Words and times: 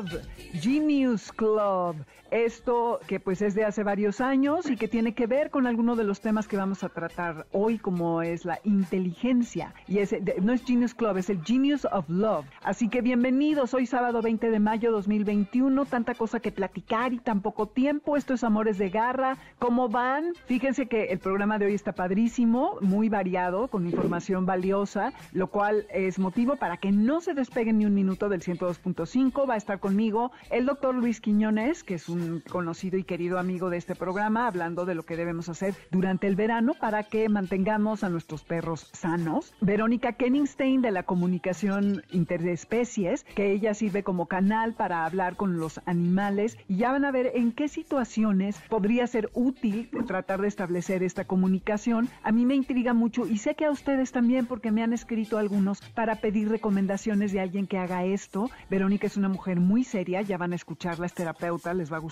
Club, 0.00 0.22
Genius 0.54 1.30
Club. 1.30 1.96
Esto 2.30 3.00
que 3.08 3.18
pues 3.18 3.42
es 3.42 3.54
de 3.54 3.64
hace 3.64 3.82
varios 3.82 4.20
años 4.20 4.70
y 4.70 4.76
que 4.76 4.86
tiene 4.86 5.14
que 5.14 5.26
ver 5.26 5.50
con 5.50 5.66
alguno 5.66 5.96
de 5.96 6.04
los 6.04 6.20
temas 6.20 6.46
que 6.46 6.56
vamos 6.56 6.84
a 6.84 6.88
tratar 6.88 7.46
hoy 7.50 7.78
como 7.78 8.22
es 8.22 8.44
la 8.44 8.60
inteligencia. 8.62 9.74
Y 9.88 9.98
es, 9.98 10.14
no 10.40 10.52
es 10.52 10.64
Genius 10.64 10.94
Club, 10.94 11.16
es 11.16 11.28
el 11.28 11.42
Genius 11.44 11.86
of 11.90 12.08
Love. 12.08 12.46
Así 12.62 12.88
que 12.88 13.00
bienvenidos, 13.02 13.74
hoy 13.74 13.86
sábado 13.86 14.22
20 14.22 14.48
de 14.48 14.60
mayo 14.60 14.92
2021, 14.92 15.84
tanta 15.86 16.14
cosa 16.14 16.38
que 16.38 16.52
platicar 16.52 17.12
y 17.12 17.18
tan 17.18 17.40
poco 17.40 17.66
tiempo. 17.66 18.16
Esto 18.16 18.34
es 18.34 18.44
Amores 18.44 18.78
de 18.78 18.90
Garra. 18.90 19.36
¿Cómo 19.58 19.88
van? 19.88 20.34
Fíjense 20.46 20.86
que 20.86 21.06
el 21.06 21.18
programa 21.18 21.58
de 21.58 21.66
hoy 21.66 21.74
está 21.74 21.92
padrísimo, 21.92 22.76
muy 22.80 23.08
variado, 23.08 23.66
con 23.68 23.86
información 23.86 24.46
valiosa, 24.46 25.12
lo 25.32 25.48
cual 25.48 25.86
es 25.92 26.20
motivo 26.20 26.56
para 26.56 26.76
que 26.76 26.92
no 26.92 27.20
se 27.20 27.34
despeguen 27.34 27.78
ni 27.78 27.86
un 27.86 27.94
minuto 27.94 28.28
del 28.28 28.42
102.5. 28.42 29.48
Va 29.48 29.54
a 29.54 29.56
estar 29.56 29.80
conmigo 29.80 30.30
el 30.50 30.66
doctor 30.66 30.94
Luis 30.94 31.20
Quiñones, 31.20 31.82
que 31.82 31.94
es 31.94 32.08
un 32.08 32.19
conocido 32.50 32.98
y 32.98 33.04
querido 33.04 33.38
amigo 33.38 33.70
de 33.70 33.76
este 33.76 33.94
programa, 33.94 34.46
hablando 34.46 34.84
de 34.84 34.94
lo 34.94 35.04
que 35.04 35.16
debemos 35.16 35.48
hacer 35.48 35.74
durante 35.90 36.26
el 36.26 36.36
verano 36.36 36.74
para 36.74 37.02
que 37.04 37.28
mantengamos 37.28 38.04
a 38.04 38.08
nuestros 38.08 38.42
perros 38.42 38.90
sanos. 38.92 39.54
Verónica 39.60 40.12
Kenningstein 40.12 40.82
de 40.82 40.90
la 40.90 41.02
comunicación 41.02 42.02
interespecies, 42.12 43.24
que 43.34 43.52
ella 43.52 43.74
sirve 43.74 44.02
como 44.02 44.26
canal 44.26 44.74
para 44.74 45.04
hablar 45.04 45.36
con 45.36 45.58
los 45.58 45.80
animales 45.86 46.56
y 46.68 46.76
ya 46.76 46.92
van 46.92 47.04
a 47.04 47.12
ver 47.12 47.32
en 47.34 47.52
qué 47.52 47.68
situaciones 47.68 48.60
podría 48.68 49.06
ser 49.06 49.30
útil 49.34 49.88
tratar 50.06 50.40
de 50.40 50.48
establecer 50.48 51.02
esta 51.02 51.24
comunicación. 51.24 52.08
A 52.22 52.32
mí 52.32 52.44
me 52.44 52.54
intriga 52.54 52.94
mucho 52.94 53.26
y 53.26 53.38
sé 53.38 53.54
que 53.54 53.64
a 53.64 53.70
ustedes 53.70 54.12
también 54.12 54.46
porque 54.46 54.70
me 54.70 54.82
han 54.82 54.92
escrito 54.92 55.38
algunos 55.38 55.80
para 55.94 56.16
pedir 56.16 56.48
recomendaciones 56.48 57.32
de 57.32 57.40
alguien 57.40 57.66
que 57.66 57.78
haga 57.78 58.04
esto. 58.04 58.50
Verónica 58.68 59.06
es 59.06 59.16
una 59.16 59.28
mujer 59.28 59.60
muy 59.60 59.84
seria, 59.84 60.22
ya 60.22 60.36
van 60.36 60.52
a 60.52 60.56
escucharla, 60.56 61.06
es 61.06 61.14
terapeuta, 61.14 61.74
les 61.74 61.92
va 61.92 61.96
a 61.96 62.00
gustar 62.00 62.09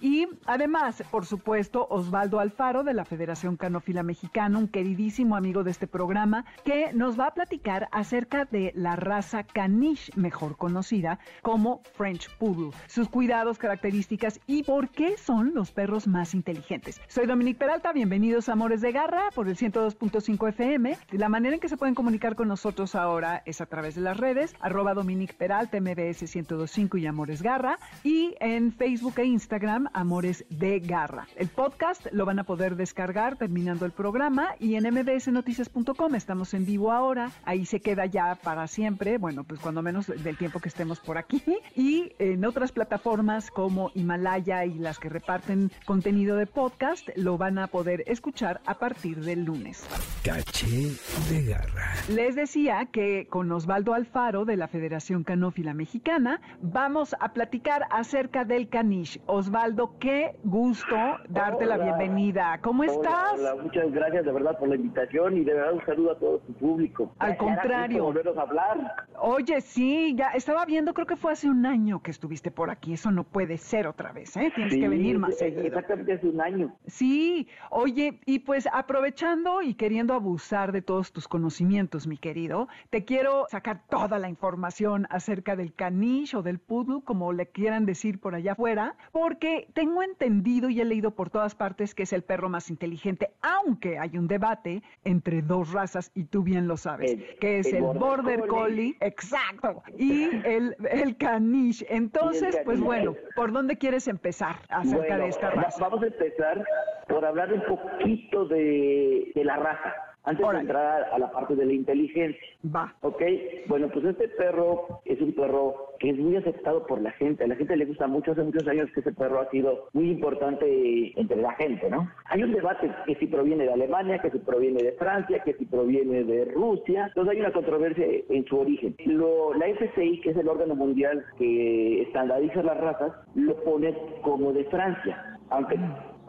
y 0.00 0.28
además, 0.46 1.02
por 1.10 1.24
supuesto, 1.24 1.86
Osvaldo 1.88 2.40
Alfaro 2.40 2.84
de 2.84 2.94
la 2.94 3.04
Federación 3.04 3.56
Canófila 3.56 4.02
Mexicana, 4.02 4.58
un 4.58 4.68
queridísimo 4.68 5.36
amigo 5.36 5.64
de 5.64 5.70
este 5.70 5.86
programa, 5.86 6.44
que 6.64 6.92
nos 6.92 7.18
va 7.18 7.28
a 7.28 7.34
platicar 7.34 7.88
acerca 7.92 8.44
de 8.44 8.72
la 8.74 8.96
raza 8.96 9.44
caniche, 9.44 10.12
mejor 10.16 10.56
conocida 10.56 11.18
como 11.42 11.82
French 11.96 12.28
Poodle, 12.38 12.76
sus 12.86 13.08
cuidados, 13.08 13.58
características 13.58 14.40
y 14.46 14.62
por 14.62 14.90
qué 14.90 15.16
son 15.16 15.54
los 15.54 15.70
perros 15.70 16.06
más 16.06 16.34
inteligentes. 16.34 17.00
Soy 17.08 17.26
Dominique 17.26 17.58
Peralta, 17.58 17.92
bienvenidos 17.92 18.48
a 18.48 18.52
Amores 18.52 18.80
de 18.80 18.92
Garra 18.92 19.30
por 19.34 19.48
el 19.48 19.56
102.5 19.56 20.48
FM. 20.50 20.98
La 21.12 21.28
manera 21.28 21.54
en 21.54 21.60
que 21.60 21.68
se 21.68 21.76
pueden 21.76 21.94
comunicar 21.94 22.36
con 22.36 22.48
nosotros 22.48 22.94
ahora 22.94 23.42
es 23.46 23.60
a 23.60 23.66
través 23.66 23.94
de 23.94 24.02
las 24.02 24.16
redes, 24.16 24.54
arroba 24.60 24.94
Dominique 24.94 25.34
Peralta, 25.34 25.80
MBS 25.80 26.22
102.5 26.22 27.00
y 27.00 27.06
Amores 27.06 27.42
Garra, 27.42 27.78
y 28.04 28.34
en 28.40 28.72
Facebook 28.72 29.14
e 29.18 29.29
Instagram, 29.30 29.88
Amores 29.92 30.44
de 30.50 30.80
Garra. 30.80 31.26
El 31.36 31.48
podcast 31.48 32.06
lo 32.12 32.26
van 32.26 32.38
a 32.38 32.44
poder 32.44 32.76
descargar 32.76 33.36
terminando 33.36 33.86
el 33.86 33.92
programa 33.92 34.54
y 34.58 34.74
en 34.74 34.84
mbsnoticias.com 34.92 36.14
estamos 36.14 36.52
en 36.54 36.66
vivo 36.66 36.92
ahora. 36.92 37.30
Ahí 37.44 37.64
se 37.64 37.80
queda 37.80 38.06
ya 38.06 38.34
para 38.34 38.66
siempre, 38.66 39.18
bueno, 39.18 39.44
pues 39.44 39.60
cuando 39.60 39.82
menos 39.82 40.06
del 40.06 40.36
tiempo 40.36 40.60
que 40.60 40.68
estemos 40.68 41.00
por 41.00 41.16
aquí. 41.18 41.42
Y 41.74 42.12
en 42.18 42.44
otras 42.44 42.72
plataformas 42.72 43.50
como 43.50 43.90
Himalaya 43.94 44.64
y 44.64 44.74
las 44.74 44.98
que 44.98 45.08
reparten 45.08 45.70
contenido 45.86 46.36
de 46.36 46.46
podcast, 46.46 47.08
lo 47.16 47.38
van 47.38 47.58
a 47.58 47.68
poder 47.68 48.04
escuchar 48.06 48.60
a 48.66 48.78
partir 48.78 49.20
del 49.24 49.44
lunes. 49.44 49.86
Caché 50.24 50.92
de 51.30 51.44
Garra. 51.44 51.94
Les 52.08 52.34
decía 52.34 52.88
que 52.92 53.26
con 53.28 53.50
Osvaldo 53.52 53.94
Alfaro 53.94 54.44
de 54.44 54.56
la 54.56 54.68
Federación 54.68 55.24
Canófila 55.24 55.74
Mexicana 55.74 56.40
vamos 56.60 57.14
a 57.20 57.32
platicar 57.32 57.86
acerca 57.90 58.44
del 58.44 58.68
caniche. 58.68 59.19
Osvaldo, 59.26 59.94
qué 59.98 60.36
gusto 60.44 60.96
darte 61.28 61.66
la 61.66 61.78
bienvenida. 61.78 62.58
¿Cómo 62.62 62.84
estás? 62.84 63.34
Hola, 63.38 63.54
muchas 63.62 63.90
gracias 63.92 64.24
de 64.24 64.32
verdad 64.32 64.58
por 64.58 64.68
la 64.68 64.76
invitación 64.76 65.36
y 65.36 65.44
de 65.44 65.54
verdad 65.54 65.74
un 65.74 65.86
saludo 65.86 66.12
a 66.12 66.18
todo 66.18 66.38
tu 66.38 66.52
público. 66.54 67.12
Al 67.18 67.36
contrario. 67.36 68.04
volveros 68.04 68.36
a 68.36 68.42
hablar. 68.42 69.06
Oye, 69.18 69.60
sí, 69.60 70.14
ya 70.16 70.30
estaba 70.30 70.64
viendo, 70.64 70.94
creo 70.94 71.06
que 71.06 71.16
fue 71.16 71.32
hace 71.32 71.48
un 71.48 71.66
año 71.66 72.02
que 72.02 72.10
estuviste 72.10 72.50
por 72.50 72.70
aquí. 72.70 72.94
Eso 72.94 73.10
no 73.10 73.24
puede 73.24 73.56
ser 73.56 73.86
otra 73.86 74.12
vez, 74.12 74.36
¿eh? 74.36 74.52
Tienes 74.54 74.74
que 74.74 74.88
venir 74.88 75.18
más 75.18 75.38
seguido. 75.38 75.66
Exactamente 75.66 76.14
hace 76.14 76.28
un 76.28 76.40
año. 76.40 76.74
Sí, 76.86 77.48
oye, 77.70 78.20
y 78.26 78.40
pues 78.40 78.68
aprovechando 78.72 79.62
y 79.62 79.74
queriendo 79.74 80.14
abusar 80.14 80.72
de 80.72 80.82
todos 80.82 81.12
tus 81.12 81.28
conocimientos, 81.28 82.06
mi 82.06 82.16
querido, 82.16 82.68
te 82.90 83.04
quiero 83.04 83.46
sacar 83.48 83.82
toda 83.88 84.18
la 84.18 84.28
información 84.28 85.06
acerca 85.10 85.56
del 85.56 85.74
caniche 85.74 86.36
o 86.36 86.42
del 86.42 86.58
poodle, 86.58 87.02
como 87.04 87.32
le 87.32 87.46
quieran 87.46 87.86
decir 87.86 88.20
por 88.20 88.34
allá 88.34 88.52
afuera, 88.52 88.96
porque 89.12 89.68
tengo 89.72 90.02
entendido 90.02 90.68
y 90.68 90.80
he 90.80 90.84
leído 90.84 91.12
por 91.12 91.30
todas 91.30 91.54
partes 91.54 91.94
que 91.94 92.04
es 92.04 92.12
el 92.12 92.22
perro 92.22 92.48
más 92.48 92.70
inteligente, 92.70 93.30
aunque 93.42 93.98
hay 93.98 94.16
un 94.16 94.28
debate 94.28 94.82
entre 95.04 95.42
dos 95.42 95.72
razas 95.72 96.10
y 96.14 96.24
tú 96.24 96.42
bien 96.42 96.68
lo 96.68 96.76
sabes, 96.76 97.16
que 97.40 97.58
es 97.58 97.72
el, 97.72 97.82
Border 97.82 98.46
Collie, 98.46 98.96
exacto, 99.00 99.82
y 99.98 100.24
el, 100.44 100.76
el 100.90 101.16
caniche. 101.16 101.86
Entonces, 101.88 102.58
pues 102.64 102.80
bueno, 102.80 103.14
¿por 103.34 103.52
dónde 103.52 103.76
quieres 103.76 104.08
empezar 104.08 104.56
acerca 104.68 105.18
de 105.18 105.28
esta 105.28 105.50
raza? 105.50 105.80
Vamos 105.80 106.02
a 106.02 106.06
empezar 106.06 106.64
por 107.08 107.24
hablar 107.24 107.52
un 107.52 107.62
poquito 107.62 108.46
de, 108.46 109.32
de 109.34 109.44
la 109.44 109.56
raza 109.56 110.09
antes 110.24 110.46
de 110.46 110.58
entrar 110.58 111.08
a 111.12 111.18
la 111.18 111.30
parte 111.30 111.56
de 111.56 111.66
la 111.66 111.72
inteligencia. 111.72 112.40
Va. 112.74 112.94
Ok, 113.02 113.22
bueno, 113.68 113.88
pues 113.88 114.04
este 114.04 114.28
perro 114.28 115.00
es 115.04 115.20
un 115.20 115.32
perro 115.32 115.94
que 115.98 116.10
es 116.10 116.18
muy 116.18 116.36
aceptado 116.36 116.86
por 116.86 117.00
la 117.00 117.10
gente. 117.12 117.44
A 117.44 117.46
la 117.46 117.56
gente 117.56 117.76
le 117.76 117.86
gusta 117.86 118.06
mucho, 118.06 118.32
hace 118.32 118.42
muchos 118.42 118.66
años 118.68 118.88
que 118.94 119.00
ese 119.00 119.12
perro 119.12 119.40
ha 119.40 119.50
sido 119.50 119.88
muy 119.92 120.10
importante 120.10 121.18
entre 121.18 121.40
la 121.40 121.52
gente, 121.54 121.88
¿no? 121.90 122.10
Hay 122.26 122.42
un 122.42 122.52
debate 122.52 122.90
que 123.06 123.14
si 123.16 123.26
proviene 123.26 123.64
de 123.64 123.72
Alemania, 123.72 124.18
que 124.18 124.30
si 124.30 124.38
proviene 124.38 124.82
de 124.82 124.92
Francia, 124.92 125.42
que 125.44 125.54
si 125.54 125.64
proviene 125.64 126.24
de 126.24 126.46
Rusia. 126.46 127.06
Entonces 127.08 127.34
hay 127.34 127.40
una 127.40 127.52
controversia 127.52 128.06
en 128.28 128.44
su 128.46 128.58
origen. 128.58 128.96
Lo, 129.06 129.54
la 129.54 129.66
FCI, 129.68 130.20
que 130.20 130.30
es 130.30 130.36
el 130.36 130.48
órgano 130.48 130.74
mundial 130.74 131.24
que 131.38 132.02
estandariza 132.02 132.62
las 132.62 132.78
razas, 132.78 133.12
lo 133.34 133.56
pone 133.64 133.96
como 134.22 134.52
de 134.52 134.64
Francia. 134.64 135.38
Aunque 135.50 135.78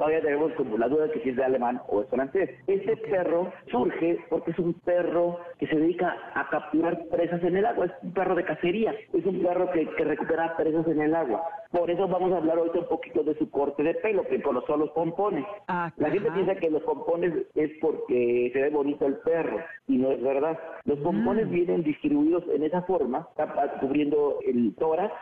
todavía 0.01 0.21
tenemos 0.21 0.51
como 0.53 0.79
la 0.79 0.87
duda 0.87 1.05
de 1.05 1.11
que 1.11 1.19
si 1.19 1.29
es 1.29 1.35
de 1.35 1.43
alemán 1.43 1.79
o 1.87 2.01
es 2.01 2.09
francés. 2.09 2.49
Este 2.65 2.97
perro 2.97 3.53
surge 3.69 4.17
porque 4.31 4.49
es 4.49 4.57
un 4.57 4.73
perro 4.73 5.37
que 5.59 5.67
se 5.67 5.75
dedica 5.75 6.15
a 6.33 6.49
capturar 6.49 7.05
presas 7.11 7.43
en 7.43 7.55
el 7.57 7.65
agua, 7.67 7.85
es 7.85 7.91
un 8.01 8.11
perro 8.11 8.33
de 8.33 8.43
cacería, 8.43 8.95
es 9.13 9.23
un 9.23 9.43
perro 9.43 9.69
que, 9.71 9.87
que 9.89 10.03
recupera 10.03 10.57
presas 10.57 10.87
en 10.87 11.01
el 11.01 11.13
agua. 11.13 11.43
Por 11.71 11.91
eso 11.91 12.07
vamos 12.07 12.33
a 12.33 12.37
hablar 12.37 12.57
ahorita 12.57 12.79
un 12.79 12.87
poquito 12.87 13.23
de 13.23 13.35
su 13.35 13.49
corte 13.51 13.83
de 13.83 13.93
pelo, 13.93 14.23
que 14.23 14.41
son 14.41 14.79
los 14.79 14.89
pompones. 14.89 15.45
Ah, 15.67 15.91
la 15.97 16.09
gente 16.09 16.31
piensa 16.31 16.55
que 16.55 16.71
los 16.71 16.81
pompones 16.81 17.33
es 17.53 17.71
porque 17.79 18.49
se 18.51 18.59
ve 18.59 18.69
bonito 18.71 19.05
el 19.05 19.17
perro, 19.17 19.57
y 19.87 19.97
no 19.97 20.11
es 20.11 20.21
verdad. 20.21 20.57
Los 20.85 20.97
pompones 20.99 21.45
Mm. 21.47 21.51
vienen 21.51 21.83
distribuidos 21.83 22.43
en 22.53 22.63
esa 22.63 22.81
forma, 22.83 23.27
cubriendo 23.79 24.39
el 24.47 24.73
tórax, 24.75 25.13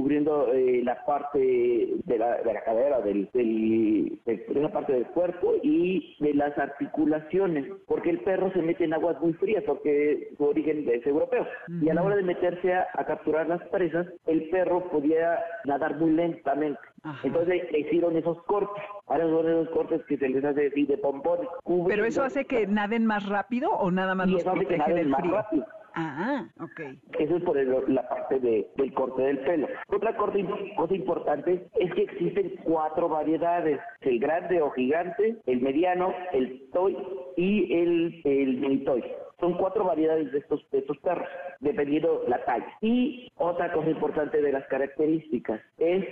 cubriendo 0.00 0.52
eh, 0.52 0.82
la 0.84 1.02
parte 1.06 1.38
de 1.38 2.18
la, 2.18 2.36
de 2.42 2.52
la 2.52 2.60
cadera, 2.64 3.00
del, 3.00 3.30
del- 3.32 4.18
de 4.26 4.44
esa 4.60 4.70
parte 4.70 4.92
del 4.92 5.06
cuerpo 5.06 5.54
y 5.62 6.16
de 6.20 6.34
las 6.34 6.56
articulaciones, 6.58 7.66
porque 7.86 8.10
el 8.10 8.20
perro 8.20 8.52
se 8.52 8.60
mete 8.60 8.84
en 8.84 8.92
aguas 8.92 9.18
muy 9.22 9.32
frías, 9.34 9.64
porque 9.66 10.28
su 10.36 10.44
origen 10.44 10.86
es 10.88 11.06
europeo. 11.06 11.46
Y 11.80 11.88
a 11.88 11.94
la 11.94 12.02
hora 12.02 12.16
de 12.16 12.22
meterse 12.24 12.74
a, 12.74 12.86
a 12.94 13.06
capturar 13.06 13.48
las 13.48 13.62
presas, 13.68 14.06
el 14.26 14.50
perro 14.50 14.90
podía 14.90 15.38
nadar 15.64 15.96
muy 15.96 16.10
lentamente. 16.12 16.78
Ajá. 17.02 17.26
Entonces 17.26 17.62
le 17.72 17.78
hicieron 17.80 18.16
esos 18.16 18.42
cortes. 18.44 18.82
Ahora 19.06 19.24
son 19.24 19.48
esos 19.48 19.68
cortes 19.70 20.02
que 20.06 20.18
se 20.18 20.28
les 20.28 20.44
hace 20.44 20.66
así 20.66 20.84
de 20.84 20.98
pompones. 20.98 21.48
¿Pero 21.88 22.04
eso 22.04 22.22
hace 22.22 22.44
que 22.44 22.66
naden 22.66 23.06
más 23.06 23.26
rápido 23.28 23.70
o 23.70 23.90
nada 23.90 24.14
más 24.14 24.28
y 24.28 24.32
los 24.32 24.42
protege 24.42 24.92
del 24.92 25.08
más 25.08 25.20
frío? 25.20 25.32
rápido. 25.34 25.66
Ah, 25.98 26.44
ok. 26.60 26.80
Eso 27.18 27.36
es 27.36 27.42
por 27.42 27.56
el- 27.56 27.94
la 27.94 28.06
parte 28.06 28.38
de- 28.38 28.66
del 28.76 28.92
corte 28.92 29.22
del 29.22 29.38
pelo. 29.38 29.66
Otra 29.88 30.14
corte- 30.14 30.44
cosa 30.76 30.94
importante 30.94 31.66
es 31.74 31.94
que 31.94 32.02
existen 32.02 32.52
cuatro 32.64 33.08
variedades, 33.08 33.80
el 34.02 34.18
grande 34.20 34.60
o 34.60 34.70
gigante, 34.72 35.36
el 35.46 35.60
mediano, 35.62 36.12
el 36.32 36.68
toy 36.72 36.98
y 37.38 37.72
el, 37.74 38.20
el 38.24 38.58
mini 38.58 38.84
toy. 38.84 39.02
Son 39.40 39.54
cuatro 39.54 39.84
variedades 39.84 40.32
de 40.32 40.38
estos, 40.38 40.66
de 40.70 40.78
estos 40.78 40.98
perros, 40.98 41.28
dependiendo 41.60 42.24
la 42.28 42.44
talla. 42.44 42.66
Y 42.82 43.30
otra 43.36 43.72
cosa 43.72 43.88
importante 43.90 44.40
de 44.40 44.52
las 44.52 44.66
características 44.66 45.60
es 45.78 46.04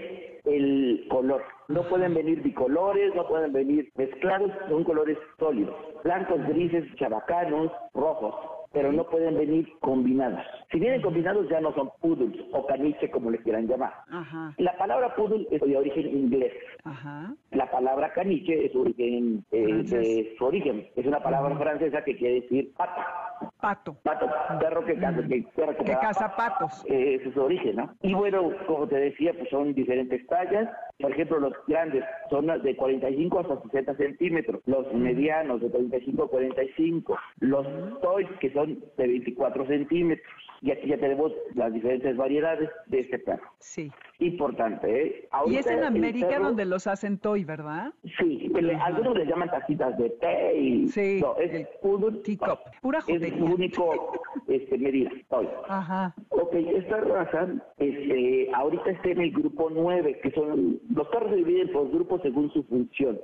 el 0.44 1.06
color. 1.10 1.42
No 1.68 1.82
pueden 1.88 2.14
venir 2.14 2.42
bicolores, 2.42 3.14
no 3.14 3.26
pueden 3.26 3.52
venir 3.52 3.90
mezclados, 3.96 4.50
son 4.68 4.84
colores 4.84 5.18
sólidos. 5.38 5.74
Blancos, 6.04 6.38
grises, 6.48 6.84
chabacanos, 6.96 7.70
rojos 7.94 8.34
pero 8.74 8.92
no 8.92 9.04
pueden 9.04 9.38
venir 9.38 9.66
combinados. 9.80 10.40
Si 10.70 10.78
vienen 10.80 11.00
combinados 11.00 11.48
ya 11.48 11.60
no 11.60 11.72
son 11.74 11.88
poodles 12.02 12.36
o 12.52 12.66
caniche 12.66 13.08
como 13.10 13.30
les 13.30 13.40
quieran 13.42 13.66
llamar. 13.68 13.92
Ajá, 14.10 14.52
La 14.58 14.76
palabra 14.76 15.14
poodle 15.14 15.46
es 15.50 15.60
de 15.62 15.76
origen 15.76 16.06
inglés. 16.08 16.52
ajá. 16.84 17.32
La 17.52 17.70
palabra 17.70 18.12
caniche 18.12 18.66
es 18.66 18.74
origen, 18.74 19.44
eh, 19.52 19.82
de 19.84 20.34
su 20.36 20.44
origen. 20.44 20.86
Es 20.96 21.06
una 21.06 21.22
palabra 21.22 21.56
francesa 21.56 22.02
que 22.04 22.16
quiere 22.16 22.40
decir 22.42 22.72
pata. 22.76 23.06
Pato. 23.60 23.96
Pato, 24.02 24.26
perro 24.60 24.84
que 24.84 24.94
caza, 24.98 25.22
que, 25.26 25.44
perro 25.54 25.76
Que 25.76 25.92
da 25.92 26.00
caza 26.00 26.36
patos. 26.36 26.84
Eh, 26.88 27.16
ese 27.16 27.28
es 27.28 27.34
su 27.34 27.42
origen, 27.42 27.76
¿no? 27.76 27.94
Y 28.02 28.14
bueno, 28.14 28.50
como 28.66 28.86
te 28.88 28.96
decía, 28.96 29.32
pues 29.34 29.48
son 29.50 29.74
diferentes 29.74 30.26
tallas. 30.26 30.68
Por 31.00 31.10
ejemplo, 31.12 31.38
los 31.40 31.52
grandes 31.66 32.04
son 32.30 32.46
de 32.46 32.76
45 32.76 33.40
hasta 33.40 33.60
60 33.62 33.96
centímetros. 33.96 34.60
Los 34.66 34.92
medianos 34.94 35.60
de 35.60 35.70
35 35.70 36.24
a 36.24 36.28
45. 36.30 37.18
Los 37.40 37.66
toys 38.00 38.28
que 38.40 38.52
son 38.52 38.78
de 38.96 39.06
24 39.06 39.66
centímetros. 39.66 40.26
Y 40.62 40.70
aquí 40.70 40.88
ya 40.88 40.96
tenemos 40.96 41.32
las 41.54 41.72
diferentes 41.72 42.16
variedades 42.16 42.70
de 42.86 43.00
este 43.00 43.18
perro. 43.18 43.42
Sí. 43.58 43.90
Importante, 44.18 45.06
¿eh? 45.06 45.28
Y 45.46 45.56
es 45.56 45.66
en 45.66 45.82
América 45.84 46.28
perro- 46.28 46.44
donde 46.44 46.64
los 46.64 46.86
hacen 46.86 47.18
toy, 47.18 47.44
¿verdad? 47.44 47.92
Sí, 48.18 48.48
le- 48.54 48.74
algunos 48.76 49.16
le 49.18 49.26
llaman 49.26 49.50
tacitas 49.50 49.98
de 49.98 50.10
té 50.10 50.56
y... 50.56 50.88
Sí, 50.88 51.18
No, 51.20 51.36
es 51.36 51.52
el 51.52 51.66
poodle 51.82 52.20
teacup. 52.22 52.60
Pura 52.80 53.00
Es 53.34 53.40
único 53.40 54.12
este, 54.48 54.78
medida, 54.78 55.10
toy. 55.28 55.48
Ajá. 55.68 56.14
Ok, 56.30 56.54
esta 56.54 57.00
raza 57.00 57.48
este, 57.78 58.50
ahorita 58.54 58.90
está 58.90 59.08
en 59.10 59.20
el 59.20 59.30
grupo 59.32 59.70
9, 59.70 60.20
que 60.22 60.30
son, 60.32 60.80
los 60.94 61.08
perros 61.08 61.30
se 61.30 61.36
dividen 61.36 61.72
por 61.72 61.90
grupos 61.90 62.22
según 62.22 62.50
su 62.52 62.62
función, 62.64 63.18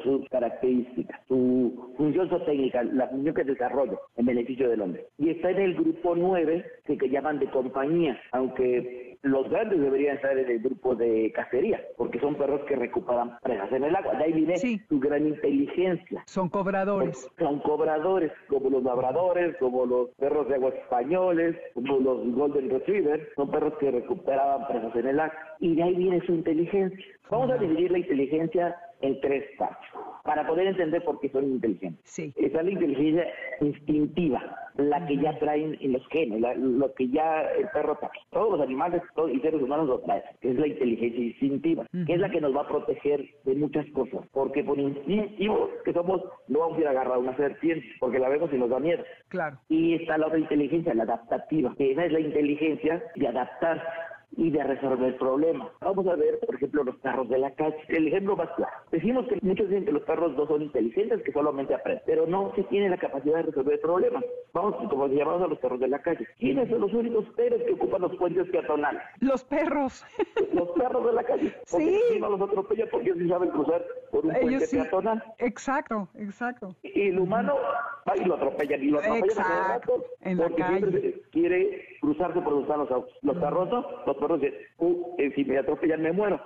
sus 0.00 0.28
características, 0.28 1.20
su 1.28 1.92
función 1.96 2.28
zootécnica, 2.28 2.82
la 2.82 3.08
función 3.08 3.34
que 3.34 3.44
desarrolla 3.44 3.98
en 4.16 4.26
beneficio 4.26 4.68
del 4.68 4.80
hombre. 4.82 5.06
Y 5.18 5.30
está 5.30 5.50
en 5.50 5.58
el 5.60 5.74
grupo 5.74 6.14
9, 6.16 6.64
que, 6.86 6.96
que 6.98 7.08
llaman 7.10 7.38
de 7.38 7.46
compañía, 7.50 8.18
aunque 8.32 9.18
los 9.22 9.50
grandes 9.50 9.80
deberían 9.80 10.14
estar 10.16 10.38
en 10.38 10.48
el 10.48 10.60
grupo 10.60 10.94
de 10.94 11.32
cacería, 11.34 11.80
porque 11.96 12.20
son 12.20 12.36
perros 12.36 12.60
que 12.68 12.76
recuperan 12.76 13.36
presas 13.42 13.72
en 13.72 13.82
el 13.84 13.96
agua. 13.96 14.14
De 14.14 14.24
ahí 14.24 14.32
viene 14.32 14.56
Sí. 14.58 14.80
su 14.88 15.00
gran 15.00 15.26
inteligencia. 15.26 16.22
Son 16.26 16.48
cobradores. 16.48 17.28
Son 17.38 17.58
cobradores, 17.60 18.30
como 18.48 18.70
los 18.70 18.82
labradores, 18.84 19.56
como 19.58 19.86
los 19.86 20.10
perros 20.10 20.48
de 20.48 20.54
agua 20.54 20.70
españoles, 20.70 21.56
como 21.74 21.98
los 21.98 22.32
golden 22.32 22.70
retrievers, 22.70 23.24
son 23.34 23.50
perros 23.50 23.74
que 23.80 23.90
recuperaban 23.90 24.66
presas 24.68 24.94
en 24.94 25.06
el 25.08 25.20
agua. 25.20 25.34
Y 25.58 25.74
de 25.74 25.82
ahí 25.82 25.94
viene 25.96 26.20
su 26.24 26.32
inteligencia. 26.34 27.04
Vamos 27.30 27.50
a 27.50 27.56
dividir 27.58 27.90
la 27.90 27.98
inteligencia 27.98 28.76
en 29.00 29.20
tres 29.20 29.44
partes, 29.58 29.88
para 30.24 30.46
poder 30.46 30.66
entender 30.68 31.02
por 31.04 31.20
qué 31.20 31.28
son 31.30 31.44
inteligentes. 31.44 32.00
Sí. 32.04 32.32
Está 32.36 32.62
la 32.62 32.70
inteligencia 32.70 33.26
instintiva, 33.60 34.70
la 34.76 35.06
que 35.06 35.16
ya 35.16 35.38
traen 35.38 35.76
en 35.80 35.92
los 35.92 36.06
genes, 36.08 36.40
la- 36.40 36.54
lo 36.54 36.92
que 36.94 37.08
ya 37.08 37.42
el 37.58 37.68
perro 37.72 37.96
trae. 37.98 38.10
Todos 38.30 38.52
los 38.58 38.60
animales 38.60 39.02
todos, 39.14 39.30
y 39.32 39.40
seres 39.40 39.60
humanos 39.62 39.88
lo 39.88 40.00
traen, 40.00 40.22
que 40.40 40.50
es 40.50 40.56
la 40.58 40.66
inteligencia 40.66 41.20
instintiva, 41.24 41.86
que 42.06 42.12
es 42.14 42.20
la 42.20 42.30
que 42.30 42.40
nos 42.40 42.56
va 42.56 42.62
a 42.62 42.68
proteger 42.68 43.24
de 43.44 43.54
muchas 43.54 43.86
cosas. 43.90 44.20
Porque 44.32 44.62
por 44.64 44.78
instintivo 44.78 45.70
que 45.84 45.92
somos, 45.92 46.22
no 46.48 46.60
vamos 46.60 46.78
a 46.78 46.80
ir 46.80 46.86
a 46.86 46.90
agarrar 46.90 47.18
una 47.18 47.36
serpiente, 47.36 47.86
porque 48.00 48.18
la 48.18 48.28
vemos 48.28 48.52
y 48.52 48.56
nos 48.56 48.70
da 48.70 48.78
miedo. 48.80 49.02
Claro. 49.28 49.58
Y 49.68 49.94
está 49.94 50.18
la 50.18 50.26
otra 50.26 50.38
inteligencia, 50.38 50.94
la 50.94 51.04
adaptativa, 51.04 51.74
que 51.76 51.92
esa 51.92 52.04
es 52.04 52.12
la 52.12 52.20
inteligencia 52.20 53.02
de 53.14 53.28
adaptarse 53.28 53.84
y 54.36 54.50
de 54.50 54.62
resolver 54.62 55.16
problemas. 55.18 55.68
Vamos 55.80 56.06
a 56.06 56.14
ver, 56.14 56.38
por 56.40 56.54
ejemplo, 56.54 56.84
los 56.84 56.96
perros 56.96 57.28
de 57.28 57.38
la 57.38 57.50
calle. 57.54 57.76
El 57.88 58.06
ejemplo 58.08 58.36
más 58.36 58.48
claro. 58.56 58.72
Decimos 58.92 59.26
que 59.26 59.38
muchos 59.42 59.68
dicen 59.68 59.84
que 59.86 59.92
los 59.92 60.02
perros 60.02 60.36
no 60.36 60.46
son 60.46 60.62
inteligentes, 60.62 61.22
que 61.22 61.32
solamente 61.32 61.74
aprenden, 61.74 62.02
pero 62.06 62.26
no 62.26 62.52
se 62.54 62.62
tienen 62.64 62.90
la 62.90 62.98
capacidad 62.98 63.36
de 63.36 63.42
resolver 63.44 63.80
problemas. 63.80 64.22
Vamos, 64.52 64.76
como 64.90 65.06
llamamos 65.08 65.42
a 65.42 65.46
los 65.48 65.58
perros 65.58 65.80
de 65.80 65.88
la 65.88 66.00
calle. 66.00 66.26
¿Quiénes 66.38 66.68
son 66.68 66.80
los 66.80 66.92
únicos 66.92 67.24
seres 67.36 67.62
que 67.64 67.72
ocupan 67.72 68.02
los 68.02 68.16
puentes 68.16 68.48
peatonales? 68.50 69.02
Los 69.20 69.44
perros. 69.44 70.04
Los 70.52 70.70
perros 70.70 71.04
de 71.06 71.12
la 71.12 71.22
calle. 71.24 71.52
Porque 71.70 72.00
Sí. 72.10 72.18
los 72.18 72.40
atropellan 72.40 72.88
porque 72.90 73.06
ellos 73.10 73.18
sí 73.18 73.28
saben 73.28 73.50
cruzar 73.50 73.84
por 74.10 74.24
un 74.26 74.32
puente 74.32 74.66
sí. 74.66 74.76
peatonal. 74.76 75.22
Exacto, 75.38 76.08
exacto. 76.14 76.74
Y 76.82 77.08
el 77.08 77.18
humano 77.18 77.54
va 78.08 78.16
y 78.16 78.24
lo 78.24 78.34
atropellan. 78.34 78.82
Y 78.82 78.86
lo 78.90 78.98
atropellan 78.98 79.30
a 79.30 79.42
cada 79.42 79.76
Exacto, 79.76 80.04
en 80.22 80.38
la 80.38 80.42
porque 80.48 80.62
calle. 80.62 80.78
siempre 80.78 81.22
quiere 81.30 81.86
cruzarse 82.00 82.40
por 82.40 82.50
donde 82.52 82.62
están 82.62 82.78
los 82.80 82.90
autos. 82.90 83.14
Los 83.22 83.36
perros 83.36 83.68
no. 83.70 83.86
Los 84.06 84.16
perros 84.18 84.40
"Uh, 84.78 85.14
eh, 85.18 85.32
si 85.34 85.44
me 85.44 85.58
atropellan 85.58 86.02
me 86.02 86.12
muero. 86.12 86.40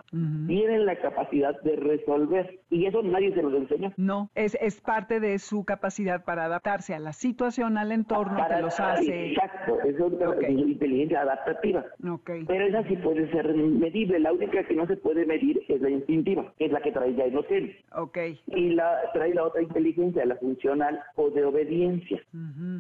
Tienen 0.47 0.87
la 0.87 0.97
capacidad 0.97 1.61
de 1.63 1.77
resolver. 1.77 2.59
Y 2.71 2.87
eso 2.87 3.03
nadie 3.03 3.35
se 3.35 3.43
los 3.43 3.55
enseña. 3.55 3.93
No, 3.97 4.31
es, 4.35 4.57
es 4.61 4.81
parte 4.81 5.21
de 5.21 5.39
su 5.39 5.65
capacidad 5.65 6.25
para 6.25 6.45
adaptarse 6.47 6.95
a 6.95 6.99
la 6.99 7.13
situación, 7.13 7.77
al 7.79 7.93
entorno 7.93 8.39
Para- 8.39 8.57
que 8.57 8.63
los 8.63 8.81
hace. 8.81 9.31
Exacto. 9.33 9.79
Es 9.85 9.99
una 10.01 10.49
inteligencia 10.49 11.21
adaptativa. 11.23 11.85
Ok. 12.09 12.31
Pero 12.47 12.65
esa 12.67 12.83
sí 12.89 12.97
puede 12.97 13.31
ser 13.31 13.55
medible. 13.55 14.19
La 14.21 14.33
única 14.33 14.63
que 14.65 14.75
no 14.75 14.87
se 14.87 14.97
puede 14.97 15.27
medir 15.27 15.61
es 15.69 15.81
la 15.81 15.91
instintiva, 15.91 16.53
que 16.59 16.67
es 16.67 16.73
la 16.73 16.81
que 16.81 16.93
trae 16.93 17.15
ya 17.15 17.27
inocente. 17.27 17.77
Ok. 17.97 18.19
Y 18.47 18.71
la, 18.71 18.97
trae 19.13 19.35
la 19.35 19.45
otra 19.45 19.63
inteligencia, 19.63 20.25
la 20.25 20.37
funcional 20.37 21.01
o 21.17 21.31
de 21.31 21.45
obediencia, 21.45 22.21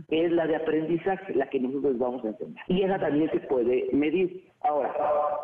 que 0.09 0.25
es 0.27 0.33
la 0.33 0.47
de 0.47 0.57
aprendizaje, 0.57 1.35
la 1.35 1.49
que 1.49 1.61
nosotros 1.61 1.99
vamos 1.99 2.25
a 2.25 2.29
enseñar. 2.29 2.65
Y 2.69 2.83
esa 2.83 2.99
también 2.99 3.31
se 3.31 3.41
puede 3.41 3.89
medir. 3.93 4.51
Ahora, 4.65 4.95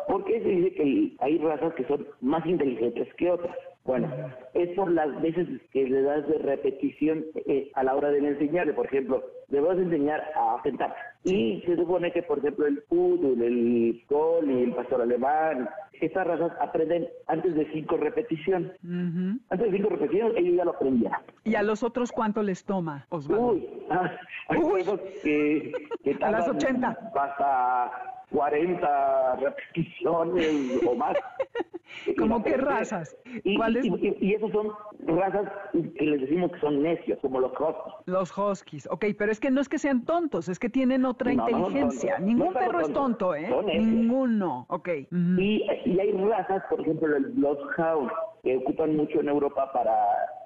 ¿por 0.07 0.23
qué 0.25 0.39
se 0.41 0.49
dice 0.49 0.71
que 0.73 1.15
hay 1.19 1.37
razas 1.39 1.73
que 1.73 1.85
son 1.85 2.05
más 2.21 2.45
inteligentes 2.45 3.13
que 3.15 3.31
otras? 3.31 3.55
Bueno, 3.85 4.07
es 4.53 4.69
por 4.75 4.91
las 4.91 5.19
veces 5.21 5.47
que 5.71 5.83
le 5.85 6.03
das 6.03 6.27
de 6.27 6.37
repetición 6.37 7.25
eh, 7.47 7.71
a 7.73 7.83
la 7.83 7.95
hora 7.95 8.09
de 8.11 8.19
enseñarle. 8.19 8.73
Por 8.73 8.85
ejemplo, 8.85 9.23
le 9.47 9.59
vas 9.61 9.77
a 9.77 9.81
enseñar 9.81 10.21
a 10.35 10.61
sentarse. 10.61 10.95
Y 11.23 11.61
se 11.65 11.75
supone 11.75 12.11
que, 12.11 12.21
por 12.21 12.37
ejemplo, 12.37 12.67
el 12.67 12.83
poodle, 12.83 13.47
el 13.47 14.03
collie, 14.07 14.65
el 14.65 14.73
pastor 14.75 15.01
alemán, 15.01 15.67
estas 16.01 16.27
razas 16.27 16.51
aprenden 16.61 17.07
antes 17.27 17.55
de 17.55 17.65
cinco 17.73 17.97
repeticiones. 17.97 18.71
Antes 18.83 19.71
de 19.71 19.77
cinco 19.77 19.89
repeticiones, 19.89 20.37
ellos 20.37 20.55
ya 20.55 20.65
lo 20.65 20.71
aprendían. 20.71 21.13
¿Y 21.43 21.55
a 21.55 21.63
los 21.63 21.81
otros 21.81 22.11
cuánto 22.11 22.43
les 22.43 22.63
toma, 22.63 23.07
Osvaldo? 23.09 23.53
Uy, 23.53 23.67
ah, 23.89 24.11
hay 24.49 24.59
Uy. 24.59 24.83
que, 25.23 25.71
que 26.03 26.11
A 26.23 26.31
las 26.31 26.45
tardan 26.45 26.55
80. 26.57 27.11
Hasta 27.15 28.18
40 28.31 29.35
repeticiones 29.37 30.81
o 30.87 30.95
más. 30.95 31.17
¿Cómo 32.17 32.43
qué 32.43 32.55
razas? 32.55 33.17
Y, 33.43 33.57
¿Cuáles? 33.57 33.85
y, 33.85 33.89
y- 33.89 34.17
y 34.21 34.33
esos 34.35 34.51
son 34.51 34.69
razas 35.07 35.51
que 35.73 36.05
les 36.05 36.21
decimos 36.21 36.51
que 36.51 36.59
son 36.59 36.81
necios, 36.81 37.19
como 37.19 37.39
los 37.39 37.51
huskies. 37.51 37.93
Los 38.05 38.37
huskies. 38.37 38.87
Ok, 38.91 39.05
pero 39.17 39.31
es 39.31 39.39
que 39.39 39.49
no 39.51 39.59
es 39.59 39.67
que 39.69 39.79
sean 39.79 40.05
tontos, 40.05 40.49
es 40.49 40.59
que 40.59 40.69
tienen 40.69 41.05
otra 41.05 41.33
No, 41.33 41.49
inteligencia. 41.49 42.19
no, 42.19 42.25
Ningún 42.25 42.47
no 42.47 42.59
perro 42.59 42.79
es 42.81 42.93
tonto, 42.93 43.35
¿eh? 43.35 43.47
son. 43.49 43.65
Ninguno. 43.65 44.65
Ok. 44.69 44.89
Y, 45.11 45.65
y 45.85 45.99
hay 45.99 46.11
razas, 46.13 46.63
por 46.69 46.81
ejemplo, 46.81 47.15
el 47.15 47.25
Bloodhound, 47.31 48.11
que 48.43 48.57
ocupan 48.57 48.95
mucho 48.95 49.19
en 49.19 49.29
Europa 49.29 49.71
para 49.73 49.93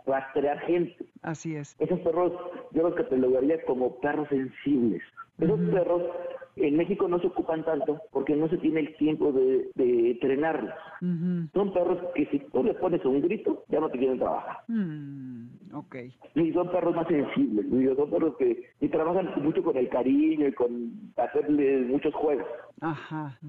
rastrear 0.06 0.60
gente. 0.62 0.96
Así 1.22 1.56
es. 1.56 1.76
Esos 1.80 2.00
perros 2.00 2.32
yo 2.72 2.84
los 2.84 2.96
catalogaría 2.96 3.64
como 3.66 4.00
perros 4.00 4.28
sensibles. 4.30 5.02
Esos 5.40 5.60
perros 5.72 6.04
en 6.56 6.78
México 6.78 7.08
no 7.08 7.20
se 7.20 7.28
ocupan 7.28 7.66
tanto 7.66 8.00
porque 8.12 8.36
no 8.36 8.48
se 8.48 8.58
tiene 8.58 8.82
el 8.82 8.96
tiempo 8.98 9.32
de, 9.32 9.70
de 9.76 10.12
entrenarlos. 10.12 10.74
Son 11.54 11.74
perros 11.74 11.98
que 12.16 12.26
si 12.28 12.40
tú 12.40 12.64
les 12.64 12.76
pones 12.78 13.04
un 13.06 13.22
grito, 13.22 13.64
ya 13.70 13.80
no 13.80 13.90
te 13.90 13.98
quieren 13.98 14.20
trabajar. 14.20 14.58
Mm, 14.68 15.48
ok. 15.74 15.96
Y 16.36 16.54
son 16.54 16.72
perros 16.72 16.96
más 16.96 17.08
sensibles, 17.08 17.66
son 17.98 18.10
perros 18.10 18.36
que 18.38 18.64
y 18.80 18.88
trabajan 18.90 19.32
mucho 19.42 19.64
con 19.64 19.76
el 19.78 19.90
cariño 19.90 20.48
y 20.48 20.54
con 20.54 20.92
hacerles 21.18 21.88
muchos 21.88 22.14
juegos. 22.14 22.48
Ajá. 22.82 23.40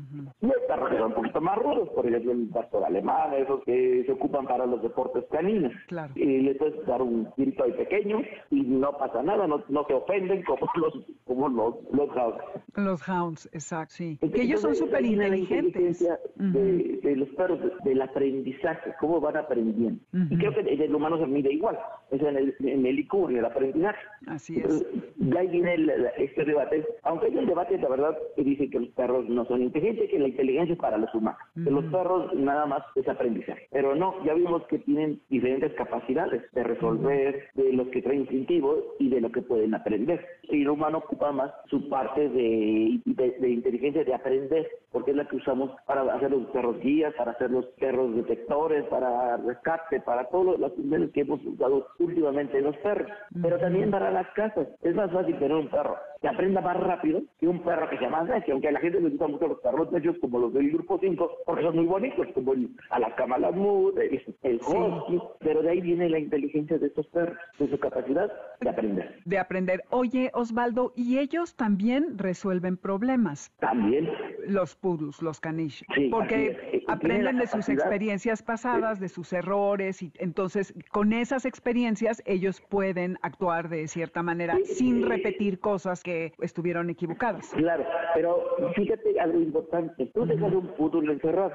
Y 0.40 0.46
hay 0.46 0.52
perros 0.68 0.90
que 0.90 0.96
son 0.98 1.06
un 1.08 1.14
poquito 1.14 1.40
más 1.40 1.58
rudos, 1.58 1.88
por 1.90 2.06
ejemplo, 2.06 2.32
el 2.32 2.48
pastor 2.48 2.84
alemán, 2.84 3.34
esos 3.34 3.64
que 3.64 4.04
se 4.06 4.12
ocupan 4.12 4.46
para 4.46 4.64
los 4.66 4.82
deportes 4.82 5.24
caninos. 5.30 5.72
Claro. 5.88 6.12
Y 6.16 6.42
le 6.42 6.54
puedes 6.54 6.86
dar 6.86 7.02
un 7.02 7.28
grito 7.36 7.64
ahí 7.64 7.72
pequeño 7.72 8.22
y 8.50 8.60
no 8.62 8.92
pasa 8.96 9.22
nada, 9.22 9.46
no, 9.46 9.62
no 9.68 9.84
se 9.86 9.94
ofenden 9.94 10.42
como 10.44 10.68
los, 10.76 10.94
como 11.24 11.48
los, 11.48 11.74
los 11.92 12.08
hounds. 12.16 12.42
Los 12.76 13.08
hounds, 13.08 13.48
exacto, 13.52 13.94
sí. 13.96 14.10
Entonces, 14.20 14.38
que 14.38 14.46
ellos 14.46 14.60
son 14.60 14.74
súper 14.74 15.04
inteligentes. 15.04 16.00
inteligencia 16.02 16.18
de, 16.36 17.00
de 17.02 17.16
los 17.16 17.28
perros, 17.30 17.60
de- 17.60 17.90
del 17.90 18.02
aprendizaje, 18.02 18.92
cómo 19.00 19.20
van 19.20 19.36
aprendiendo. 19.36 20.00
Y 20.12 20.36
creo 20.36 20.52
que 20.54 20.60
en 20.60 20.80
el 20.80 20.94
humano 20.94 21.18
se 21.18 21.26
mide 21.26 21.52
igual, 21.52 21.78
es 22.10 22.20
en 22.20 22.36
el, 22.36 22.54
en 22.60 22.86
el 22.86 22.98
IQ, 23.00 23.14
en 23.30 23.38
el 23.38 23.44
aprendizaje. 23.44 23.98
Así 24.26 24.56
es. 24.58 24.64
Entonces, 24.64 24.86
de 25.16 25.38
ahí 25.38 25.48
viene 25.48 25.74
el- 25.74 25.90
este 26.18 26.44
debate, 26.44 26.84
aunque 27.02 27.26
hay 27.26 27.36
un 27.36 27.46
debate, 27.46 27.78
la 27.78 27.88
verdad, 27.88 28.16
que 28.36 28.42
dice 28.44 28.68
que 28.70 28.80
los 28.80 28.88
perros 28.90 29.13
no 29.22 29.44
son 29.46 29.62
inteligentes, 29.62 30.10
que 30.10 30.18
la 30.18 30.28
inteligencia 30.28 30.74
es 30.74 30.78
para 30.78 30.98
los 30.98 31.14
humanos. 31.14 31.40
Que 31.54 31.70
los 31.70 31.84
perros 31.86 32.32
nada 32.34 32.66
más 32.66 32.82
es 32.94 33.08
aprendizaje. 33.08 33.68
Pero 33.70 33.94
no, 33.94 34.22
ya 34.24 34.34
vimos 34.34 34.64
que 34.66 34.78
tienen 34.78 35.20
diferentes 35.28 35.72
capacidades 35.74 36.42
de 36.52 36.64
resolver, 36.64 37.48
de 37.54 37.72
los 37.72 37.88
que 37.88 38.02
traen 38.02 38.20
instintivo 38.20 38.94
y 38.98 39.08
de 39.08 39.20
lo 39.20 39.30
que 39.30 39.42
pueden 39.42 39.74
aprender. 39.74 40.24
El 40.48 40.68
humano 40.68 40.98
ocupa 40.98 41.32
más 41.32 41.52
su 41.66 41.88
parte 41.88 42.28
de, 42.28 43.00
de, 43.04 43.30
de 43.38 43.48
inteligencia 43.48 44.04
de 44.04 44.14
aprender, 44.14 44.68
porque 44.92 45.10
es 45.10 45.16
la 45.16 45.28
que 45.28 45.36
usamos 45.36 45.70
para 45.86 46.02
hacer 46.14 46.30
los 46.30 46.46
perros 46.46 46.78
guías, 46.80 47.14
para 47.14 47.32
hacer 47.32 47.50
los 47.50 47.66
perros 47.78 48.14
detectores, 48.14 48.84
para 48.84 49.36
rescate, 49.38 50.00
para 50.00 50.24
todas 50.28 50.58
las 50.58 50.72
funciones 50.74 51.10
que 51.10 51.20
hemos 51.20 51.44
usado 51.44 51.86
últimamente 51.98 52.58
en 52.58 52.64
los 52.64 52.76
perros. 52.78 53.10
Pero 53.42 53.58
también 53.58 53.90
para 53.90 54.10
las 54.10 54.28
casas. 54.30 54.68
Es 54.82 54.94
más 54.94 55.10
fácil 55.10 55.38
tener 55.38 55.56
un 55.56 55.68
perro 55.68 55.96
que 56.20 56.28
aprenda 56.28 56.60
más 56.60 56.78
rápido 56.78 57.22
que 57.38 57.46
un 57.46 57.60
perro 57.60 57.88
que 57.90 57.98
sea 57.98 58.08
más 58.08 58.26
necio, 58.26 58.54
aunque 58.54 58.72
la 58.72 58.80
gente 58.80 58.98
le 59.04 59.10
gustan 59.10 59.32
mucho 59.32 59.48
los 59.48 59.60
perros 59.60 59.92
necios 59.92 60.16
como 60.20 60.38
los 60.38 60.52
del 60.52 60.70
grupo 60.70 60.98
5, 61.00 61.30
porque 61.46 61.62
son 61.62 61.76
muy 61.76 61.86
bonitos, 61.86 62.26
como 62.34 62.52
el 62.52 62.70
Alaska 62.90 63.26
Malamud, 63.26 63.98
el, 63.98 64.22
el 64.42 64.56
Husky, 64.56 65.20
pero 65.40 65.62
de 65.62 65.70
ahí 65.70 65.80
viene 65.80 66.08
la 66.08 66.18
inteligencia 66.18 66.78
de 66.78 66.86
estos 66.86 67.06
perros, 67.08 67.36
de 67.58 67.68
su 67.68 67.78
capacidad 67.78 68.32
de 68.60 68.68
aprender. 68.70 69.20
De 69.24 69.38
aprender. 69.38 69.84
Oye, 69.90 70.30
Osvaldo, 70.34 70.92
y 70.96 71.18
ellos 71.18 71.54
también 71.54 72.18
resuelven 72.18 72.76
problemas. 72.76 73.52
También 73.58 74.10
Los 74.46 74.74
poodles, 74.76 75.20
los 75.22 75.40
caniches, 75.40 75.86
Sí, 75.94 76.08
porque 76.10 76.82
aprenden 76.88 77.36
la 77.36 77.40
de 77.40 77.46
sus 77.46 77.68
experiencias 77.68 78.42
pasadas, 78.42 79.00
de 79.00 79.08
sus 79.08 79.32
errores, 79.32 80.02
y 80.02 80.12
entonces 80.18 80.74
con 80.90 81.12
esas 81.12 81.44
experiencias 81.44 82.22
ellos 82.26 82.60
pueden 82.60 83.18
actuar 83.22 83.68
de 83.68 83.88
cierta 83.88 84.22
manera 84.22 84.56
sin 84.64 85.06
repetir 85.08 85.58
cosas 85.60 86.02
que 86.02 86.32
estuvieron 86.40 86.90
equivocadas. 86.90 87.50
Claro, 87.54 87.84
pero 88.14 88.44
fíjate 88.74 88.93
algo 89.20 89.40
importante. 89.40 90.06
Tú 90.06 90.26
dejas 90.26 90.52
un 90.52 90.68
poodle 90.76 91.12
encerrado 91.12 91.52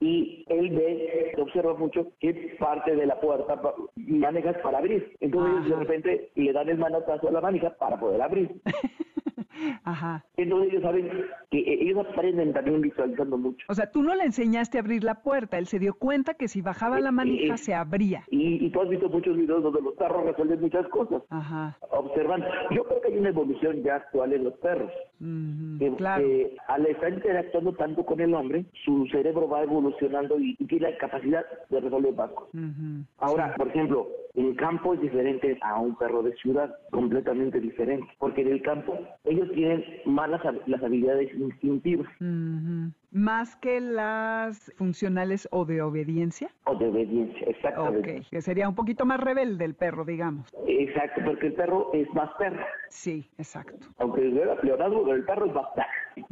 y 0.00 0.44
él 0.48 0.70
ve, 0.70 1.32
observa 1.38 1.74
mucho 1.74 2.12
qué 2.20 2.56
parte 2.58 2.94
de 2.94 3.06
la 3.06 3.18
puerta 3.20 3.60
manejas 3.96 4.56
para 4.62 4.78
abrir. 4.78 5.16
Entonces 5.20 5.58
Ajá. 5.58 5.68
de 5.68 5.76
repente 5.76 6.30
le 6.34 6.52
dan 6.52 6.68
el 6.68 6.78
manotazo 6.78 7.28
a 7.28 7.32
la 7.32 7.40
manija 7.40 7.70
para 7.76 7.98
poder 7.98 8.20
abrir. 8.20 8.60
Ajá. 9.84 10.24
Entonces 10.36 10.70
ellos 10.70 10.82
saben 10.82 11.10
que 11.50 11.58
eh, 11.58 11.78
ellos 11.82 12.04
aprenden 12.06 12.52
también 12.52 12.80
visualizando 12.80 13.38
mucho. 13.38 13.64
O 13.68 13.74
sea, 13.74 13.90
tú 13.90 14.02
no 14.02 14.14
le 14.14 14.24
enseñaste 14.24 14.78
a 14.78 14.80
abrir 14.80 15.04
la 15.04 15.22
puerta, 15.22 15.58
él 15.58 15.66
se 15.66 15.78
dio 15.78 15.94
cuenta 15.94 16.34
que 16.34 16.48
si 16.48 16.60
bajaba 16.62 17.00
la 17.00 17.12
manija 17.12 17.54
eh, 17.54 17.58
se 17.58 17.74
abría. 17.74 18.24
Y, 18.30 18.64
y 18.66 18.70
tú 18.70 18.80
has 18.80 18.88
visto 18.88 19.08
muchos 19.08 19.36
videos 19.36 19.62
donde 19.62 19.80
los 19.80 19.94
perros 19.94 20.24
resuelven 20.24 20.60
muchas 20.60 20.86
cosas. 20.88 21.22
Ajá. 21.30 21.76
Observan. 21.90 22.42
Yo 22.70 22.84
creo 22.84 23.00
que 23.00 23.08
hay 23.12 23.18
una 23.18 23.28
evolución 23.30 23.82
ya 23.82 23.96
actual 23.96 24.32
en 24.32 24.44
los 24.44 24.54
perros. 24.58 24.90
Ujú, 25.20 25.78
que, 25.78 25.96
Claro. 25.96 26.22
que 26.24 26.56
al 26.68 26.86
estar 26.86 27.12
interactuando 27.12 27.72
tanto 27.74 28.04
con 28.04 28.20
el 28.20 28.34
hombre, 28.34 28.66
su 28.84 29.06
cerebro 29.06 29.48
va 29.48 29.62
evolucionando 29.62 30.38
y, 30.38 30.56
y 30.58 30.64
tiene 30.66 30.90
la 30.90 30.98
capacidad 30.98 31.44
de 31.70 31.80
resolver 31.80 32.14
cosas. 32.14 32.54
Ujú. 32.54 33.04
Ahora, 33.18 33.54
por 33.56 33.68
ejemplo, 33.68 34.08
en 34.34 34.54
campo 34.56 34.92
es 34.94 35.00
diferente 35.00 35.56
a 35.62 35.80
un 35.80 35.96
perro 35.96 36.22
de 36.22 36.34
ciudad, 36.36 36.74
completamente 36.90 37.60
diferente, 37.60 38.06
porque 38.18 38.42
en 38.42 38.48
el 38.48 38.62
campo 38.62 38.98
ellos 39.24 39.50
tienen 39.52 39.82
más 40.04 40.28
las, 40.28 40.42
las 40.66 40.82
habilidades 40.82 41.35
instintivas 41.36 42.08
Ujú. 42.20 42.92
Más 43.16 43.56
que 43.56 43.80
las 43.80 44.70
funcionales 44.76 45.48
o 45.50 45.64
de 45.64 45.80
obediencia. 45.80 46.50
o 46.64 46.74
de 46.74 46.88
obediencia, 46.88 47.46
exactamente. 47.46 48.18
Ok, 48.18 48.26
que 48.30 48.42
sería 48.42 48.68
un 48.68 48.74
poquito 48.74 49.06
más 49.06 49.18
rebelde 49.18 49.64
el 49.64 49.74
perro, 49.74 50.04
digamos. 50.04 50.46
Exacto, 50.68 51.22
porque 51.24 51.46
el 51.46 51.54
perro 51.54 51.90
es 51.94 52.06
más 52.12 52.30
perro. 52.38 52.62
Sí, 52.90 53.26
exacto. 53.38 53.86
Aunque 53.98 54.20
pero 54.20 55.12
el 55.14 55.24
perro 55.24 55.46
es 55.46 55.54
más 55.54 55.66
perro. 55.74 55.86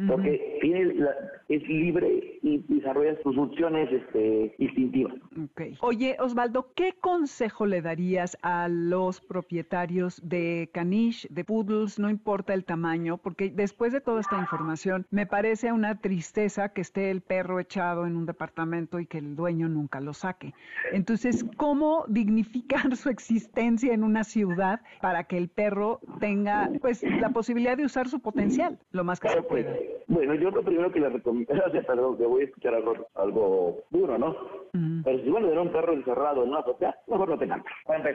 Porque 0.09 0.59
tiene 0.63 0.95
la- 0.95 1.15
es 1.49 1.63
libre 1.69 2.39
y 2.43 2.59
desarrolla 2.69 3.17
sus 3.23 3.35
funciones 3.35 3.91
este, 3.93 4.55
instintivas. 4.59 5.15
Ok. 5.43 5.63
Oye, 5.81 6.17
Osvaldo, 6.21 6.73
¿qué 6.75 6.95
consejo 7.01 7.67
le 7.67 7.83
darías 7.83 8.37
a 8.43 8.69
los 8.69 9.21
propietarios 9.21 10.21
de 10.27 10.71
caniche, 10.73 11.29
de 11.31 11.45
poodles, 11.45 11.99
no 11.99 12.09
importa 12.09 12.55
el 12.55 12.65
tamaño? 12.65 13.19
Porque 13.19 13.51
después 13.51 13.93
de 13.93 14.01
toda 14.01 14.21
esta 14.21 14.39
información, 14.39 15.07
me 15.11 15.27
parece 15.27 15.71
una 15.73 15.99
tristeza 16.01 16.71
que 16.75 16.83
esté 16.83 17.11
el 17.11 17.23
perro 17.23 17.59
echado 17.61 18.07
en 18.07 18.17
un 18.17 18.27
departamento 18.27 19.01
y 19.01 19.07
que 19.07 19.19
el 19.19 19.35
dueño 19.37 19.69
nunca 19.69 20.01
lo 20.01 20.13
saque. 20.13 20.53
Entonces, 20.93 21.45
¿cómo 21.57 22.05
dignificar 22.09 22.95
su 22.97 23.09
existencia 23.09 23.95
en 23.95 24.05
una 24.05 24.25
ciudad 24.25 24.81
para 25.01 25.25
que 25.25 25.39
el 25.39 25.49
perro 25.49 26.01
tenga, 26.21 26.71
pues, 26.83 27.03
la 27.21 27.31
posibilidad 27.31 27.77
de 27.77 27.85
usar 27.87 28.09
su 28.09 28.21
potencial 28.21 28.79
lo 28.93 29.05
más 29.05 29.21
que 29.21 29.29
se 29.31 29.39
Ok. 29.39 29.49
pueda? 29.49 29.73
Bueno, 30.07 30.35
yo 30.35 30.51
lo 30.51 30.63
primero 30.63 30.93
que 30.93 31.01
le 31.01 31.09
recomiendo, 31.09 31.55
perdón, 31.87 32.19
que 32.19 32.27
voy 32.27 32.43
a 32.43 32.45
escuchar 32.45 32.75
algo, 32.75 32.95
algo 33.15 33.79
duro, 33.91 34.19
¿no? 34.19 34.37
Pero 35.05 35.23
si 35.23 35.31
van 35.31 35.45
a 35.45 35.47
tener 35.49 35.59
un 35.61 35.73
perro 35.73 35.93
encerrado 35.95 36.43
en 36.43 36.51
una 36.51 36.59
azotea, 36.61 36.95
mejor 37.07 37.29
no 37.31 37.39
tengan. 37.39 37.63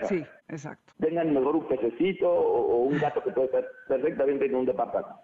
Sí, 0.03 0.23
exacto. 0.49 0.93
Tengan 0.99 1.33
mejor 1.33 1.55
un 1.55 1.67
pececito 1.67 2.29
o, 2.29 2.75
o 2.75 2.83
un 2.83 2.99
gato 2.99 3.23
que 3.23 3.31
puede 3.31 3.45
estar 3.47 3.65
perfectamente 3.87 4.45
en 4.45 4.55
un 4.55 4.65
departamento. 4.65 5.21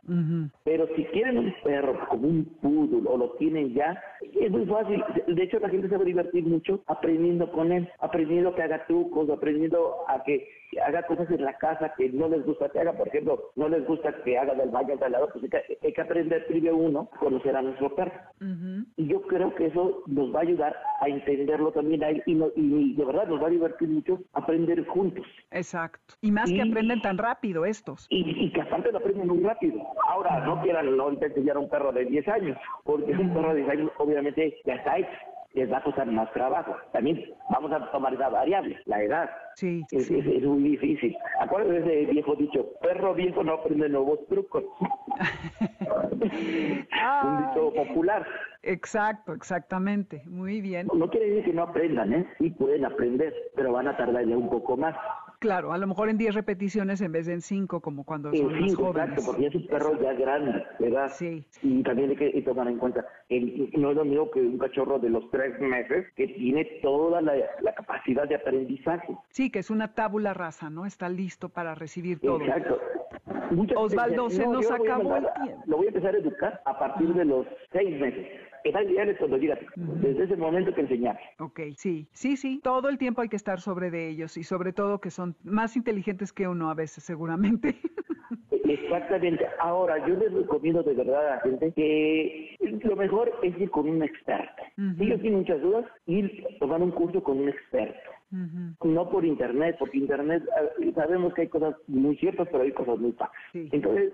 Pero 0.64 0.88
si 0.96 1.04
quieren 1.06 1.38
un 1.38 1.54
perro 1.64 2.00
como 2.10 2.28
un 2.28 2.46
poodle 2.62 3.08
o 3.16 3.18
lo 3.18 3.30
tienen 3.32 3.74
ya, 3.74 4.02
es 4.22 4.52
muy 4.52 4.66
fácil. 4.66 5.02
De- 5.28 5.44
hecho, 5.44 5.60
la 5.60 5.70
gente 5.70 5.88
se 5.90 5.96
va 5.96 6.02
a 6.02 6.06
divertir 6.06 6.44
mucho 6.46 6.82
aprendiendo 6.88 7.52
con 7.52 7.72
él, 7.72 7.88
aprendiendo 8.00 8.54
que 8.56 8.64
haga 8.64 8.86
trucos, 8.88 9.30
aprendiendo 9.30 9.96
a 10.08 10.22
que 10.24 10.48
haga 10.86 11.04
cosas 11.04 11.30
en 11.32 11.44
la 11.46 11.58
casa 11.58 11.94
que 11.98 12.10
no 12.10 12.28
les 12.28 12.46
gusta 12.46 12.68
que 12.70 12.80
haga. 12.80 12.94
Por 12.94 13.08
ejemplo, 13.08 13.52
no 13.56 13.70
les 13.70 13.86
gusta 13.88 14.14
que 14.24 14.38
haga 14.38 14.54
del 14.56 14.70
baño 14.70 14.96
al 15.02 15.12
lado, 15.12 15.30
pues 15.32 15.44
hay 15.46 15.50
que, 15.50 15.78
hay 15.88 15.94
que 15.94 16.02
aprender 16.02 16.46
primero 16.48 16.76
uno, 16.76 17.10
a 17.14 17.18
conocer 17.20 17.56
a 17.56 17.62
nuestro 17.62 17.96
perro. 17.96 18.12
Ujú. 18.42 18.86
Y 18.98 19.08
yo 19.08 19.22
creo 19.24 19.56
que 19.56 19.68
eso 19.68 20.04
nos 20.08 20.34
va 20.36 20.40
a 20.40 20.44
ayudar 20.44 20.76
a 21.00 21.08
entenderlo 21.08 21.72
también 21.72 22.04
a 22.04 22.10
él 22.10 22.22
y, 22.26 22.34
no- 22.36 22.50
y 22.56 22.94
de 22.96 23.06
verdad 23.06 23.28
nos 23.28 23.42
va 23.42 23.48
a 23.48 23.52
divertir 23.52 23.88
mucho 23.88 24.20
aprender 24.34 24.86
juntos. 24.88 25.26
Exacto. 25.52 26.16
Y 26.22 26.32
más 26.32 26.50
que 26.50 26.58
Y- 26.58 26.62
aprenden 26.70 27.02
tan 27.02 27.18
rápido 27.18 27.66
estos. 27.66 28.08
Y, 28.10 28.46
y 28.46 28.52
que 28.52 28.62
aparte 28.62 28.92
lo 28.92 28.98
aprenden 28.98 29.28
muy 29.28 29.40
rápido. 29.44 29.82
Ahora, 30.10 30.42
no 30.46 30.62
quieran 30.62 30.98
no 30.98 31.10
enseñar 31.10 31.56
a 31.56 31.60
un 31.60 31.70
perro 31.70 31.92
de 31.94 32.06
10 32.06 32.28
años, 32.28 32.58
porque 32.84 33.05
un 33.14 33.34
perro 33.34 33.50
de 33.54 33.62
10 33.62 33.70
años 33.70 33.92
obviamente 33.98 34.56
ya 34.66 34.76
está 34.76 34.98
hecho. 34.98 35.10
Les 35.54 35.72
va 35.72 35.78
a 35.78 35.84
costar 35.84 36.06
más 36.08 36.30
trabajo. 36.34 36.76
También 36.92 37.24
vamos 37.50 37.72
a 37.72 37.90
tomar 37.92 38.14
esa 38.14 38.28
variable, 38.28 38.78
la 38.86 39.02
edad. 39.02 39.30
Sí, 39.54 39.86
Es, 39.92 40.08
sí. 40.08 40.20
es- 40.20 40.26
es 40.28 40.44
muy 40.44 40.62
difícil. 40.64 41.16
Acuérdense 41.40 41.88
de 41.90 42.04
ese 42.04 42.12
viejo 42.12 42.36
dicho, 42.36 42.66
perro 42.82 43.14
viejo 43.14 43.42
no 43.42 43.54
aprende 43.54 43.88
nuevos 43.88 44.20
trucos. 44.28 44.66
un 46.10 47.38
dicho 47.48 47.74
popular. 47.74 48.26
Exacto, 48.64 49.34
exactamente. 49.34 50.24
Muy 50.26 50.60
bien. 50.62 50.88
No 50.94 51.10
quiere 51.10 51.28
decir 51.30 51.46
que 51.46 51.54
no 51.54 51.64
aprendan, 51.64 52.14
¿eh? 52.14 52.26
Sí 52.40 52.50
pueden 52.52 52.84
aprender, 52.86 53.34
pero 53.56 53.72
van 53.72 53.88
a 53.88 53.96
tardar 53.96 54.26
ya 54.26 54.36
un 54.38 54.50
poco 54.50 54.76
más. 54.76 54.96
Claro, 55.46 55.74
a 55.74 55.78
lo 55.78 55.86
mejor 55.86 56.10
en 56.10 56.18
10 56.18 56.34
repeticiones 56.34 57.02
en 57.02 57.12
vez 57.12 57.28
de 57.28 57.34
en 57.34 57.42
5, 57.42 57.80
como 57.82 58.04
cuando 58.04 58.30
En 58.32 58.38
son 58.38 58.52
más 58.60 58.70
cinco, 58.72 58.86
jóvenes. 58.86 59.10
exacto, 59.10 59.26
porque 59.28 59.42
ya 59.44 59.48
es 59.50 59.56
un 59.56 59.68
perro 59.68 60.02
ya 60.02 60.14
grande, 60.14 60.64
¿verdad? 60.80 61.12
Sí. 61.14 61.46
Y 61.62 61.84
también 61.84 62.10
hay 62.10 62.16
que 62.16 62.42
tomar 62.42 62.68
en 62.68 62.80
cuenta, 62.80 63.06
el, 63.30 63.70
no 63.78 63.92
es 63.92 63.96
lo 63.96 64.06
mismo 64.06 64.32
que 64.32 64.40
un 64.40 64.58
cachorro 64.58 64.98
de 64.98 65.10
los 65.12 65.30
tres 65.30 65.60
meses 65.60 66.08
que 66.16 66.28
tiene 66.30 66.66
toda 66.82 67.22
la, 67.22 67.36
la 67.62 67.76
capacidad 67.76 68.28
de 68.28 68.36
aprendizaje. 68.36 69.16
Sí, 69.30 69.52
que 69.52 69.60
es 69.60 69.70
una 69.70 69.94
tábula 69.94 70.34
rasa, 70.34 70.72
¿no? 70.72 70.88
Está 70.88 71.10
listo 71.10 71.50
para 71.50 71.76
recibir 71.76 72.20
todo. 72.20 72.42
Exacto. 72.42 72.80
Muchas 73.52 73.78
Osvaldo, 73.78 74.24
veces, 74.26 74.38
se 74.40 74.46
no, 74.46 74.54
nos 74.54 74.72
acabó 74.72 75.16
el 75.16 75.28
tiempo. 75.44 75.64
Lo 75.68 75.78
voy 75.78 75.86
a 75.86 75.90
empezar 75.90 76.16
a 76.16 76.18
educar 76.18 76.62
a 76.66 76.80
partir 76.80 77.14
de 77.14 77.26
los 77.26 77.46
seis 77.72 78.00
meses. 78.00 78.28
Edad 78.66 78.82
ideal 78.82 79.10
es 79.10 79.18
cuando 79.20 79.38
llega, 79.38 79.60
desde 79.76 80.24
ese 80.24 80.36
momento 80.36 80.74
que 80.74 80.82
enseñar. 80.82 81.20
Ok, 81.40 81.60
sí, 81.78 82.08
sí, 82.14 82.36
sí. 82.36 82.60
Todo 82.64 82.90
el 82.90 82.98
tiempo 82.98 83.22
hay 83.22 83.30
que 83.30 83.36
estar 83.36 83.62
sobre 83.62 83.92
de 83.92 84.10
ellos 84.10 84.38
y 84.38 84.44
sobre 84.44 84.74
todo 84.74 85.00
que 85.00 85.12
son 85.12 85.36
más 85.44 85.78
inteligentes 85.78 86.34
que 86.34 86.48
uno 86.48 86.72
a 86.72 86.74
veces, 86.74 87.04
seguramente. 87.04 87.76
Exactamente. 88.68 89.46
Ahora, 89.60 90.06
yo 90.08 90.16
les 90.16 90.34
recomiendo 90.34 90.82
de 90.82 90.96
verdad 90.96 91.28
a 91.28 91.36
la 91.36 91.42
gente 91.42 91.72
que 91.74 92.58
lo 92.84 92.96
mejor 92.96 93.32
es 93.44 93.56
ir 93.60 93.70
con 93.70 93.88
un 93.88 94.02
experto. 94.02 94.64
Si 94.98 95.04
ellos 95.04 95.22
tienen 95.22 95.40
muchas 95.40 95.62
dudas, 95.62 95.86
ir 96.08 96.44
a 96.50 96.60
tomar 96.60 96.82
un 96.82 96.92
curso 96.92 97.22
con 97.24 97.40
un 97.40 97.50
experto. 97.50 98.10
No 98.84 99.10
por 99.10 99.24
internet, 99.24 99.78
porque 99.80 100.00
internet 100.00 100.44
eh, 100.82 100.92
sabemos 100.94 101.34
que 101.34 101.44
hay 101.44 101.48
cosas 101.48 101.76
muy 101.88 102.18
ciertas, 102.18 102.48
pero 102.52 102.64
hay 102.64 102.72
cosas 102.72 103.00
muy 103.00 103.14
falsas. 103.14 103.38
Sí. 103.54 103.70
Entonces, 103.72 104.12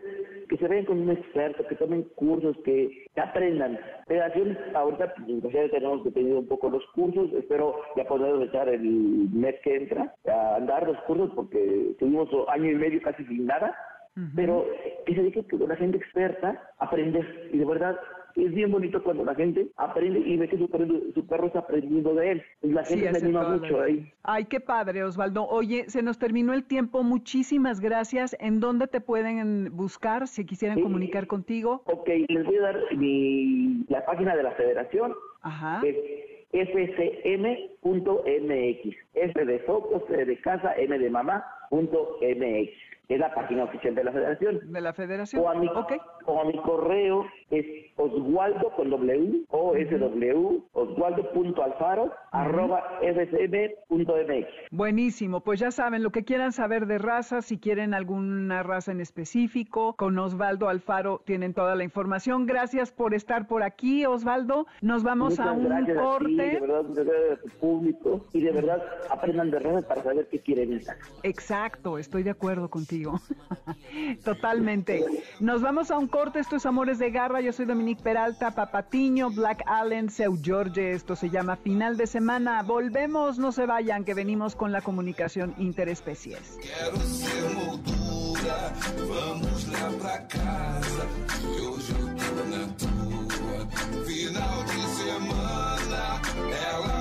que 0.51 0.57
se 0.57 0.67
vean 0.67 0.83
con 0.83 0.99
un 0.99 1.09
experto, 1.09 1.65
que 1.65 1.75
tomen 1.75 2.03
cursos, 2.15 2.57
que, 2.65 3.05
aprendan. 3.15 3.79
Federación, 4.05 4.57
ahorita, 4.73 5.13
pues, 5.15 5.53
ya 5.53 5.69
tenemos 5.69 6.03
detenido 6.03 6.39
un 6.39 6.47
poco 6.47 6.69
los 6.69 6.85
cursos, 6.87 7.31
espero 7.31 7.79
ya 7.95 8.03
poder 8.03 8.41
echar 8.45 8.67
el 8.67 8.81
mes 9.31 9.55
que 9.63 9.77
entra 9.77 10.13
a 10.27 10.55
andar 10.57 10.85
los 10.85 10.97
cursos 11.03 11.31
porque 11.35 11.95
tuvimos 11.99 12.27
año 12.49 12.69
y 12.69 12.75
medio 12.75 13.01
casi 13.01 13.23
sin 13.27 13.45
nada, 13.45 13.73
pero 14.35 14.65
que 15.05 15.15
se 15.15 15.21
dedique 15.21 15.45
con 15.47 15.69
la 15.69 15.77
gente 15.77 15.97
experta 15.97 16.61
a 16.79 16.85
aprender. 16.85 17.49
Y 17.53 17.57
de 17.57 17.65
verdad 17.65 17.97
es 18.35 18.53
bien 18.53 18.71
bonito 18.71 19.03
cuando 19.03 19.23
la 19.25 19.35
gente 19.35 19.67
aprende 19.77 20.19
y 20.19 20.37
ve 20.37 20.47
que 20.47 20.57
su 20.57 20.69
perro, 20.69 21.47
está 21.47 21.59
aprendiendo 21.59 22.13
de 22.13 22.31
él. 22.31 22.43
La 22.61 22.83
gente 22.83 23.11
se 23.11 23.25
anima 23.25 23.47
mucho 23.49 23.81
ahí. 23.81 24.11
Ay, 24.23 24.45
qué 24.45 24.59
padre, 24.59 25.03
Osvaldo. 25.03 25.47
Oye, 25.47 25.85
se 25.87 26.01
nos 26.01 26.17
terminó 26.17 26.53
el 26.53 26.63
tiempo. 26.63 27.03
Muchísimas 27.03 27.79
gracias. 27.79 28.35
¿En 28.39 28.59
dónde 28.59 28.87
te 28.87 29.01
pueden 29.01 29.75
buscar 29.75 30.27
si 30.27 30.45
quisieran 30.45 30.81
comunicar 30.81 31.27
contigo? 31.27 31.83
Ok, 31.85 32.09
les 32.27 32.45
voy 32.45 32.57
a 32.57 32.61
dar 32.61 32.79
mi, 32.97 33.85
la 33.89 34.05
página 34.05 34.35
de 34.35 34.43
la 34.43 34.51
federación. 34.51 35.13
Ajá. 35.41 35.81
Es 36.51 36.67
fcm.mx. 36.69 37.75
F 39.13 39.45
de 39.45 39.59
foco, 39.59 40.03
C 40.07 40.25
de 40.25 40.37
casa, 40.41 40.73
M 40.75 40.97
de 40.97 41.09
mamá, 41.09 41.45
punto 41.69 42.17
MX 42.21 42.91
es 43.13 43.19
la 43.19 43.33
página 43.33 43.65
oficial 43.65 43.93
de 43.93 44.03
la 44.03 44.11
federación. 44.11 44.71
De 44.71 44.81
la 44.81 44.93
federación. 44.93 45.43
O 45.43 45.49
a 45.49 45.55
mi, 45.55 45.67
o 45.67 46.41
a 46.41 46.45
mi 46.45 46.57
correo 46.61 47.25
es 47.51 47.65
oswaldo 47.97 48.71
con 48.75 48.89
W, 48.89 49.45
O 49.49 49.75
S 49.75 49.97
W, 49.97 50.61
oswaldo.alfaro, 50.73 52.11
arroba 52.31 52.99
fsm.mx. 53.01 54.47
Buenísimo, 54.71 55.41
pues 55.41 55.59
ya 55.59 55.71
saben, 55.71 56.01
lo 56.01 56.11
que 56.11 56.23
quieran 56.23 56.51
saber 56.51 56.87
de 56.87 56.97
raza, 56.97 57.41
si 57.41 57.59
quieren 57.59 57.93
alguna 57.93 58.63
raza 58.63 58.91
en 58.91 59.01
específico, 59.01 59.95
con 59.97 60.17
Osvaldo 60.17 60.69
Alfaro 60.69 61.21
tienen 61.25 61.53
toda 61.53 61.75
la 61.75 61.83
información. 61.83 62.45
Gracias 62.45 62.91
por 62.91 63.13
estar 63.13 63.47
por 63.47 63.63
aquí, 63.63 64.05
Osvaldo. 64.05 64.65
Nos 64.81 65.03
vamos 65.03 65.39
a 65.39 65.51
un 65.51 65.67
corte. 65.95 66.31
de 66.31 66.59
verdad, 66.59 66.83
de 66.85 67.37
tu 67.37 67.49
público 67.59 68.25
y 68.33 68.41
de 68.41 68.51
verdad 68.51 68.81
aprendan 69.09 69.51
de 69.51 69.59
raza 69.59 69.87
para 69.87 70.03
saber 70.03 70.27
qué 70.29 70.39
quieren 70.39 70.73
estar. 70.73 70.95
Exacto, 71.23 71.97
estoy 71.97 72.23
de 72.23 72.31
acuerdo 72.31 72.69
contigo. 72.69 73.19
Totalmente. 74.25 75.03
Nos 75.39 75.61
vamos 75.61 75.91
a 75.91 75.97
un 75.97 76.07
corte, 76.07 76.39
esto 76.39 76.55
es 76.55 76.65
Amores 76.65 76.97
de 76.97 77.11
Garra, 77.11 77.40
yo 77.41 77.51
soy 77.51 77.65
Dominique 77.65 78.01
Peralta, 78.03 78.51
Papatiño, 78.51 79.31
Black 79.31 79.63
Allen, 79.65 80.09
Seu 80.09 80.37
George, 80.41 80.91
esto 80.91 81.15
se 81.15 81.29
llama 81.29 81.55
Final 81.55 81.97
de 81.97 82.05
Semana. 82.05 82.61
Volvemos, 82.61 83.39
no 83.39 83.51
se 83.51 83.65
vayan, 83.65 84.03
que 84.03 84.13
venimos 84.13 84.55
con 84.55 84.71
la 84.71 84.81
comunicación 84.81 85.55
interespecies. 85.57 86.59
Final 94.05 94.65
de 94.65 94.81
semana, 94.97 96.21
ela 96.75 97.00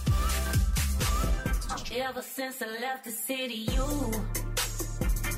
Ever 1.93 2.21
since 2.21 2.61
I 2.61 2.67
left 2.79 3.03
the 3.03 3.11
city, 3.11 3.67
you 3.69 3.85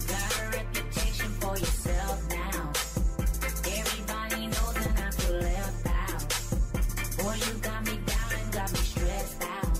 got 0.08 0.40
a 0.40 0.50
reputation 0.52 1.30
for 1.42 1.58
yourself 1.58 2.30
now. 2.30 2.72
Everybody 3.80 4.46
knows 4.46 4.74
that 4.76 5.02
I 5.02 5.10
feel 5.18 5.40
left 5.40 5.88
out. 5.88 6.22
Boy, 7.18 7.36
you 7.44 7.54
got 7.60 7.84
me 7.86 7.98
down 8.06 8.32
and 8.40 8.54
got 8.54 8.72
me 8.72 8.78
stressed 8.78 9.44
out. 9.44 9.74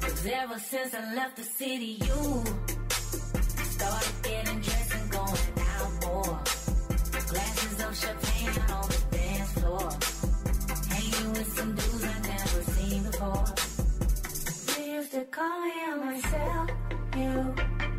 Cause 0.00 0.26
ever 0.26 0.58
since 0.58 0.92
I 0.92 1.14
left 1.14 1.36
the 1.36 1.44
city, 1.44 1.96
you 2.02 2.44
started 3.62 4.14
getting 4.24 4.60
dressed 4.60 4.94
and 4.94 5.08
going 5.08 5.52
out 5.70 5.92
more. 6.02 6.40
Glasses 7.28 7.80
of 7.80 7.96
champagne 7.96 8.60
on 8.72 8.88
the 8.88 9.02
dance 9.12 9.52
floor. 9.52 9.88
Hanging 10.90 11.32
with 11.32 11.56
some 11.56 11.74
dudes 11.76 12.04
I 12.04 12.18
never 12.26 12.62
seen 12.72 13.02
before. 13.04 13.61
You 15.12 15.18
used 15.18 15.30
to 15.30 15.36
call 15.36 15.62
on 15.90 16.00
myself, 16.06 16.70
you 17.16 17.91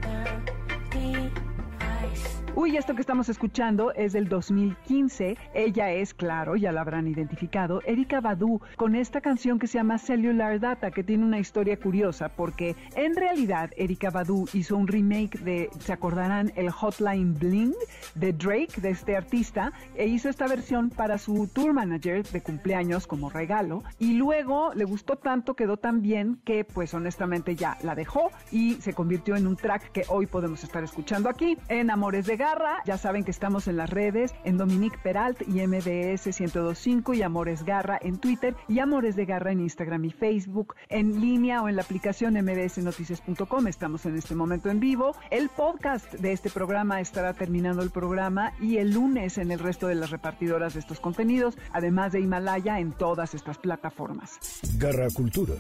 Uy, 2.56 2.78
esto 2.78 2.94
que 2.94 3.02
estamos 3.02 3.30
escuchando 3.30 3.92
es 3.94 4.14
del 4.14 4.30
2015. 4.30 5.38
Ella 5.56 5.92
es, 5.92 6.14
claro, 6.14 6.56
ya 6.56 6.72
la 6.72 6.82
habrán 6.82 7.08
identificado, 7.08 7.82
Erika 7.84 8.22
Badu, 8.22 8.62
con 8.76 8.94
esta 8.94 9.22
canción 9.22 9.58
que 9.58 9.66
se 9.66 9.80
llama 9.80 9.98
Cellular 9.98 10.60
Data, 10.60 10.92
que 10.92 11.04
tiene 11.04 11.26
una 11.26 11.40
historia 11.40 11.80
curiosa, 11.80 12.30
porque 12.30 12.76
en 12.96 13.16
realidad 13.16 13.72
Erika 13.76 14.12
Badu 14.12 14.48
hizo 14.54 14.78
un 14.78 14.88
remake 14.88 15.40
de, 15.40 15.72
¿se 15.80 15.94
acordarán? 15.94 16.54
El 16.56 16.70
Hotline 16.70 17.34
Bling 17.40 17.74
de 18.14 18.34
Drake, 18.34 18.80
de 18.80 18.92
este 18.92 19.18
artista, 19.18 19.74
e 19.96 20.06
hizo 20.06 20.30
esta 20.30 20.46
versión 20.46 20.92
para 20.92 21.18
su 21.18 21.48
tour 21.48 21.74
manager 21.74 22.24
de 22.24 22.42
cumpleaños 22.42 23.08
como 23.08 23.32
regalo, 23.32 23.84
y 23.98 24.14
luego 24.14 24.76
le 24.76 24.86
gustó 24.86 25.16
tanto, 25.16 25.56
quedó 25.56 25.78
tan 25.78 26.04
bien, 26.04 26.40
que 26.46 26.66
pues 26.66 26.94
honestamente 26.94 27.56
ya 27.56 27.80
la 27.82 27.96
dejó 27.96 28.30
y 28.52 28.76
se 28.76 28.94
convirtió 28.94 29.36
en 29.36 29.48
un 29.48 29.56
track 29.56 29.92
que 29.92 30.04
hoy 30.08 30.28
podemos 30.28 30.64
estar 30.64 30.84
escuchando 30.84 31.30
aquí 31.30 31.58
en 31.68 31.90
Amores 31.90 32.28
de 32.28 32.43
Garra. 32.44 32.82
Ya 32.84 32.98
saben 32.98 33.24
que 33.24 33.32
estamos 33.32 33.70
en 33.70 33.78
las 33.78 33.90
redes, 33.90 34.36
en 34.44 34.58
Dominique 34.58 34.98
Peralt 35.02 35.42
y 35.48 35.66
MBS 35.66 36.26
1025 36.28 37.14
y 37.14 37.22
Amores 37.22 37.64
Garra 37.64 37.98
en 38.02 38.18
Twitter 38.18 38.54
y 38.68 38.80
Amores 38.80 39.16
de 39.16 39.24
Garra 39.24 39.54
en 39.54 39.62
Instagram 39.62 40.04
y 40.04 40.12
Facebook, 40.12 40.76
en 40.90 41.22
línea 41.22 41.62
o 41.62 41.70
en 41.70 41.78
la 41.78 41.84
aplicación 41.84 42.34
mbsnoticias.com. 42.34 43.68
Estamos 43.68 44.06
en 44.06 44.18
este 44.18 44.36
momento 44.36 44.70
en 44.70 44.82
vivo. 44.82 45.16
El 45.32 45.48
podcast 45.48 46.12
de 46.16 46.34
este 46.34 46.50
programa 46.50 47.00
estará 47.00 47.34
terminando 47.34 47.82
el 47.82 47.92
programa 47.92 48.52
y 48.60 48.76
el 48.76 48.94
lunes 48.94 49.38
en 49.38 49.50
el 49.50 49.60
resto 49.60 49.88
de 49.88 49.96
las 49.96 50.10
repartidoras 50.10 50.74
de 50.74 50.82
estos 50.82 51.00
contenidos, 51.00 51.58
además 51.72 52.12
de 52.12 52.20
Himalaya 52.20 52.78
en 52.80 52.92
todas 52.92 53.36
estas 53.36 53.58
plataformas. 53.58 54.38
Garra 54.78 55.08
Cultura. 55.16 55.54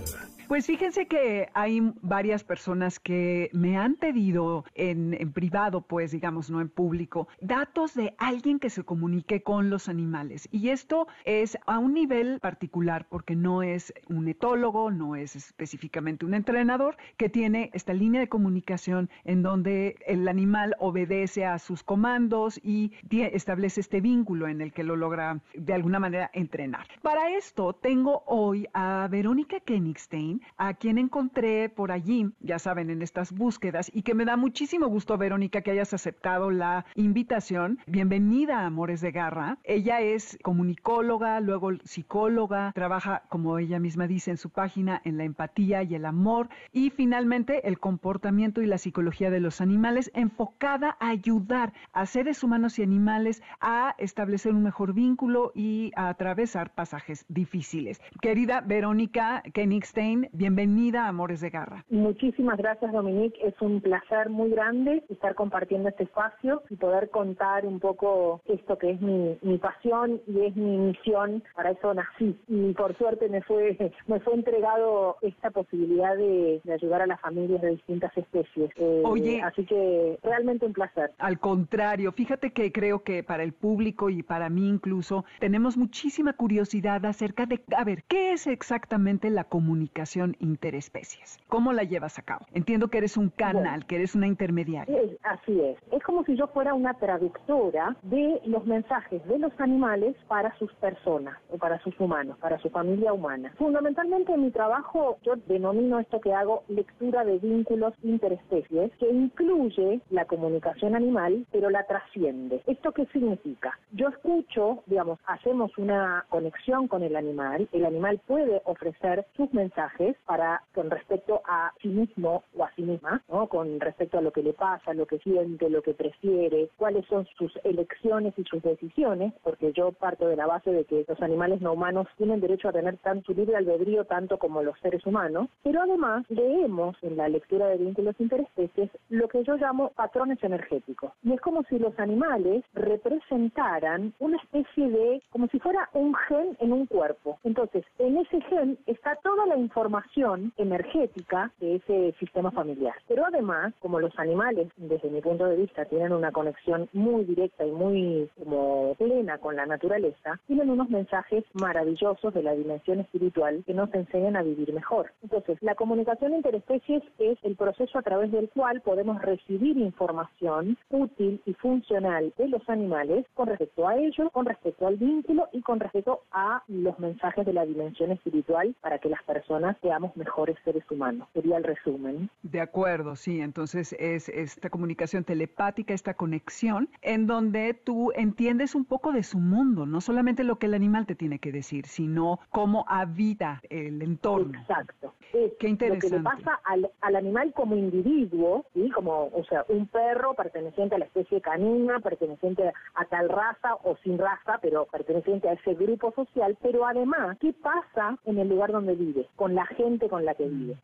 Pues 0.47 0.65
fíjense 0.65 1.07
que 1.07 1.49
hay 1.53 1.81
varias 2.01 2.43
personas 2.43 2.99
que 2.99 3.49
me 3.53 3.77
han 3.77 3.95
pedido 3.95 4.65
en, 4.75 5.13
en, 5.13 5.31
privado, 5.31 5.81
pues 5.81 6.11
digamos, 6.11 6.49
no 6.49 6.61
en 6.61 6.69
público, 6.73 7.27
datos 7.41 7.93
de 7.93 8.13
alguien 8.17 8.59
que 8.59 8.69
se 8.69 8.83
comunique 8.83 9.41
con 9.41 9.69
los 9.69 9.89
animales. 9.89 10.47
Y 10.51 10.69
esto 10.69 11.07
es 11.25 11.57
a 11.65 11.79
un 11.79 11.93
nivel 11.93 12.39
particular 12.39 13.07
porque 13.09 13.36
no 13.36 13.63
es 13.63 13.93
un 14.09 14.27
etólogo, 14.27 14.91
no 14.91 15.15
es 15.15 15.36
específicamente 15.36 16.25
un 16.25 16.33
entrenador 16.33 16.97
que 17.17 17.29
tiene 17.29 17.69
esta 17.73 17.93
línea 17.93 18.21
de 18.21 18.29
comunicación 18.29 19.09
en 19.23 19.43
donde 19.43 19.95
el 20.05 20.27
animal 20.27 20.75
obedece 20.79 21.45
a 21.45 21.59
sus 21.59 21.83
comandos 21.83 22.59
y 22.63 22.93
establece 23.09 23.81
este 23.81 24.01
vínculo 24.01 24.47
en 24.47 24.62
el 24.62 24.73
que 24.73 24.83
lo 24.83 24.95
logra 24.95 25.39
de 25.53 25.73
alguna 25.73 25.99
manera 25.99 26.29
entrenar. 26.33 26.88
Para 27.01 27.29
esto 27.29 27.73
tengo 27.73 28.23
hoy 28.25 28.67
a 28.73 29.07
Verónica 29.09 29.59
Kenigstein, 29.59 30.41
a 30.57 30.73
quien 30.73 30.97
encontré 30.97 31.69
por 31.69 31.91
allí, 31.91 32.31
ya 32.39 32.59
saben, 32.59 32.89
en 32.89 33.01
estas 33.01 33.31
búsquedas, 33.31 33.91
y 33.93 34.01
que 34.01 34.15
me 34.15 34.25
da 34.25 34.38
muchísimo 34.38 34.88
gusto, 34.88 35.17
Verónica, 35.17 35.62
que 35.62 35.71
hayas 35.71 35.93
aceptado 35.93 36.51
la 36.51 36.62
invitación. 36.95 37.80
Bienvenida 37.88 38.60
a 38.60 38.65
Amores 38.67 39.02
de 39.02 39.12
Garra. 39.12 39.58
Ella 39.63 40.02
es 40.02 40.38
comunicóloga, 40.43 41.39
luego 41.39 41.71
psicóloga, 41.84 42.71
trabaja, 42.73 43.23
como 43.30 43.58
ella 43.60 43.80
misma 43.80 44.08
dice 44.08 44.32
en 44.32 44.38
su 44.38 44.49
página, 44.49 45.02
en 45.04 45.17
la 45.17 45.23
empatía 45.23 45.84
y 45.84 45.95
el 45.95 46.06
amor, 46.06 46.49
y 46.71 46.89
finalmente 46.89 47.67
el 47.67 47.80
comportamiento 47.80 48.62
y 48.62 48.65
la 48.65 48.78
psicología 48.78 49.30
de 49.30 49.39
los 49.39 49.62
animales, 49.62 50.12
enfocada 50.13 50.97
a 50.99 51.10
ayudar 51.10 51.73
a 51.91 52.06
seres 52.06 52.43
humanos 52.43 52.80
y 52.80 52.84
animales 52.84 53.43
a 53.60 53.95
establecer 53.97 54.54
un 54.54 54.63
mejor 54.63 54.93
vínculo 54.93 55.52
y 55.56 55.91
a 55.95 56.10
atravesar 56.10 56.73
pasajes 56.73 57.26
difíciles. 57.30 58.02
Querida 58.21 58.62
Verónica 58.62 59.43
Kenigstein, 59.54 60.30
bienvenida 60.32 61.06
a 61.06 61.10
Amores 61.10 61.41
de 61.41 61.49
Garra. 61.49 61.86
Muchísimas 61.89 62.58
gracias, 62.58 62.91
Dominique. 62.91 63.38
Es 63.43 63.56
un 63.62 63.82
placer 63.82 64.30
muy 64.30 64.49
grande 64.52 65.04
estar 65.10 65.36
compartiendo 65.36 65.89
este 65.89 66.04
espacio 66.04 66.52
y 66.69 66.75
poder 66.75 67.09
contar 67.09 67.65
un 67.65 67.79
poco 67.79 68.41
esto 68.45 68.77
que 68.77 68.91
es 68.91 69.01
mi, 69.01 69.37
pasión 69.57 70.21
y 70.27 70.45
es 70.45 70.55
mi 70.55 70.77
misión. 70.77 71.43
Para 71.55 71.71
eso 71.71 71.93
nací. 71.93 72.37
Y 72.47 72.73
por 72.73 72.97
suerte 72.97 73.29
me 73.29 73.41
fue, 73.41 73.77
me 74.07 74.19
fue 74.19 74.33
entregado 74.33 75.17
esta 75.21 75.51
posibilidad 75.51 76.15
de, 76.15 76.61
ayudar 76.73 77.03
a 77.03 77.07
las 77.07 77.21
familias 77.21 77.61
de 77.61 77.71
distintas 77.71 78.15
especies. 78.17 78.71
Eh, 78.75 79.01
Oye. 79.05 79.41
Así 79.41 79.65
que 79.65 80.17
realmente 80.23 80.65
un 80.65 80.73
placer. 80.73 81.11
Al 81.19 81.39
contrario, 81.39 82.11
fíjate 82.11 82.51
que 82.51 82.71
creo 82.71 83.03
que 83.03 83.23
para 83.23 83.43
el 83.43 83.53
público 83.53 84.09
y 84.09 84.23
para 84.23 84.49
mí 84.49 84.67
incluso 84.67 85.25
tenemos 85.39 85.77
muchísima 85.77 86.33
curiosidad 86.33 87.05
acerca 87.05 87.45
de, 87.45 87.61
a 87.75 87.83
ver, 87.83 88.03
¿qué 88.03 88.33
es 88.33 88.47
exactamente 88.47 89.29
la 89.29 89.43
comunicación 89.43 90.35
interespecies? 90.39 91.37
¿Cómo 91.47 91.73
la 91.73 91.83
llevas 91.83 92.19
a 92.19 92.21
cabo? 92.23 92.45
Entiendo 92.53 92.87
que 92.87 92.97
eres 92.97 93.17
un 93.17 93.29
canal, 93.29 93.85
que 93.85 93.95
eres 93.95 94.15
una 94.15 94.27
intermediaria. 94.27 94.95
así 95.23 95.59
es. 95.59 95.77
Es 95.91 96.03
como 96.03 96.23
si 96.23 96.35
yo 96.35 96.42
fuera 96.47 96.73
una 96.73 96.93
traductora 96.95 97.95
de 98.03 98.41
los 98.45 98.65
mensajes 98.65 99.25
de 99.27 99.39
los 99.39 99.51
animales 99.60 100.15
para 100.27 100.58
sus 100.58 100.73
personas 100.75 101.38
o 101.49 101.58
para 101.58 101.79
sus 101.79 101.99
humanos, 101.99 102.38
para 102.39 102.60
su 102.60 102.69
familia 102.69 103.13
humana. 103.13 103.53
Fundamentalmente 103.58 104.34
en 104.34 104.43
mi 104.43 104.51
trabajo 104.51 105.17
yo 105.23 105.36
denomino 105.47 105.99
esto 105.99 106.19
que 106.19 106.34
hago 106.34 106.63
lectura 106.67 107.23
de 107.23 107.38
vínculos 107.39 107.93
interespecies, 108.03 108.91
que 108.97 109.10
incluye 109.10 110.01
la 110.10 110.25
comunicación 110.25 110.95
animal, 110.95 111.45
pero 111.51 111.69
la 111.69 111.86
trasciende. 111.86 112.62
¿Esto 112.67 112.91
qué 112.91 113.06
significa? 113.08 113.77
Yo 113.91 114.10
escucho, 114.10 114.84
digamos, 114.86 115.19
hacemos 115.25 115.77
una 115.77 116.25
conexión 116.29 116.88
con 116.88 117.03
el 117.03 117.15
animal, 117.15 117.67
el 117.71 117.86
animal 117.86 118.19
puede 118.25 118.62
ofrecer 118.65 119.25
sus 119.36 119.53
mensajes 119.53 120.15
para 120.25 120.63
con 120.73 120.89
respecto 120.89 121.41
a 121.45 121.71
sí 121.82 121.89
mismo 121.89 122.43
o 122.58 122.63
a 122.63 122.71
sí 122.75 122.82
misma, 122.82 123.21
¿no? 123.29 123.47
con 123.47 123.79
respecto 123.79 124.17
a 124.17 124.21
lo 124.21 124.32
que 124.32 124.43
le 124.43 124.53
pasa, 124.53 124.93
lo 124.93 125.06
que 125.06 125.19
siente, 125.19 125.69
lo 125.69 125.82
que 125.82 125.93
prefiere, 125.93 126.32
cuáles 126.77 127.05
son 127.07 127.25
sus 127.37 127.51
elecciones 127.63 128.33
y 128.37 128.43
sus 128.43 128.61
decisiones, 128.61 129.33
porque 129.43 129.71
yo 129.73 129.91
parto 129.91 130.27
de 130.27 130.35
la 130.35 130.47
base 130.47 130.71
de 130.71 130.85
que 130.85 131.05
los 131.07 131.21
animales 131.21 131.61
no 131.61 131.73
humanos 131.73 132.07
tienen 132.17 132.39
derecho 132.39 132.69
a 132.69 132.73
tener 132.73 132.97
tanto 132.97 133.33
libre 133.33 133.55
albedrío 133.55 134.05
tanto 134.05 134.37
como 134.37 134.63
los 134.63 134.79
seres 134.79 135.05
humanos, 135.05 135.47
pero 135.63 135.81
además 135.81 136.25
leemos 136.29 136.95
en 137.01 137.17
la 137.17 137.29
lectura 137.29 137.67
de 137.67 137.77
vínculos 137.77 138.15
interespecies 138.19 138.89
que 139.33 139.43
yo 139.43 139.57
llamo 139.57 139.89
patrones 139.95 140.41
energéticos. 140.43 141.11
Y 141.23 141.33
es 141.33 141.41
como 141.41 141.63
si 141.63 141.79
los 141.79 141.97
animales 141.99 142.63
representaran 142.73 144.13
una 144.19 144.37
especie 144.37 144.89
de, 144.89 145.21
como 145.31 145.47
si 145.47 145.59
fuera 145.59 145.89
un 145.93 146.13
gen 146.27 146.55
en 146.59 146.71
un 146.71 146.85
cuerpo. 146.85 147.39
Entonces, 147.43 147.83
en 147.97 148.17
ese 148.17 148.39
gen 148.41 148.77
está 148.85 149.15
toda 149.23 149.47
la 149.47 149.57
información 149.57 150.53
energética 150.57 151.51
de 151.59 151.77
ese 151.77 152.13
sistema 152.19 152.51
familiar. 152.51 152.93
Pero 153.07 153.25
además, 153.25 153.73
como 153.79 153.99
los 153.99 154.17
animales, 154.19 154.67
desde 154.77 155.09
mi 155.09 155.19
punto 155.19 155.45
de 155.45 155.57
vista, 155.57 155.85
tienen 155.85 156.13
una 156.13 156.31
conexión 156.31 156.87
muy 156.93 157.25
directa 157.25 157.65
y 157.65 157.71
muy 157.71 158.29
como 158.37 158.93
plena 158.99 159.39
con 159.39 159.55
la 159.55 159.65
naturaleza, 159.65 160.39
tienen 160.45 160.69
unos 160.69 160.89
mensajes 160.89 161.43
maravillosos 161.53 162.33
de 162.35 162.43
la 162.43 162.53
dimensión 162.53 162.99
espiritual 162.99 163.63
que 163.65 163.73
nos 163.73 163.91
enseñan 163.95 164.35
a 164.35 164.43
vivir 164.43 164.71
mejor. 164.73 165.11
Entonces, 165.23 165.57
la 165.61 165.73
comunicación 165.73 166.35
interespecies 166.35 167.01
es 167.17 167.39
el 167.41 167.55
proceso 167.55 167.97
a 167.97 168.03
través 168.03 168.31
del 168.31 168.49
cual 168.49 168.81
podemos 168.81 169.22
recibir 169.23 169.77
información 169.77 170.77
útil 170.89 171.41
y 171.45 171.53
funcional 171.55 172.33
de 172.38 172.47
los 172.47 172.67
animales 172.69 173.25
con 173.33 173.47
respecto 173.47 173.88
a 173.88 173.95
ellos, 173.97 174.29
con 174.31 174.45
respecto 174.45 174.88
al 174.88 174.97
vínculo 174.97 175.47
y 175.51 175.62
con 175.62 175.79
respecto 175.79 176.21
a 176.31 176.63
los 176.67 176.97
mensajes 176.99 177.45
de 177.45 177.53
la 177.53 177.65
dimensión 177.65 178.12
espiritual 178.12 178.75
para 178.81 178.99
que 178.99 179.09
las 179.09 179.23
personas 179.23 179.77
seamos 179.81 180.15
mejores 180.15 180.57
seres 180.63 180.83
humanos. 180.91 181.27
Sería 181.33 181.57
el 181.57 181.63
resumen. 181.63 182.29
De 182.43 182.62
acuerdo, 182.62 183.15
sí. 183.15 183.41
Entonces 183.41 183.93
es 183.99 184.29
esta 184.29 184.69
comunicación 184.69 185.23
telepática, 185.23 185.93
esta 185.93 186.13
conexión, 186.13 186.89
en 187.01 187.27
donde 187.27 187.73
tú 187.73 188.12
entiendes 188.15 188.75
un 188.75 188.86
poco 188.86 189.12
de 189.12 189.23
su 189.23 189.39
mundo, 189.39 189.86
no 189.86 190.01
solamente 190.01 190.43
lo 190.43 190.57
que 190.57 190.67
el 190.67 190.73
animal 190.73 191.05
te 191.05 191.15
tiene 191.15 191.39
que 191.39 191.51
decir, 191.51 191.88
sino 191.88 192.39
cómo 192.51 192.86
habita 192.88 193.62
el 193.69 194.01
entorno. 194.01 194.59
Exacto. 194.59 195.13
Qué 195.59 195.67
interesante. 195.67 196.09
Lo 196.09 196.12
que 196.12 196.17
le 196.17 196.43
pasa 196.43 196.59
al, 196.65 196.91
al 197.01 197.15
animal 197.15 197.53
como 197.53 197.75
individuo, 197.75 198.65
¿sí? 198.73 198.89
como 198.91 199.12
o 199.13 199.43
sea, 199.45 199.65
un 199.69 199.88
perro 199.88 200.34
perteneciente 200.34 200.95
a 200.95 200.99
la 200.99 201.06
especie 201.06 201.41
canina, 201.41 201.99
perteneciente 201.99 202.71
a 202.95 203.06
tal 203.06 203.30
raza 203.30 203.76
o 203.84 203.95
sin 204.04 204.17
raza, 204.17 204.60
pero 204.62 204.86
perteneciente 204.86 205.49
a 205.49 205.54
ese 205.54 205.73
grupo 205.73 206.12
social, 206.13 206.58
pero 206.62 206.86
además, 206.86 207.38
¿qué 207.39 207.54
pasa 207.54 208.17
en 208.26 208.39
el 208.39 208.49
lugar 208.49 208.71
donde 208.71 208.95
vive, 208.95 209.28
con 209.36 209.56
la 209.56 209.65
gente 209.65 210.10
con 210.10 210.26
la 210.26 210.36
que 210.36 210.47
vive? 210.47 210.76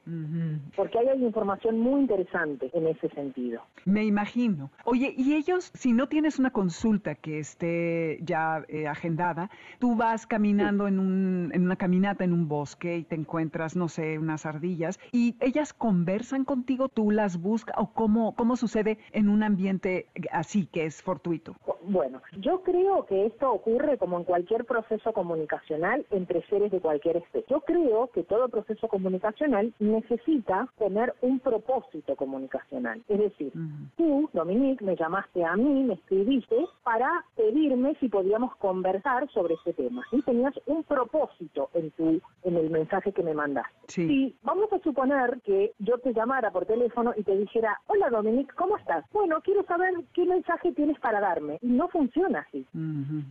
Porque 0.75 0.99
ahí 0.99 1.07
hay 1.07 1.23
información 1.23 1.79
muy 1.79 2.01
interesante 2.01 2.69
en 2.73 2.87
ese 2.87 3.09
sentido. 3.09 3.61
Me 3.85 4.03
imagino. 4.05 4.69
Oye, 4.85 5.13
y 5.17 5.35
ellos, 5.35 5.71
si 5.73 5.93
no 5.93 6.07
tienes 6.07 6.39
una 6.39 6.51
consulta 6.51 7.15
que 7.15 7.39
esté 7.39 8.19
ya 8.21 8.63
eh, 8.67 8.87
agendada, 8.87 9.49
tú 9.79 9.95
vas 9.95 10.25
caminando 10.27 10.87
en, 10.87 10.99
un, 10.99 11.51
en 11.53 11.63
una 11.63 11.75
caminata 11.75 12.23
en 12.23 12.33
un 12.33 12.47
bosque 12.47 12.97
y 12.97 13.03
te 13.03 13.15
encuentras, 13.15 13.75
no 13.75 13.87
sé, 13.87 14.17
unas 14.17 14.45
ardillas, 14.45 14.99
y 15.11 15.35
ellas 15.39 15.73
conversan 15.73 16.45
contigo, 16.45 16.89
tú 16.89 17.11
las 17.11 17.41
buscas, 17.41 17.75
o 17.77 17.93
cómo, 17.93 18.08
cómo 18.35 18.55
sucede 18.55 18.97
en 19.11 19.29
un 19.29 19.43
ambiente 19.43 20.07
así 20.31 20.65
que 20.67 20.85
es 20.85 21.01
fortuito. 21.01 21.55
Bueno, 21.83 22.21
yo 22.37 22.61
creo 22.61 23.05
que 23.05 23.25
esto 23.25 23.51
ocurre 23.51 23.97
como 23.97 24.17
en 24.17 24.23
cualquier 24.23 24.65
proceso 24.65 25.11
comunicacional 25.13 26.05
entre 26.11 26.45
seres 26.47 26.71
de 26.71 26.79
cualquier 26.79 27.17
especie. 27.17 27.45
Yo 27.49 27.61
creo 27.61 28.09
que 28.13 28.23
todo 28.23 28.47
proceso 28.49 28.87
comunicacional 28.87 29.73
necesita 29.79 30.67
tener 30.77 31.13
un 31.21 31.39
propósito 31.39 32.15
comunicacional. 32.15 33.01
Es 33.07 33.19
decir, 33.19 33.51
tú, 33.97 34.29
Dominique, 34.33 34.83
me 34.85 34.95
llamaste 34.95 35.43
a 35.43 35.55
mí, 35.55 35.83
me 35.83 35.95
escribiste 35.95 36.55
para 36.83 37.09
pedirme 37.35 37.95
si 37.99 38.09
podíamos 38.09 38.55
conversar 38.57 39.29
sobre 39.31 39.55
ese 39.55 39.73
tema. 39.73 40.03
Y 40.11 40.21
tenías 40.21 40.53
un 40.67 40.83
propósito 40.83 41.69
en 41.73 41.91
tu, 41.91 42.21
en 42.43 42.57
el 42.57 42.69
mensaje 42.69 43.11
que 43.11 43.23
me 43.23 43.33
mandaste. 43.33 43.73
Sí. 43.87 44.35
vamos 44.43 44.71
a 44.71 44.79
suponer 44.79 45.41
que 45.43 45.73
yo 45.79 45.97
te 45.97 46.13
llamara 46.13 46.51
por 46.51 46.65
teléfono 46.65 47.13
y 47.17 47.23
te 47.23 47.35
dijera, 47.35 47.79
hola 47.87 47.98
Dominique, 48.09 48.53
¿cómo 48.55 48.77
estás? 48.77 49.03
Bueno, 49.11 49.41
quiero 49.43 49.63
saber 49.63 49.93
qué 50.13 50.25
mensaje 50.25 50.71
tienes 50.71 50.97
para 50.99 51.19
darme. 51.19 51.59
Y 51.61 51.67
no 51.67 51.89
funciona 51.89 52.45
así. 52.47 52.65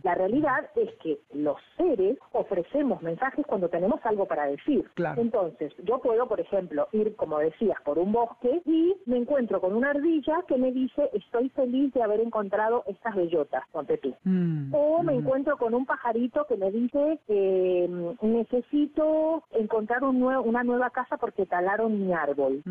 La 0.03 0.13
realidad 0.15 0.69
es 0.75 0.93
que 1.01 1.19
los 1.33 1.57
seres 1.77 2.17
ofrecemos 2.33 3.01
mensajes 3.01 3.45
cuando 3.47 3.69
tenemos 3.69 3.99
algo 4.05 4.27
para 4.27 4.45
decir. 4.45 4.85
Entonces, 5.17 5.73
yo 5.83 5.99
puedo, 5.99 6.27
por 6.27 6.39
ejemplo, 6.39 6.87
ir, 6.91 7.15
como 7.15 7.39
decías, 7.39 7.81
por 7.83 7.97
un 7.97 8.11
bosque 8.11 8.61
y 8.65 8.95
me 9.05 9.17
encuentro 9.17 9.59
con 9.59 9.75
una 9.75 9.89
ardilla 9.89 10.43
que 10.47 10.57
me 10.57 10.71
dice, 10.71 11.09
estoy 11.13 11.49
feliz 11.49 11.91
de 11.93 12.03
haber 12.03 12.19
encontrado 12.19 12.83
estas 12.85 13.15
bellotas, 13.15 13.63
ponte 13.71 13.97
tú. 13.97 14.15
Mm, 14.23 14.73
o 14.73 15.01
me 15.01 15.15
encuentro 15.15 15.57
con 15.57 15.73
un 15.73 15.85
pajarito 15.85 16.45
que 16.45 16.57
me 16.57 16.71
dice, 16.71 17.19
eh, 17.27 18.15
necesito 18.21 19.43
encontrar 19.51 20.03
un 20.03 20.19
una 20.23 20.63
nueva 20.63 20.89
casa 20.89 21.17
porque 21.17 21.45
talaron 21.45 21.99
mi 21.99 22.13
árbol. 22.13 22.61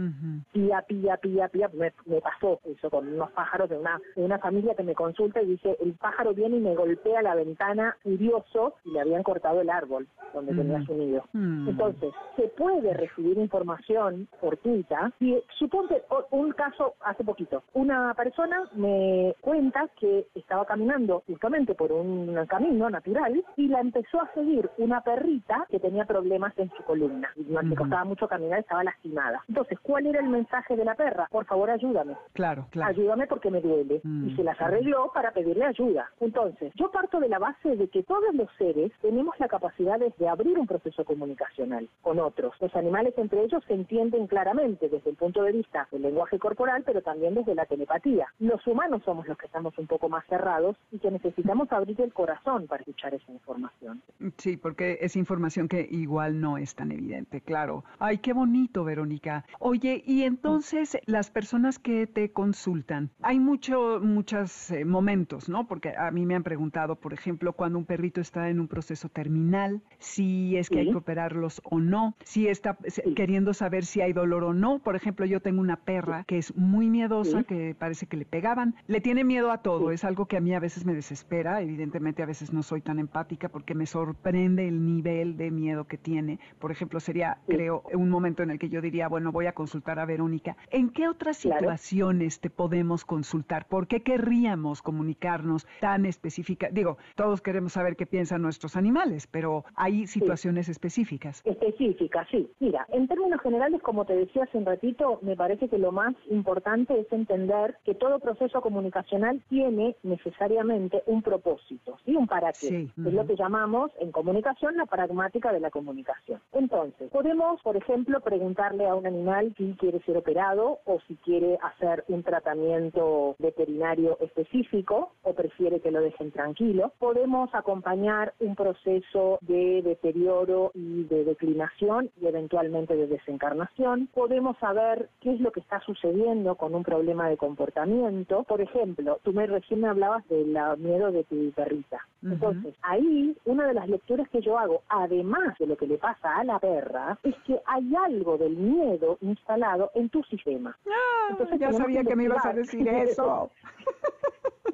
Pía, 0.53 0.83
pía, 0.83 1.17
pía, 1.17 1.49
pía, 1.49 1.71
me, 1.73 1.88
pasó 2.23 2.61
eso 2.65 2.91
con 2.91 3.09
unos 3.09 3.31
pájaros 3.33 3.69
de 3.69 3.79
una, 3.79 4.01
de 4.17 4.25
una 4.25 4.39
familia 4.39 4.75
que 4.75 4.83
me 4.83 4.95
consulta 4.95 5.43
y 5.43 5.47
dice, 5.47 5.77
el 5.81 5.95
pájaro 5.95 6.35
viene 6.35 6.57
y 6.57 6.61
me 6.61 6.75
golpea 6.75 7.23
la 7.23 7.35
ventana 7.35 7.97
furioso 8.03 8.75
y 8.85 8.93
le 8.93 9.01
habían 9.01 9.23
cortado 9.23 9.61
el 9.61 9.71
árbol 9.71 10.07
donde 10.35 10.55
tenía 10.55 10.83
su 10.85 10.95
nido. 10.95 11.25
Entonces, 11.35 12.13
se 12.37 12.49
puede 12.49 12.93
recibir 12.95 13.39
información 13.39 14.29
fortuita 14.41 15.13
y 15.21 15.39
suponte 15.59 16.03
un 16.31 16.53
caso 16.53 16.95
hace 17.05 17.25
poquito. 17.25 17.63
Una 17.75 18.15
persona 18.15 18.65
me 18.75 19.35
cuenta 19.41 19.89
que 19.99 20.27
estaba 20.35 20.65
caminando 20.65 21.23
justamente 21.27 21.75
por 21.75 21.93
un 21.93 22.35
camino 22.47 22.91
natural 22.91 23.45
y 23.57 23.69
la 23.69 23.81
empezó 23.81 24.21
a 24.21 24.33
seguir 24.35 24.69
una 24.79 25.01
perrita 25.01 25.67
que 25.71 25.81
tenía 25.81 26.05
problemas 26.05 26.57
en 26.59 26.71
su 26.77 26.83
columna. 26.85 27.29
Y 27.37 27.45
no 27.45 27.63
le 27.63 27.77
costaba 27.77 28.05
mucho 28.05 28.29
caminar, 28.29 28.61
estaba 28.61 28.85
lastimada. 28.85 29.43
Entonces, 29.49 29.79
¿cuál 29.81 30.07
era 30.07 30.21
el 30.21 30.29
mensaje 30.29 30.77
de 30.77 30.85
la 30.85 30.95
perra? 30.95 31.29
Por 31.31 31.47
favor, 31.47 31.71
ayúdame. 31.79 32.17
Claro, 32.33 32.67
claro. 32.71 32.91
Ayúdame 32.91 33.27
porque 33.27 33.51
me 33.51 33.61
duele. 33.61 34.01
Y 34.05 34.35
se 34.37 34.43
las 34.43 34.61
arregló 34.61 35.11
para 35.13 35.33
pedirle 35.33 35.65
ayuda. 35.65 36.11
Entonces, 36.21 36.73
yo 36.75 36.91
parto 36.91 37.21
de 37.21 37.29
la 37.29 37.39
base 37.39 37.77
de 37.77 37.89
que 37.89 38.03
todos 38.03 38.35
los 38.35 38.49
seres 38.59 38.93
tenemos 39.01 39.39
la 39.39 39.49
capacidad 39.49 39.99
de, 39.99 40.29
abrir 40.29 40.59
un 40.59 40.67
proceso 40.67 41.05
comunicacional 41.05 41.89
con 42.03 42.19
otros. 42.19 42.55
Los 42.61 42.75
animales 42.77 43.15
entre 43.17 43.43
ellos 43.45 43.63
se 43.67 43.75
entienden 43.75 44.27
claramente 44.27 44.89
desde 44.89 45.11
el 45.11 45.17
punto 45.17 45.43
de 45.43 45.53
vista 45.53 45.89
del 45.91 46.03
lenguaje 46.03 46.39
corporal, 46.39 46.83
pero 46.85 47.01
también 47.03 47.35
desde 47.35 47.55
la 47.55 47.65
telepatía. 47.65 48.27
Los 48.39 48.67
humanos 48.67 49.03
somos 49.05 49.27
los 49.27 49.39
que 49.39 49.47
estamos 49.47 49.77
un 49.79 49.87
poco 49.87 50.09
más 50.09 50.25
cerrados 50.27 50.77
y 50.91 50.99
que 50.99 51.11
necesitamos 51.11 51.73
abrir 51.73 52.01
el 52.01 52.13
corazón 52.13 52.67
para 52.67 52.81
escuchar 52.81 53.15
esa 53.15 53.33
información. 53.33 54.03
Sí, 54.37 54.57
porque 54.57 54.99
es 55.01 55.17
información 55.17 55.69
que 55.69 55.87
igual 55.91 56.41
no 56.41 56.59
es 56.59 56.75
tan 56.75 56.93
evidente, 56.93 57.41
claro. 57.41 57.85
Ay, 57.99 58.19
qué 58.19 58.33
bonito, 58.33 58.85
Verónica. 58.85 59.45
Oye, 59.59 60.03
y 60.07 60.25
entonces 60.25 60.99
las 61.07 61.31
personas 61.31 61.68
que 61.77 62.07
te 62.07 62.31
consultan, 62.31 63.11
hay 63.21 63.41
mucho, 63.41 64.01
muchos 64.01 64.71
eh, 64.71 64.85
momentos, 64.85 65.49
¿no? 65.49 65.67
Porque 65.67 65.95
a 65.97 66.11
mí 66.11 66.25
me 66.25 66.37
han 66.37 66.45
preguntado, 66.45 66.97
por 66.97 67.13
ejemplo, 67.13 67.53
cuando 67.53 67.79
un 67.79 67.85
perrito 67.85 68.21
está 68.21 68.49
en 68.49 68.61
un 68.61 68.69
proceso 68.69 69.09
terminal, 69.09 69.83
si 69.99 70.57
es 70.57 70.71
que 70.71 70.81
hay 70.81 70.91
que 70.91 70.97
operarlos 70.97 71.61
o 71.65 71.81
no, 71.81 72.15
si 72.25 72.47
está 72.47 72.79
queriendo 73.17 73.55
saber 73.55 73.85
si 73.85 74.01
hay 74.01 74.13
dolor 74.13 74.45
o 74.45 74.55
no. 74.55 74.79
Por 74.79 74.97
ejemplo, 74.97 75.27
yo 75.27 75.41
tengo 75.41 75.61
una 75.61 75.77
perra 75.77 76.25
que 76.25 76.39
es 76.39 76.55
muy 76.57 76.89
miedosa, 76.89 77.43
que 77.43 77.75
parece 77.79 78.07
que 78.07 78.17
le 78.17 78.25
pegaban. 78.25 78.75
Le 78.87 79.01
tiene 79.01 79.25
miedo 79.25 79.51
a 79.51 79.59
todo, 79.59 79.91
es 79.91 80.05
algo 80.05 80.27
que 80.27 80.37
a 80.37 80.41
mí 80.41 80.55
a 80.55 80.61
veces 80.61 80.85
me 80.85 80.95
desespera. 80.95 81.61
Evidentemente 81.61 82.23
a 82.23 82.27
veces 82.27 82.53
no 82.53 82.63
soy 82.63 82.81
tan 82.81 82.99
empática 82.99 83.49
porque 83.49 83.75
me 83.75 83.87
sorprende 83.87 84.69
el 84.69 84.85
nivel 84.85 85.37
de 85.37 85.51
miedo 85.51 85.87
que 85.87 85.99
tiene. 85.99 86.39
Por 86.59 86.71
ejemplo, 86.71 87.01
sería, 87.01 87.39
creo, 87.47 87.83
un 87.93 88.11
momento 88.11 88.43
en 88.43 88.51
el 88.51 88.59
que 88.59 88.69
yo 88.69 88.81
diría, 88.81 89.09
bueno, 89.09 89.33
voy 89.33 89.47
a 89.47 89.53
consultar 89.53 89.99
a 89.99 90.05
Verónica. 90.05 90.57
¿En 90.71 90.91
qué 90.91 91.09
otras 91.09 91.39
situaciones 91.59 92.41
te 92.41 92.51
podemos 92.51 93.05
consultar? 93.05 93.67
¿Por 93.67 93.87
qué 93.87 94.03
querríamos 94.03 94.83
comunicarnos 94.83 95.67
tan 95.81 96.07
específica? 96.07 96.69
Digo, 96.71 96.99
todos 97.17 97.41
queremos 97.41 97.73
saber 97.73 97.97
qué 97.97 98.07
piensan 98.07 98.43
nuestros 98.43 98.77
animales, 98.77 99.27
pero 99.27 99.65
hay 99.75 100.07
situaciones 100.07 100.69
específicas. 100.69 101.43
Específicas, 101.45 102.27
sí. 102.31 102.51
Mira, 102.61 102.87
en 102.93 103.09
términos 103.09 103.41
generales, 103.41 103.83
como 103.83 104.05
te 104.05 104.15
decía 104.15 104.45
hace 104.45 104.59
un 104.59 104.67
ratito, 104.67 105.19
me 105.23 105.37
parece 105.37 105.69
que 105.69 105.79
lo 105.79 105.93
más 105.93 106.15
importante 106.31 106.99
es 106.99 107.11
entender 107.13 107.77
que 107.85 107.95
todo 107.95 108.19
proceso 108.19 108.61
comunicacional 108.61 109.43
tiene 109.49 109.97
necesariamente 110.03 111.03
un 111.07 111.23
propósito, 111.23 111.99
¿sí? 112.05 112.15
Un 112.17 112.27
para 112.27 112.53
qué. 112.53 112.89
Es 112.97 113.13
lo 113.15 113.27
que 113.27 113.37
llamamos 113.37 113.91
en 114.01 114.13
comunicación 114.13 114.77
la 114.77 114.87
pragmática 114.87 115.53
de 115.53 115.61
la 115.61 115.71
comunicación. 115.71 116.41
Entonces, 116.53 117.11
podemos, 117.11 117.61
por 117.63 117.77
ejemplo, 117.77 118.21
preguntarle 118.21 118.87
a 118.87 118.95
un 118.95 119.07
animal 119.07 119.55
si 119.57 119.75
quiere 119.79 120.01
ser 120.01 120.17
operado 120.17 120.79
o 120.85 120.99
si 121.07 121.17
quiere 121.17 121.48
hacer 121.57 122.05
un 122.09 122.23
tratamiento 122.23 123.37
veterinario 123.39 124.19
específico 124.21 125.13
o 125.23 125.33
prefiere 125.35 125.81
que 125.81 125.91
lo 125.91 126.01
dejen 126.01 126.31
tranquilo. 126.31 126.93
Podemos 126.99 127.55
acompañar 127.55 128.35
un 128.41 128.55
proceso 128.55 129.39
de 129.41 129.83
deterioro 129.83 130.71
y 130.75 131.05
de 131.05 131.25
declinación 131.25 132.11
y 132.21 132.27
eventualmente 132.27 132.97
de 132.97 133.07
desencarnación. 133.07 134.09
Podemos 134.15 134.57
saber 134.59 135.09
qué 135.21 135.33
es 135.35 135.41
lo 135.41 135.53
que 135.53 135.61
está 135.61 135.81
sucediendo 135.81 136.57
con 136.57 136.75
un 136.75 136.83
problema 136.83 137.29
de 137.29 137.37
comportamiento. 137.37 138.45
Por 138.45 138.61
ejemplo, 138.61 139.19
tú 139.23 139.33
me 139.33 139.47
recién 139.47 139.81
me 139.81 139.89
hablabas 139.89 140.27
del 140.29 140.57
miedo 140.79 141.11
de 141.11 141.25
tu 141.25 141.51
perrita. 141.53 142.01
Entonces, 142.23 142.75
ahí 142.83 143.37
una 143.45 143.67
de 143.69 143.75
las 143.75 143.89
lecturas 143.89 144.29
que 144.31 144.41
yo 144.41 144.59
hago, 144.59 144.83
además 144.89 145.57
de 145.59 145.67
lo 145.67 145.77
que 145.77 145.87
le 145.87 145.99
pasa 145.99 146.37
a 146.37 146.45
la 146.45 146.59
perra, 146.59 147.19
es 147.23 147.35
que 147.47 147.61
hay 147.67 147.95
algo 147.95 148.37
del 148.37 148.57
miedo 148.57 149.19
instalado 149.21 149.91
en 149.95 150.09
tu 150.09 150.23
sistema. 150.25 150.77
Ah, 150.87 151.37
Entonces, 151.39 151.61
ya 151.61 151.73
sabía 151.73 152.03
que, 152.03 152.17
me 152.17 152.25
ibas 152.25 152.45
a 152.45 152.53
decir 152.53 152.89
eso. 152.89 153.51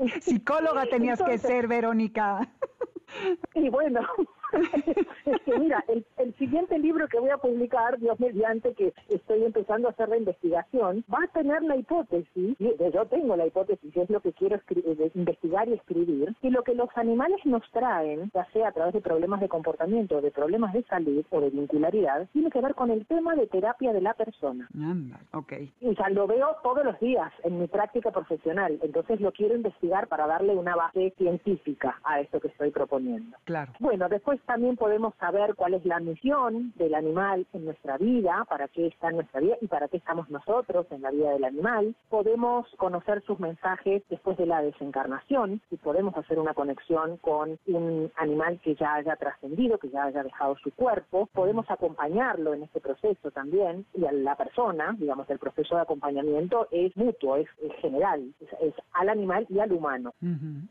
Psicóloga 0.23 0.87
tenías 0.87 1.23
que 1.23 1.37
ser, 1.37 1.69
Verónica. 1.69 2.49
Y 3.55 3.69
bueno, 3.69 4.01
es 5.27 5.41
que 5.45 5.59
mira, 5.59 5.85
el, 5.89 6.35
siguiente 6.39 6.79
libro 6.79 7.07
que 7.09 7.21
voy 7.21 7.31
a 7.31 7.39
publicar, 7.39 7.99
Dios 7.99 8.19
mediante, 8.19 8.75
que 8.75 8.93
estoy 9.09 9.45
empezando 9.45 9.89
a 9.89 9.93
hacer 9.93 10.09
la 10.09 10.17
investigación, 10.17 11.05
va 11.13 11.25
a 11.25 11.29
tener 11.29 11.63
la 11.63 11.77
hipótesis, 11.77 12.57
yo 12.59 13.07
tengo 13.07 13.37
la 13.37 13.47
hipótesis, 13.47 13.97
es 13.97 14.11
lo 14.11 14.21
que 14.21 14.33
quiero 14.33 14.61
investigar 15.15 15.69
y 15.69 15.75
escribir, 15.75 16.35
que 16.41 16.51
lo 16.51 16.63
que 16.63 16.75
los 16.75 16.89
animales 16.97 17.41
nos 17.45 17.63
traen, 17.71 18.31
ya 18.35 18.47
sea 18.53 18.69
a 18.69 18.73
través 18.73 18.95
de 18.95 19.01
problemas 19.01 19.41
de 19.41 19.49
comportamiento, 19.49 20.21
de 20.21 20.31
problemas 20.31 20.73
de 20.73 20.83
salud 20.85 21.25
o 21.31 21.41
de 21.41 21.51
vincularidad, 21.51 22.29
tiene 22.33 22.51
que 22.51 22.61
ver 22.61 22.75
con 22.75 22.91
el 22.91 23.07
tema 23.07 23.35
de 23.35 23.47
terapia 23.47 23.93
de 23.93 24.01
la 24.01 24.15
persona. 24.15 24.69
ok. 25.33 25.53
O 25.83 25.95
sea, 25.95 26.09
lo 26.11 26.27
veo 26.27 26.57
todos 26.63 26.85
los 26.85 26.99
días 27.01 27.33
en 27.43 27.59
mi 27.59 27.67
práctica 27.67 28.11
profesional, 28.11 28.79
entonces 28.83 29.21
lo 29.21 29.33
quiero 29.33 29.55
investigar 29.55 30.09
para 30.09 30.27
darle 30.27 30.55
una 30.55 30.77
base 30.77 31.15
científica 31.17 31.99
a 32.05 32.21
esto 32.21 32.41
que 32.41 32.49
estoy 32.49 32.71
proponiendo. 32.71 33.37
Claro. 33.45 33.73
Bueno, 33.79 34.09
después 34.09 34.41
también 34.47 34.77
podemos 34.77 35.15
saber 35.17 35.55
cuál 35.55 35.75
es 35.75 35.85
la 35.85 36.01
misión 36.01 36.73
del 36.77 36.95
animal 36.95 37.47
en 37.53 37.65
nuestra 37.65 37.99
vida, 37.99 38.45
para 38.49 38.69
qué 38.69 38.87
está 38.87 39.09
en 39.09 39.17
nuestra 39.17 39.41
vida 39.41 39.57
y 39.61 39.67
para 39.67 39.89
qué 39.89 39.97
estamos 39.97 40.29
nosotros 40.31 40.87
en 40.91 41.03
la 41.03 41.11
vida 41.11 41.31
del 41.33 41.45
animal. 41.45 41.95
Podemos 42.09 42.67
conocer 42.77 43.23
sus 43.23 43.41
mensajes 43.41 44.03
después 44.09 44.37
de 44.37 44.47
la 44.47 44.63
desencarnación 44.63 45.61
y 45.71 45.77
podemos 45.77 46.17
hacer 46.17 46.39
una 46.39 46.55
conexión 46.55 47.17
con 47.19 47.59
un 47.67 48.11
animal 48.17 48.61
que 48.63 48.75
ya 48.75 48.95
haya 48.95 49.17
trascendido, 49.17 49.79
que 49.79 49.91
ya 49.91 50.05
haya 50.05 50.23
dejado 50.23 50.57
su 50.63 50.71
cuerpo. 50.73 51.29
Podemos 51.33 51.71
acompañarlo 51.71 52.55
en 52.55 52.65
este 52.65 52.81
proceso 52.81 53.31
también 53.31 53.87
y 53.95 54.05
a 54.05 54.13
la 54.13 54.37
persona, 54.37 54.95
digamos, 54.99 55.29
el 55.31 55.39
proceso 55.39 55.77
de 55.77 55.83
acompañamiento 55.83 56.69
es 56.71 56.97
mutuo, 56.97 57.37
es, 57.37 57.49
general, 57.81 58.33
es, 58.61 58.75
al 58.93 59.09
animal 59.09 59.47
y 59.49 59.59
al 59.61 59.73
humano. 59.73 60.13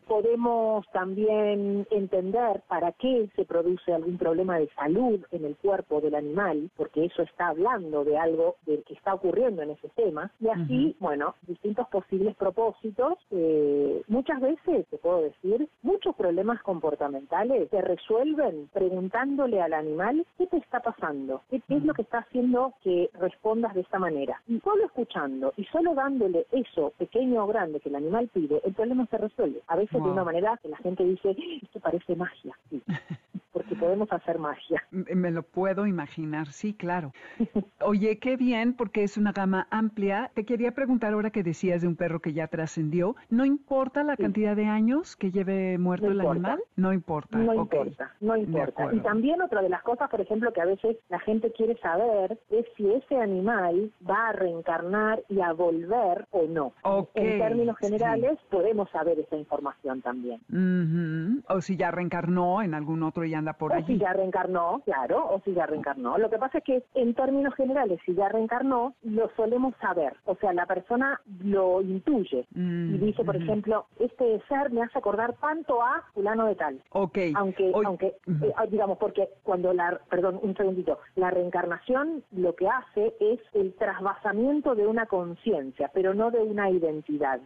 Podemos 0.08 0.86
también 0.92 1.88
entender 1.92 2.62
para 2.68 2.92
qué 2.94 3.30
se 3.36 3.46
produce 3.54 3.94
algún 3.94 4.18
problema 4.18 4.58
de 4.58 4.68
salud 4.70 5.20
en 5.32 5.46
el 5.46 5.56
cuerpo 5.58 6.02
del 6.02 6.16
animal, 6.16 6.72
porque 6.76 7.06
eso 7.06 7.22
está 7.22 7.50
hablando 7.50 8.04
de 8.04 8.18
algo 8.18 8.56
del 8.66 8.84
que 8.84 8.96
está 8.96 9.14
ocurriendo 9.14 9.62
en 9.62 9.70
ese 9.70 9.90
tema, 9.90 10.32
y 10.40 10.48
así, 10.48 10.96
bueno, 11.00 11.36
distintos 11.44 11.88
posibles 11.90 12.36
propósitos. 12.36 13.14
Eh, 13.30 14.02
muchas 14.08 14.42
veces, 14.42 14.88
te 14.88 14.98
puedo 14.98 15.22
decir, 15.22 15.70
muchos 15.84 16.16
problemas 16.16 16.64
comportamentales 16.64 17.70
se 17.70 17.80
resuelven 17.82 18.70
preguntándole 18.74 19.62
al 19.62 19.74
animal 19.74 20.26
qué 20.40 20.48
te 20.48 20.58
está 20.58 20.80
pasando, 20.80 21.42
qué, 21.52 21.62
es 21.70 21.84
lo 21.84 21.94
que 21.94 22.02
está 22.02 22.20
haciendo 22.20 22.74
que 22.82 23.12
respondas 23.20 23.76
de 23.76 23.82
esta 23.82 24.00
manera. 24.00 24.42
Y 24.48 24.60
solo 24.62 24.86
escuchando 24.86 25.54
y 25.58 25.66
solo 25.66 25.94
dándole 25.94 26.48
eso 26.52 26.92
pequeño 26.98 27.44
o 27.44 27.48
grande 27.48 27.80
que 27.80 27.90
el 27.90 27.98
animal 27.98 28.30
pide, 28.34 28.62
el 28.66 28.74
problema 28.74 29.06
se 29.06 29.18
resuelve. 29.20 29.62
A 29.68 29.76
veces 29.76 30.02
de 30.02 30.10
una 30.10 30.24
manera 30.24 30.58
que 30.60 30.70
la 30.70 30.78
gente 30.78 31.04
dice, 31.04 31.36
esto 31.62 31.80
parece 31.80 32.16
magia. 32.16 32.58
porque 33.64 33.80
podemos 33.80 34.12
hacer 34.12 34.40
magia. 34.40 34.84
Me 34.92 35.32
lo 35.32 35.44
puedo 35.44 35.88
imaginar, 35.88 36.48
sí, 36.48 36.74
claro. 36.74 37.14
Oye, 37.82 38.18
qué 38.20 38.38
bien, 38.38 38.74
porque 38.74 39.04
es 39.04 39.18
una 39.18 39.32
gama 39.32 39.68
amplia. 39.72 40.32
Te 40.34 40.46
quería 40.46 40.72
preguntar 40.72 41.14
ahora 41.14 41.30
que 41.30 41.44
decías 41.44 41.82
de 41.82 41.88
un 41.88 41.96
perro 41.96 42.20
que 42.20 42.34
ya 42.34 42.48
trascendió, 42.48 43.16
¿no 43.30 43.46
importa 43.46 44.04
la 44.04 44.18
cantidad 44.18 44.56
de 44.56 44.66
años 44.66 45.16
que 45.16 45.32
lleve 45.32 45.78
muerto 45.78 46.08
el 46.08 46.22
animal? 46.22 46.60
No 46.76 46.94
importa. 46.94 47.38
No 47.38 47.54
importa, 47.54 48.14
no 48.20 48.38
importa. 48.38 48.90
Y 48.94 49.00
también 49.00 49.42
otra 49.42 49.62
de 49.62 49.70
las 49.70 49.84
cosas, 49.84 50.10
por 50.10 50.22
ejemplo, 50.22 50.52
que 50.54 50.62
a 50.62 50.66
veces 50.66 50.98
la 51.10 51.20
gente 51.20 51.52
quiere 51.52 51.78
saber 51.78 52.38
es 52.50 52.66
si 52.76 52.92
ese 52.92 53.18
animal 53.18 53.92
va 54.08 54.30
a 54.30 54.34
reencarnar 54.34 55.24
y 55.30 55.42
a 55.42 55.54
volver 55.54 56.28
o 56.32 56.44
no. 56.48 56.74
En 57.14 57.40
términos 57.40 57.78
generales, 57.78 58.40
podemos 58.50 58.90
saber 58.92 59.20
esa 59.20 59.36
información 59.36 60.02
también. 60.02 61.44
O 61.48 61.62
si 61.62 61.78
ya 61.78 61.92
reencarnó 61.92 62.62
en 62.62 62.74
algún 62.74 63.04
otro 63.04 63.24
y 63.26 63.34
por 63.54 63.74
o 63.74 63.86
si 63.86 63.98
ya 63.98 64.14
reencarnó, 64.14 64.82
claro, 64.86 65.28
o 65.30 65.42
si 65.42 65.54
ya 65.54 65.66
reencarnó. 65.66 66.18
Lo 66.18 66.30
que 66.30 66.38
pasa 66.38 66.60
es 66.60 66.64
que 66.64 66.84
en 66.96 67.14
términos 67.14 67.54
generales, 67.56 68.00
si 68.06 68.14
ya 68.14 68.30
reencarnó, 68.30 68.94
lo 69.04 69.30
solemos 69.36 69.74
saber. 69.82 70.16
O 70.26 70.36
sea, 70.36 70.54
la 70.54 70.66
persona 70.66 71.22
lo 71.44 71.82
intuye 71.82 72.46
y 72.56 72.98
dice, 72.98 73.24
por 73.24 73.36
ejemplo, 73.36 73.88
este 74.00 74.42
ser 74.48 74.72
me 74.72 74.84
hace 74.84 74.98
acordar 74.98 75.34
tanto 75.40 75.82
a 75.82 76.04
fulano 76.14 76.46
de 76.46 76.56
tal. 76.56 76.82
Ok. 76.92 77.18
Aunque, 77.36 77.72
aunque 77.86 78.08
eh, 78.28 78.54
digamos, 78.70 78.98
porque 78.98 79.30
cuando 79.44 79.74
la, 79.74 80.00
perdón, 80.10 80.40
un 80.42 80.56
segundito, 80.56 81.00
la 81.16 81.32
reencarnación 81.32 82.24
lo 82.32 82.56
que 82.56 82.68
hace 82.68 83.14
es 83.20 83.40
el 83.54 83.74
trasvasamiento 83.74 84.76
de 84.76 84.88
una 84.88 85.06
conciencia, 85.06 85.92
pero 85.94 86.14
no 86.14 86.32
de 86.32 86.40
una 86.40 86.70
identidad. 86.70 87.40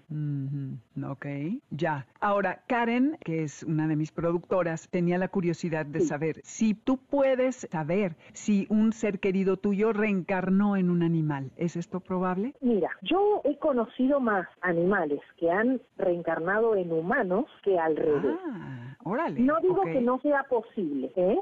Ok, 1.10 1.26
ya. 1.72 2.06
Ahora, 2.20 2.62
Karen, 2.68 3.18
que 3.24 3.44
es 3.44 3.64
una 3.64 3.88
de 3.88 3.96
mis 3.96 4.12
productoras, 4.12 4.90
tenía 4.90 5.18
la 5.18 5.28
curiosidad 5.28 5.86
de 5.86 5.97
saber 6.02 6.42
si 6.44 6.74
tú 6.74 6.98
puedes 6.98 7.68
saber 7.72 8.16
si 8.34 8.68
un 8.70 8.94
ser 8.94 9.20
querido 9.20 9.58
tuyo 9.58 9.94
reencarnó 9.94 10.76
en 10.76 10.90
un 10.90 11.04
animal. 11.04 11.52
¿Es 11.58 11.76
esto 11.76 12.00
probable? 12.00 12.54
Mira, 12.62 12.90
yo 13.02 13.42
he 13.44 13.58
conocido 13.58 14.20
más 14.20 14.48
animales 14.62 15.22
que 15.38 15.50
han 15.50 15.82
reencarnado 15.98 16.76
en 16.76 16.92
humanos 16.92 17.46
que 17.64 17.78
al 17.80 17.96
revés. 17.96 18.38
Ah, 18.46 18.96
órale. 19.04 19.40
No 19.40 19.60
digo 19.62 19.82
que 19.84 20.02
no 20.02 20.20
sea 20.20 20.44
posible, 20.44 21.12
¿eh? 21.16 21.38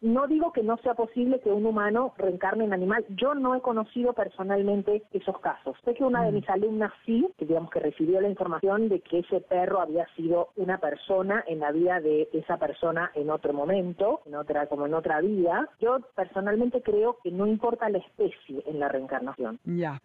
No 0.00 0.26
digo 0.26 0.52
que 0.52 0.62
no 0.62 0.76
sea 0.78 0.94
posible 0.94 1.40
que 1.40 1.50
un 1.50 1.66
humano 1.66 2.14
reencarne 2.16 2.64
en 2.64 2.72
animal. 2.72 3.04
Yo 3.10 3.34
no 3.34 3.54
he 3.54 3.60
conocido 3.60 4.12
personalmente 4.12 5.02
esos 5.12 5.38
casos. 5.40 5.76
Sé 5.84 5.94
que 5.94 6.04
una 6.04 6.24
de 6.24 6.32
mis 6.32 6.48
alumnas 6.48 6.92
sí, 7.04 7.26
que 7.38 7.46
digamos 7.46 7.70
que 7.70 7.80
recibió 7.80 8.20
la 8.20 8.28
información 8.28 8.88
de 8.88 9.00
que 9.00 9.20
ese 9.20 9.40
perro 9.40 9.80
había 9.80 10.06
sido 10.16 10.48
una 10.56 10.78
persona 10.78 11.44
en 11.46 11.60
la 11.60 11.72
vida 11.72 12.00
de 12.00 12.28
esa 12.32 12.56
persona 12.56 13.10
en 13.14 13.30
otro 13.30 13.52
momento 13.52 13.91
en 14.26 14.34
otra, 14.34 14.66
como 14.66 14.86
en 14.86 14.94
otra 14.94 15.20
vida. 15.20 15.68
Yo 15.80 15.98
personalmente 16.14 16.82
creo 16.82 17.18
que 17.22 17.30
no 17.30 17.46
importa 17.46 17.88
la 17.88 17.98
especie 17.98 18.62
en 18.66 18.80
la 18.80 18.88
reencarnación. 18.88 19.58
Ya, 19.64 20.00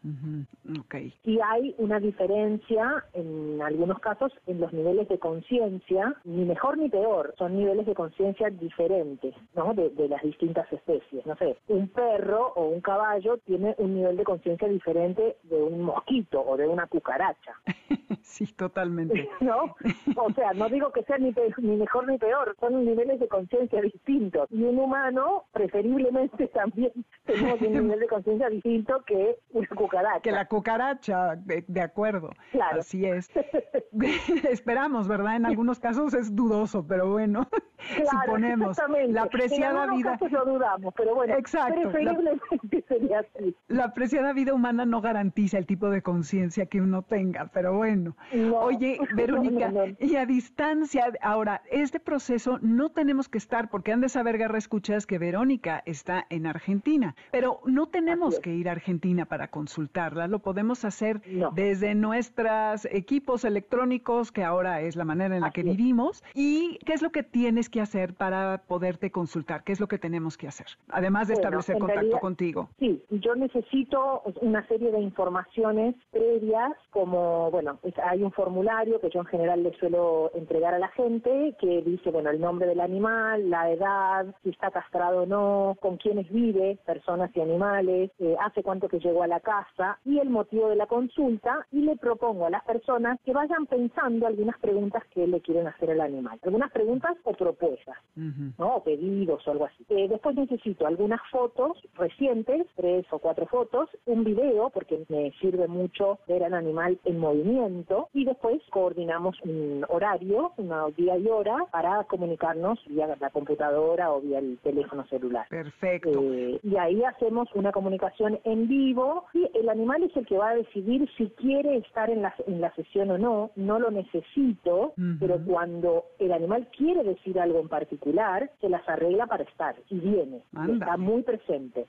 okay. 0.79 1.13
Y 1.23 1.39
hay 1.43 1.75
una 1.77 1.99
diferencia 1.99 3.05
en 3.13 3.61
algunos 3.61 3.99
casos 3.99 4.31
en 4.45 4.59
los 4.59 4.73
niveles 4.73 5.07
de 5.07 5.19
conciencia, 5.19 6.15
ni 6.23 6.45
mejor 6.45 6.77
ni 6.77 6.89
peor, 6.89 7.33
son 7.37 7.57
niveles 7.57 7.85
de 7.85 7.95
conciencia 7.95 8.49
diferentes, 8.49 9.35
¿no? 9.55 9.73
De, 9.73 9.89
de, 9.89 10.07
las 10.07 10.21
distintas 10.23 10.71
especies. 10.71 11.25
No 11.25 11.35
sé, 11.35 11.57
un 11.67 11.87
perro 11.89 12.53
o 12.55 12.69
un 12.69 12.81
caballo 12.81 13.37
tiene 13.45 13.75
un 13.77 13.95
nivel 13.95 14.17
de 14.17 14.23
conciencia 14.23 14.67
diferente 14.67 15.37
de 15.43 15.61
un 15.61 15.81
mosquito 15.81 16.41
o 16.41 16.57
de 16.57 16.67
una 16.67 16.87
cucaracha. 16.87 17.53
sí, 18.21 18.45
totalmente. 18.53 19.29
¿No? 19.41 19.75
O 20.15 20.31
sea, 20.33 20.53
no 20.53 20.69
digo 20.69 20.91
que 20.91 21.03
sea 21.03 21.17
ni, 21.17 21.33
ni 21.57 21.75
mejor 21.75 22.07
ni 22.07 22.17
peor, 22.17 22.55
son 22.59 22.85
niveles 22.85 23.19
de 23.19 23.27
conciencia 23.27 23.76
distintos. 23.81 24.47
Y 24.51 24.63
un 24.63 24.79
humano, 24.79 25.45
preferiblemente, 25.51 26.47
también 26.53 26.91
tenemos 27.25 27.61
un 27.61 27.73
nivel 27.73 27.99
de 27.99 28.07
conciencia 28.07 28.49
distinto 28.49 29.03
que 29.05 29.37
una 29.51 29.67
cucaracha. 29.67 30.21
Que 30.21 30.31
la 30.31 30.45
cucaracha, 30.47 31.35
de, 31.35 31.81
acuerdo. 31.81 32.31
Claro. 32.51 32.79
Así 32.79 33.05
es. 33.05 33.29
Esperamos, 34.49 35.07
¿verdad? 35.07 35.37
En 35.37 35.45
algunos 35.45 35.79
casos 35.79 36.13
es 36.13 36.35
dudoso, 36.35 36.85
pero 36.85 37.09
bueno, 37.09 37.47
claro, 37.95 38.09
suponemos. 38.25 38.77
La 39.09 39.23
apreciada 39.23 39.85
en 39.85 39.97
vida. 39.97 40.11
Casos 40.11 40.31
lo 40.31 40.45
dudamos, 40.45 40.93
pero 40.95 41.15
bueno, 41.15 41.35
Exacto. 41.35 41.81
preferiblemente 41.81 42.83
sería 42.87 43.19
así. 43.19 43.55
La 43.67 43.85
apreciada 43.85 44.33
vida 44.33 44.53
humana 44.53 44.85
no 44.85 45.01
garantiza 45.01 45.57
el 45.57 45.65
tipo 45.65 45.89
de 45.89 46.01
conciencia 46.01 46.65
que 46.65 46.81
uno 46.81 47.01
tenga, 47.01 47.49
pero 47.53 47.75
bueno. 47.75 48.15
Oye, 48.61 48.99
Verónica, 49.15 49.71
y 49.99 50.15
a 50.15 50.25
distancia, 50.25 51.11
ahora, 51.21 51.61
este 51.71 51.99
proceso 51.99 52.59
no 52.61 52.89
tenemos 52.89 53.29
que 53.29 53.37
estar, 53.37 53.66
porque 53.67 53.91
han 53.91 54.01
de 54.01 54.09
saber, 54.09 54.37
Garra, 54.37 54.57
escuchas 54.57 55.05
que 55.05 55.17
Verónica 55.17 55.83
está 55.85 56.25
en 56.29 56.45
Argentina, 56.47 57.15
pero 57.31 57.59
no 57.65 57.87
tenemos 57.87 58.39
que 58.39 58.53
ir 58.53 58.69
a 58.69 58.73
Argentina 58.73 59.25
para 59.25 59.49
consultarla, 59.49 60.27
lo 60.27 60.39
podemos 60.39 60.85
hacer 60.85 61.21
desde 61.53 61.95
nuestros 61.95 62.85
equipos 62.85 63.45
electrónicos, 63.45 64.31
que 64.31 64.43
ahora 64.43 64.81
es 64.81 64.95
la 64.95 65.05
manera 65.05 65.35
en 65.35 65.41
la 65.41 65.51
que 65.51 65.63
vivimos, 65.63 66.23
y 66.33 66.79
qué 66.85 66.93
es 66.93 67.01
lo 67.01 67.11
que 67.11 67.23
tienes 67.23 67.69
que 67.69 67.81
hacer 67.81 68.13
para 68.13 68.63
poderte 68.67 69.11
consultar, 69.11 69.63
qué 69.63 69.71
es 69.71 69.79
lo 69.79 69.87
que 69.87 69.97
tenemos 69.97 70.37
que 70.37 70.47
hacer, 70.47 70.67
además 70.89 71.27
de 71.27 71.35
establecer 71.35 71.77
contacto 71.77 72.19
contigo. 72.19 72.69
Sí, 72.79 73.03
yo 73.09 73.35
necesito 73.35 74.23
una 74.41 74.65
serie 74.67 74.91
de 74.91 74.99
informaciones 74.99 75.95
previas, 76.11 76.73
como, 76.91 77.51
bueno, 77.51 77.79
hay 78.03 78.23
un 78.23 78.31
formulario 78.31 78.99
que 78.99 79.09
yo 79.09 79.21
en 79.21 79.25
general 79.25 79.63
le 79.63 79.73
suelo 79.77 80.31
entregar 80.33 80.73
a 80.73 80.79
la 80.79 80.89
gente, 80.89 81.55
que 81.59 81.81
dice, 81.81 82.11
bueno, 82.11 82.29
el 82.29 82.39
nombre 82.39 82.67
del 82.67 82.79
animal, 82.79 83.49
la 83.49 83.56
edad, 83.71 84.25
si 84.43 84.49
está 84.49 84.71
castrado 84.71 85.23
o 85.23 85.25
no, 85.25 85.77
con 85.79 85.97
quiénes 85.97 86.29
vive, 86.29 86.77
personas 86.85 87.31
y 87.35 87.41
animales, 87.41 88.11
eh, 88.19 88.35
hace 88.39 88.63
cuánto 88.63 88.87
que 88.87 88.99
llegó 88.99 89.23
a 89.23 89.27
la 89.27 89.39
casa 89.39 89.99
y 90.05 90.19
el 90.19 90.29
motivo 90.29 90.69
de 90.69 90.75
la 90.75 90.87
consulta 90.87 91.65
y 91.71 91.81
le 91.81 91.95
propongo 91.97 92.45
a 92.45 92.49
las 92.49 92.63
personas 92.63 93.19
que 93.25 93.33
vayan 93.33 93.65
pensando 93.65 94.27
algunas 94.27 94.57
preguntas 94.59 95.03
que 95.13 95.27
le 95.27 95.41
quieren 95.41 95.67
hacer 95.67 95.91
al 95.91 96.01
animal. 96.01 96.39
Algunas 96.43 96.71
preguntas 96.71 97.17
o 97.23 97.33
propuestas, 97.33 97.97
¿no? 98.15 98.75
O 98.75 98.83
pedidos 98.83 99.47
o 99.47 99.51
algo 99.51 99.65
así. 99.65 99.85
Eh, 99.89 100.07
después 100.07 100.35
necesito 100.35 100.85
algunas 100.85 101.21
fotos 101.31 101.77
recientes, 101.95 102.67
tres 102.75 103.05
o 103.11 103.19
cuatro 103.19 103.45
fotos, 103.47 103.89
un 104.05 104.23
video, 104.23 104.69
porque 104.69 105.05
me 105.09 105.31
sirve 105.39 105.67
mucho 105.67 106.19
ver 106.27 106.43
al 106.43 106.53
animal 106.53 106.99
en 107.05 107.19
movimiento 107.19 108.09
y 108.13 108.25
después 108.25 108.61
coordinamos 108.69 109.39
un 109.43 109.85
horario, 109.89 110.53
una 110.57 110.85
día 110.95 111.17
y 111.17 111.27
hora 111.27 111.65
para 111.71 112.03
comunicarnos 112.05 112.79
vía 112.87 113.07
la 113.07 113.29
computadora 113.37 114.11
o 114.11 114.19
vía 114.19 114.39
el 114.39 114.57
teléfono 114.63 115.05
celular. 115.07 115.45
Perfecto. 115.49 116.19
Eh, 116.23 116.59
y 116.63 116.75
ahí 116.77 117.03
hacemos 117.03 117.47
una 117.53 117.71
comunicación 117.71 118.39
en 118.43 118.67
vivo 118.67 119.25
y 119.33 119.47
el 119.53 119.69
animal 119.69 120.01
es 120.03 120.15
el 120.17 120.25
que 120.25 120.37
va 120.37 120.49
a 120.49 120.55
decidir 120.55 121.07
si 121.17 121.29
quiere 121.31 121.77
estar 121.77 122.09
en 122.09 122.23
la, 122.23 122.33
en 122.47 122.61
la 122.61 122.73
sesión 122.73 123.11
o 123.11 123.17
no. 123.19 123.51
No 123.55 123.77
lo 123.79 123.91
necesito, 123.91 124.93
pero 125.19 125.39
cuando 125.45 126.05
el 126.17 126.31
animal 126.31 126.67
quiere 126.75 127.03
decir 127.03 127.39
algo 127.39 127.59
en 127.59 127.67
particular, 127.69 128.49
se 128.59 128.69
las 128.69 128.87
arregla 128.89 129.27
para 129.27 129.43
estar 129.43 129.75
y 129.89 129.99
viene. 129.99 130.41
Está 130.73 130.97
muy 130.97 131.21
presente. 131.21 131.85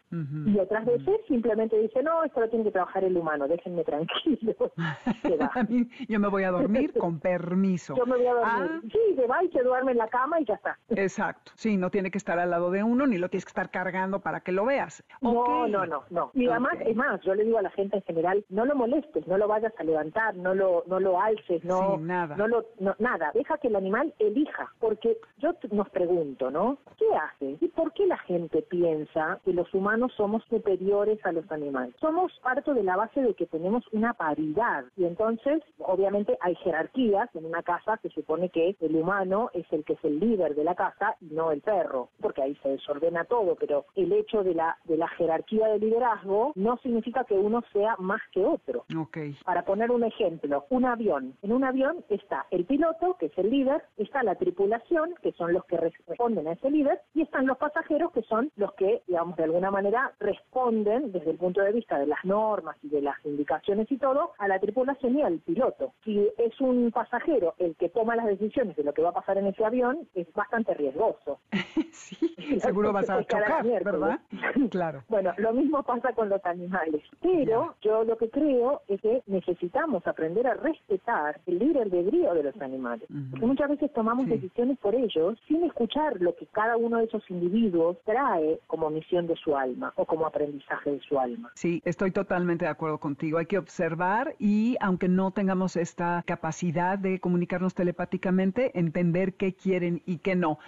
Y 0.47 0.59
otras 0.59 0.85
veces 0.85 1.21
simplemente 1.27 1.79
dice, 1.79 2.03
no, 2.03 2.25
esto 2.25 2.41
lo 2.41 2.49
tiene 2.51 2.65
que 2.65 2.73
trabajar 2.73 3.05
el 3.05 3.17
humano, 3.17 3.49
déjenme 3.49 3.85
tranquilo. 3.85 4.55
Yo 6.09 6.21
me 6.21 6.29
voy 6.29 6.43
a 6.43 6.51
dormir 6.51 6.93
con 6.99 7.21
permiso. 7.21 7.95
Yo 7.97 8.05
me 8.05 8.17
voy 8.17 8.27
a 8.27 8.35
dormir. 8.35 8.71
Ah. 8.71 8.81
Sí, 8.83 9.17
se 9.17 9.27
va 9.27 9.43
y 9.43 9.49
se 9.51 9.63
duerme 9.63 9.93
en 9.93 9.99
la 9.99 10.09
cama 10.09 10.41
y 10.41 10.45
ya 10.45 10.55
está. 10.55 10.79
Exacto. 10.91 11.38
Sí, 11.55 11.77
no 11.77 11.91
tiene 11.91 12.11
que 12.11 12.19
estar 12.19 12.39
al 12.39 12.51
lado 12.51 12.71
de 12.71 12.83
uno, 12.83 13.07
ni 13.07 13.19
lo 13.19 13.29
tienes 13.29 13.45
que 13.45 13.51
estar 13.51 13.71
cargando 13.71 14.21
para 14.21 14.41
que 14.41 14.53
lo 14.53 14.65
veas. 14.65 15.05
No, 15.21 15.67
no, 15.67 15.87
no, 15.87 16.05
no. 16.11 16.31
Y 16.35 16.49
además, 16.49 16.75
es 16.85 16.97
más, 16.97 17.21
yo 17.23 17.35
le 17.35 17.45
digo 17.45 17.59
a 17.59 17.63
la 17.63 17.71
gente 17.71 17.97
en 17.97 18.03
general, 18.03 18.45
no 18.49 18.65
lo 18.65 18.75
molestes, 18.75 19.27
no 19.27 19.39
lo 19.39 19.49
vayas 19.49 19.73
a 19.79 19.85
levantar, 19.85 20.35
no 20.37 20.55
lo, 20.55 20.85
no 20.87 21.01
lo 21.01 21.21
alces, 21.21 21.65
no, 21.65 21.99
nada. 21.99 22.37
no 22.37 22.49
lo, 22.49 22.65
nada. 22.99 23.31
Deja 23.35 23.59
que 23.59 23.69
el 23.69 23.77
animal 23.77 24.15
elija, 24.19 24.73
porque 24.81 25.19
yo 25.39 25.53
nos 25.71 25.89
pregunto, 25.91 26.51
¿no? 26.51 26.79
¿Qué 26.97 27.07
hace? 27.15 27.57
¿Y 27.61 27.69
por 27.69 27.93
qué 27.93 28.07
la 28.07 28.19
gente 28.19 28.63
piensa 28.63 29.41
que 29.45 29.53
los 29.53 29.73
humanos 29.75 30.13
somos 30.17 30.45
superiores 30.45 31.25
a 31.25 31.33
los 31.33 31.51
animales? 31.51 31.95
Somos 32.01 32.33
parte 32.43 32.73
de 32.73 32.83
la 32.83 32.97
base 32.97 33.21
de 33.21 33.35
que 33.35 33.47
tenemos 33.47 33.85
una 33.93 34.15
paridad 34.15 34.85
y 34.97 35.05
entonces, 35.05 35.63
obviamente, 35.79 36.37
hay 36.41 36.55
jerarquías 36.57 37.29
en 37.35 37.47
una 37.47 37.63
casa 37.63 37.99
se 38.03 38.11
supone 38.11 38.51
que 38.51 38.77
el 38.81 38.97
humano 38.97 39.51
es 39.55 39.67
el 39.73 39.85
que 39.85 39.95
es 39.95 40.05
el 40.05 40.21
líder 40.21 40.55
de 40.55 40.65
la 40.65 40.75
casa 40.75 41.17
y 41.21 41.28
no 41.31 41.53
el 41.53 41.61
perro, 41.61 42.11
porque 42.21 42.43
ahí 42.43 42.57
se 42.63 42.71
desordena 42.71 43.25
todo, 43.25 43.57
pero 43.57 43.87
el 43.95 44.13
hecho 44.13 44.43
de 44.43 44.55
la, 44.55 44.79
de 44.85 44.97
la 44.97 45.09
jerarquía 45.09 45.69
de 45.69 45.79
liderazgo 45.79 46.53
no 46.55 46.77
significa 46.79 47.25
que 47.25 47.35
uno 47.35 47.63
sea 47.73 47.97
más 47.99 48.21
que 48.33 48.45
otro. 48.45 48.85
Okay. 48.97 49.37
Para 49.45 49.65
poner 49.65 49.91
un 49.91 50.05
ejemplo, 50.05 50.67
un 50.71 50.85
avión. 50.85 51.35
En 51.43 51.53
un 51.53 51.65
avión 51.65 52.05
está 52.09 52.47
el 52.51 52.65
piloto, 52.65 53.17
que 53.19 53.27
es 53.27 53.39
el 53.39 53.51
líder, 53.51 53.83
está 53.97 54.23
la 54.23 54.35
tripulación, 54.35 55.15
que 55.23 55.33
son 55.33 55.53
los 55.53 55.65
que 55.65 55.77
responden 55.77 56.49
a 56.49 56.53
ese 56.53 56.71
líder, 56.71 57.01
y 57.15 57.23
están 57.23 57.47
los 57.47 57.59
pasajeros, 57.59 58.13
que 58.13 58.23
son 58.23 58.51
los 58.57 58.73
que, 58.75 59.03
digamos, 59.07 59.37
de 59.37 59.45
alguna 59.45 59.71
manera 59.71 60.13
responden 60.21 61.13
desde 61.13 61.31
el 61.31 61.39
punto 61.39 61.61
de 61.61 61.73
vista 61.73 61.99
de 61.99 62.07
las 62.07 62.25
normas 62.25 62.77
y 62.83 62.89
de 62.89 63.03
las 63.03 63.17
indicaciones 63.25 63.91
y 63.91 63.99
todo, 63.99 64.33
a 64.39 64.49
la 64.49 64.59
tripulación 64.59 65.19
y 65.19 65.23
al 65.23 65.39
piloto. 65.41 65.93
Si 66.05 66.29
es 66.39 66.61
un 66.61 66.91
pasajero 66.91 67.55
el 67.59 67.77
que 67.77 67.89
toma 67.89 68.17
las 68.17 68.27
decisiones 68.27 68.77
de 68.77 68.85
lo 68.85 68.93
que 68.93 69.03
va 69.03 69.11
a 69.11 69.13
pasar 69.13 69.39
en 69.39 69.47
ese 69.47 69.65
avión, 69.65 70.09
es 70.15 70.33
bastante 70.33 70.75
riesgoso. 70.75 71.18
sí, 71.93 72.17
seguro 72.61 72.93
vas 72.93 73.11
a 73.11 73.23
chocar, 73.25 73.65
¿verdad? 73.65 74.21
claro. 74.71 75.03
Bueno, 75.09 75.33
lo 75.39 75.53
mismo 75.53 75.83
pasa 75.83 76.13
con 76.13 76.29
los 76.29 76.45
animales. 76.45 77.03
Pero 77.21 77.75
yo 77.83 78.05
lo 78.05 78.17
que 78.17 78.31
creo 78.31 78.83
es 78.89 79.01
que 79.01 79.23
necesitamos 79.27 80.07
aprender 80.07 80.47
a 80.47 80.55
respetar 80.55 81.41
el 81.47 81.59
libre 81.59 81.83
albedrío 81.83 82.35
de 82.35 82.43
los 82.45 82.61
animales. 82.61 83.09
Porque 83.31 83.47
muchas 83.47 83.69
veces 83.71 83.93
tomamos 83.93 84.27
decisiones 84.27 84.79
por 84.79 84.95
ellos 84.95 85.39
sin 85.47 85.65
escuchar 85.65 86.21
lo 86.21 86.35
que 86.37 86.47
cada 86.47 86.77
uno 86.77 86.99
de 86.99 87.05
esos 87.05 87.29
individuos 87.31 87.97
trae 88.05 88.61
como 88.67 88.91
misión 88.91 89.27
de 89.27 89.37
su 89.37 89.57
alma 89.57 89.93
o 89.97 90.05
como 90.05 90.27
aprendizaje 90.27 90.93
de 90.93 91.01
su 91.01 91.19
alma. 91.19 91.51
Sí, 91.55 91.83
estoy 91.85 92.11
totalmente 92.11 92.65
de 92.65 92.71
acuerdo 92.71 92.99
contigo. 92.99 93.39
Hay 93.39 93.47
que 93.47 93.59
observar 93.59 94.35
y 94.39 94.77
aunque 94.81 95.09
no 95.09 95.31
tengamos 95.31 95.77
esta 95.77 96.23
capacidad 96.27 96.99
de 96.99 97.21
comunicarnos 97.21 97.75
telepáticamente, 97.75 98.79
entender 98.79 99.35
qué 99.35 99.55
quieren 99.55 100.03
y 100.07 100.19
qué 100.19 100.37
no. 100.37 100.59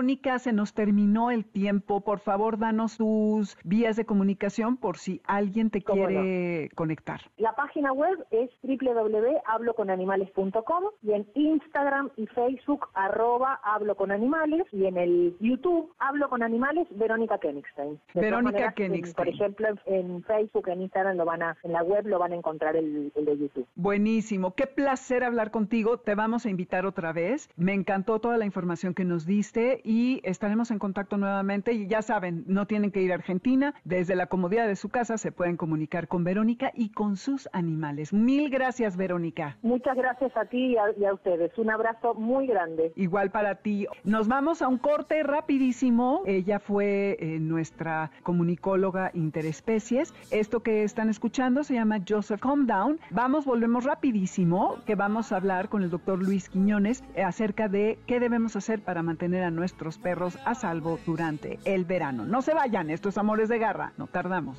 Verónica, 0.00 0.38
se 0.38 0.54
nos 0.54 0.72
terminó 0.72 1.30
el 1.30 1.44
tiempo. 1.44 2.00
Por 2.00 2.20
favor, 2.20 2.56
danos 2.56 2.96
tus 2.96 3.58
vías 3.64 3.96
de 3.96 4.06
comunicación 4.06 4.78
por 4.78 4.96
si 4.96 5.20
alguien 5.26 5.68
te 5.68 5.82
quiere 5.82 6.70
conectar. 6.74 7.20
La 7.36 7.54
página 7.54 7.92
web 7.92 8.26
es 8.30 8.48
www.habloconanimales.com 8.62 10.84
y 11.02 11.12
en 11.12 11.26
Instagram 11.34 12.08
y 12.16 12.26
Facebook 12.28 12.88
arroba 12.94 13.60
hablo 13.62 13.94
con 13.94 14.10
animales 14.10 14.66
y 14.72 14.86
en 14.86 14.96
el 14.96 15.36
YouTube 15.38 15.92
hablo 15.98 16.30
con 16.30 16.42
animales 16.42 16.88
Verónica 16.92 17.36
Kenigstein. 17.36 18.00
Verónica 18.14 18.72
Kenigstein. 18.72 19.14
Por 19.14 19.28
ejemplo, 19.28 19.68
en, 19.84 20.24
Facebook, 20.24 20.66
en 20.68 20.80
Instagram 20.80 21.18
lo 21.18 21.26
van 21.26 21.42
a, 21.42 21.58
en 21.62 21.72
la 21.72 21.82
web 21.82 22.06
lo 22.06 22.18
van 22.18 22.32
a 22.32 22.36
encontrar 22.36 22.74
el, 22.74 23.12
el 23.14 23.24
de 23.26 23.36
YouTube. 23.36 23.66
Buenísimo, 23.74 24.54
qué 24.54 24.66
placer 24.66 25.24
hablar 25.24 25.50
contigo. 25.50 25.98
Te 25.98 26.14
vamos 26.14 26.46
a 26.46 26.48
invitar 26.48 26.86
otra 26.86 27.12
vez. 27.12 27.50
Me 27.56 27.74
encantó 27.74 28.18
toda 28.18 28.38
la 28.38 28.46
información 28.46 28.94
que 28.94 29.04
nos 29.04 29.26
diste 29.26 29.82
y 29.90 30.20
estaremos 30.22 30.70
en 30.70 30.78
contacto 30.78 31.16
nuevamente. 31.16 31.72
Y 31.72 31.88
ya 31.88 32.00
saben, 32.00 32.44
no 32.46 32.66
tienen 32.66 32.92
que 32.92 33.02
ir 33.02 33.10
a 33.10 33.16
Argentina. 33.16 33.74
Desde 33.82 34.14
la 34.14 34.26
comodidad 34.26 34.68
de 34.68 34.76
su 34.76 34.88
casa 34.88 35.18
se 35.18 35.32
pueden 35.32 35.56
comunicar 35.56 36.06
con 36.06 36.22
Verónica 36.22 36.70
y 36.74 36.90
con 36.90 37.16
sus 37.16 37.48
animales. 37.52 38.12
Mil 38.12 38.50
gracias, 38.50 38.96
Verónica. 38.96 39.56
Muchas 39.62 39.96
gracias 39.96 40.36
a 40.36 40.44
ti 40.44 40.76
y 40.96 41.04
a, 41.04 41.12
ustedes. 41.12 41.58
Un 41.58 41.70
abrazo 41.70 42.14
muy 42.14 42.46
grande. 42.46 42.92
Igual 42.94 43.32
para 43.32 43.56
ti. 43.56 43.88
Nos 44.04 44.28
vamos 44.28 44.62
a 44.62 44.68
un 44.68 44.78
corte 44.78 45.24
rapidísimo. 45.24 46.22
Ella 46.24 46.60
fue 46.60 47.16
eh, 47.18 47.40
nuestra 47.40 48.12
comunicóloga 48.22 49.10
interespecies. 49.14 50.14
Esto 50.30 50.60
que 50.60 50.84
están 50.84 51.08
escuchando 51.08 51.64
se 51.64 51.74
llama 51.74 51.98
Joseph 52.08 52.40
Calm 52.40 52.68
Down. 52.68 53.00
Vamos, 53.10 53.44
volvemos 53.44 53.82
rapidísimo, 53.82 54.76
que 54.86 54.94
vamos 54.94 55.32
a 55.32 55.36
hablar 55.36 55.68
con 55.68 55.82
el 55.82 55.90
doctor 55.90 56.22
Luis 56.22 56.48
Quiñones 56.48 57.02
eh, 57.16 57.24
acerca 57.24 57.68
de 57.68 57.98
qué 58.06 58.20
debemos 58.20 58.54
hacer 58.54 58.82
para 58.82 59.02
mantener 59.02 59.42
a 59.42 59.50
nuestros 59.80 59.98
perros 59.98 60.38
a 60.44 60.54
salvo 60.54 60.98
durante 61.06 61.58
el 61.64 61.86
verano. 61.86 62.26
No 62.26 62.42
se 62.42 62.52
vayan, 62.52 62.90
estos 62.90 63.16
amores 63.16 63.48
de 63.48 63.58
garra, 63.58 63.94
no 63.96 64.08
tardamos. 64.08 64.58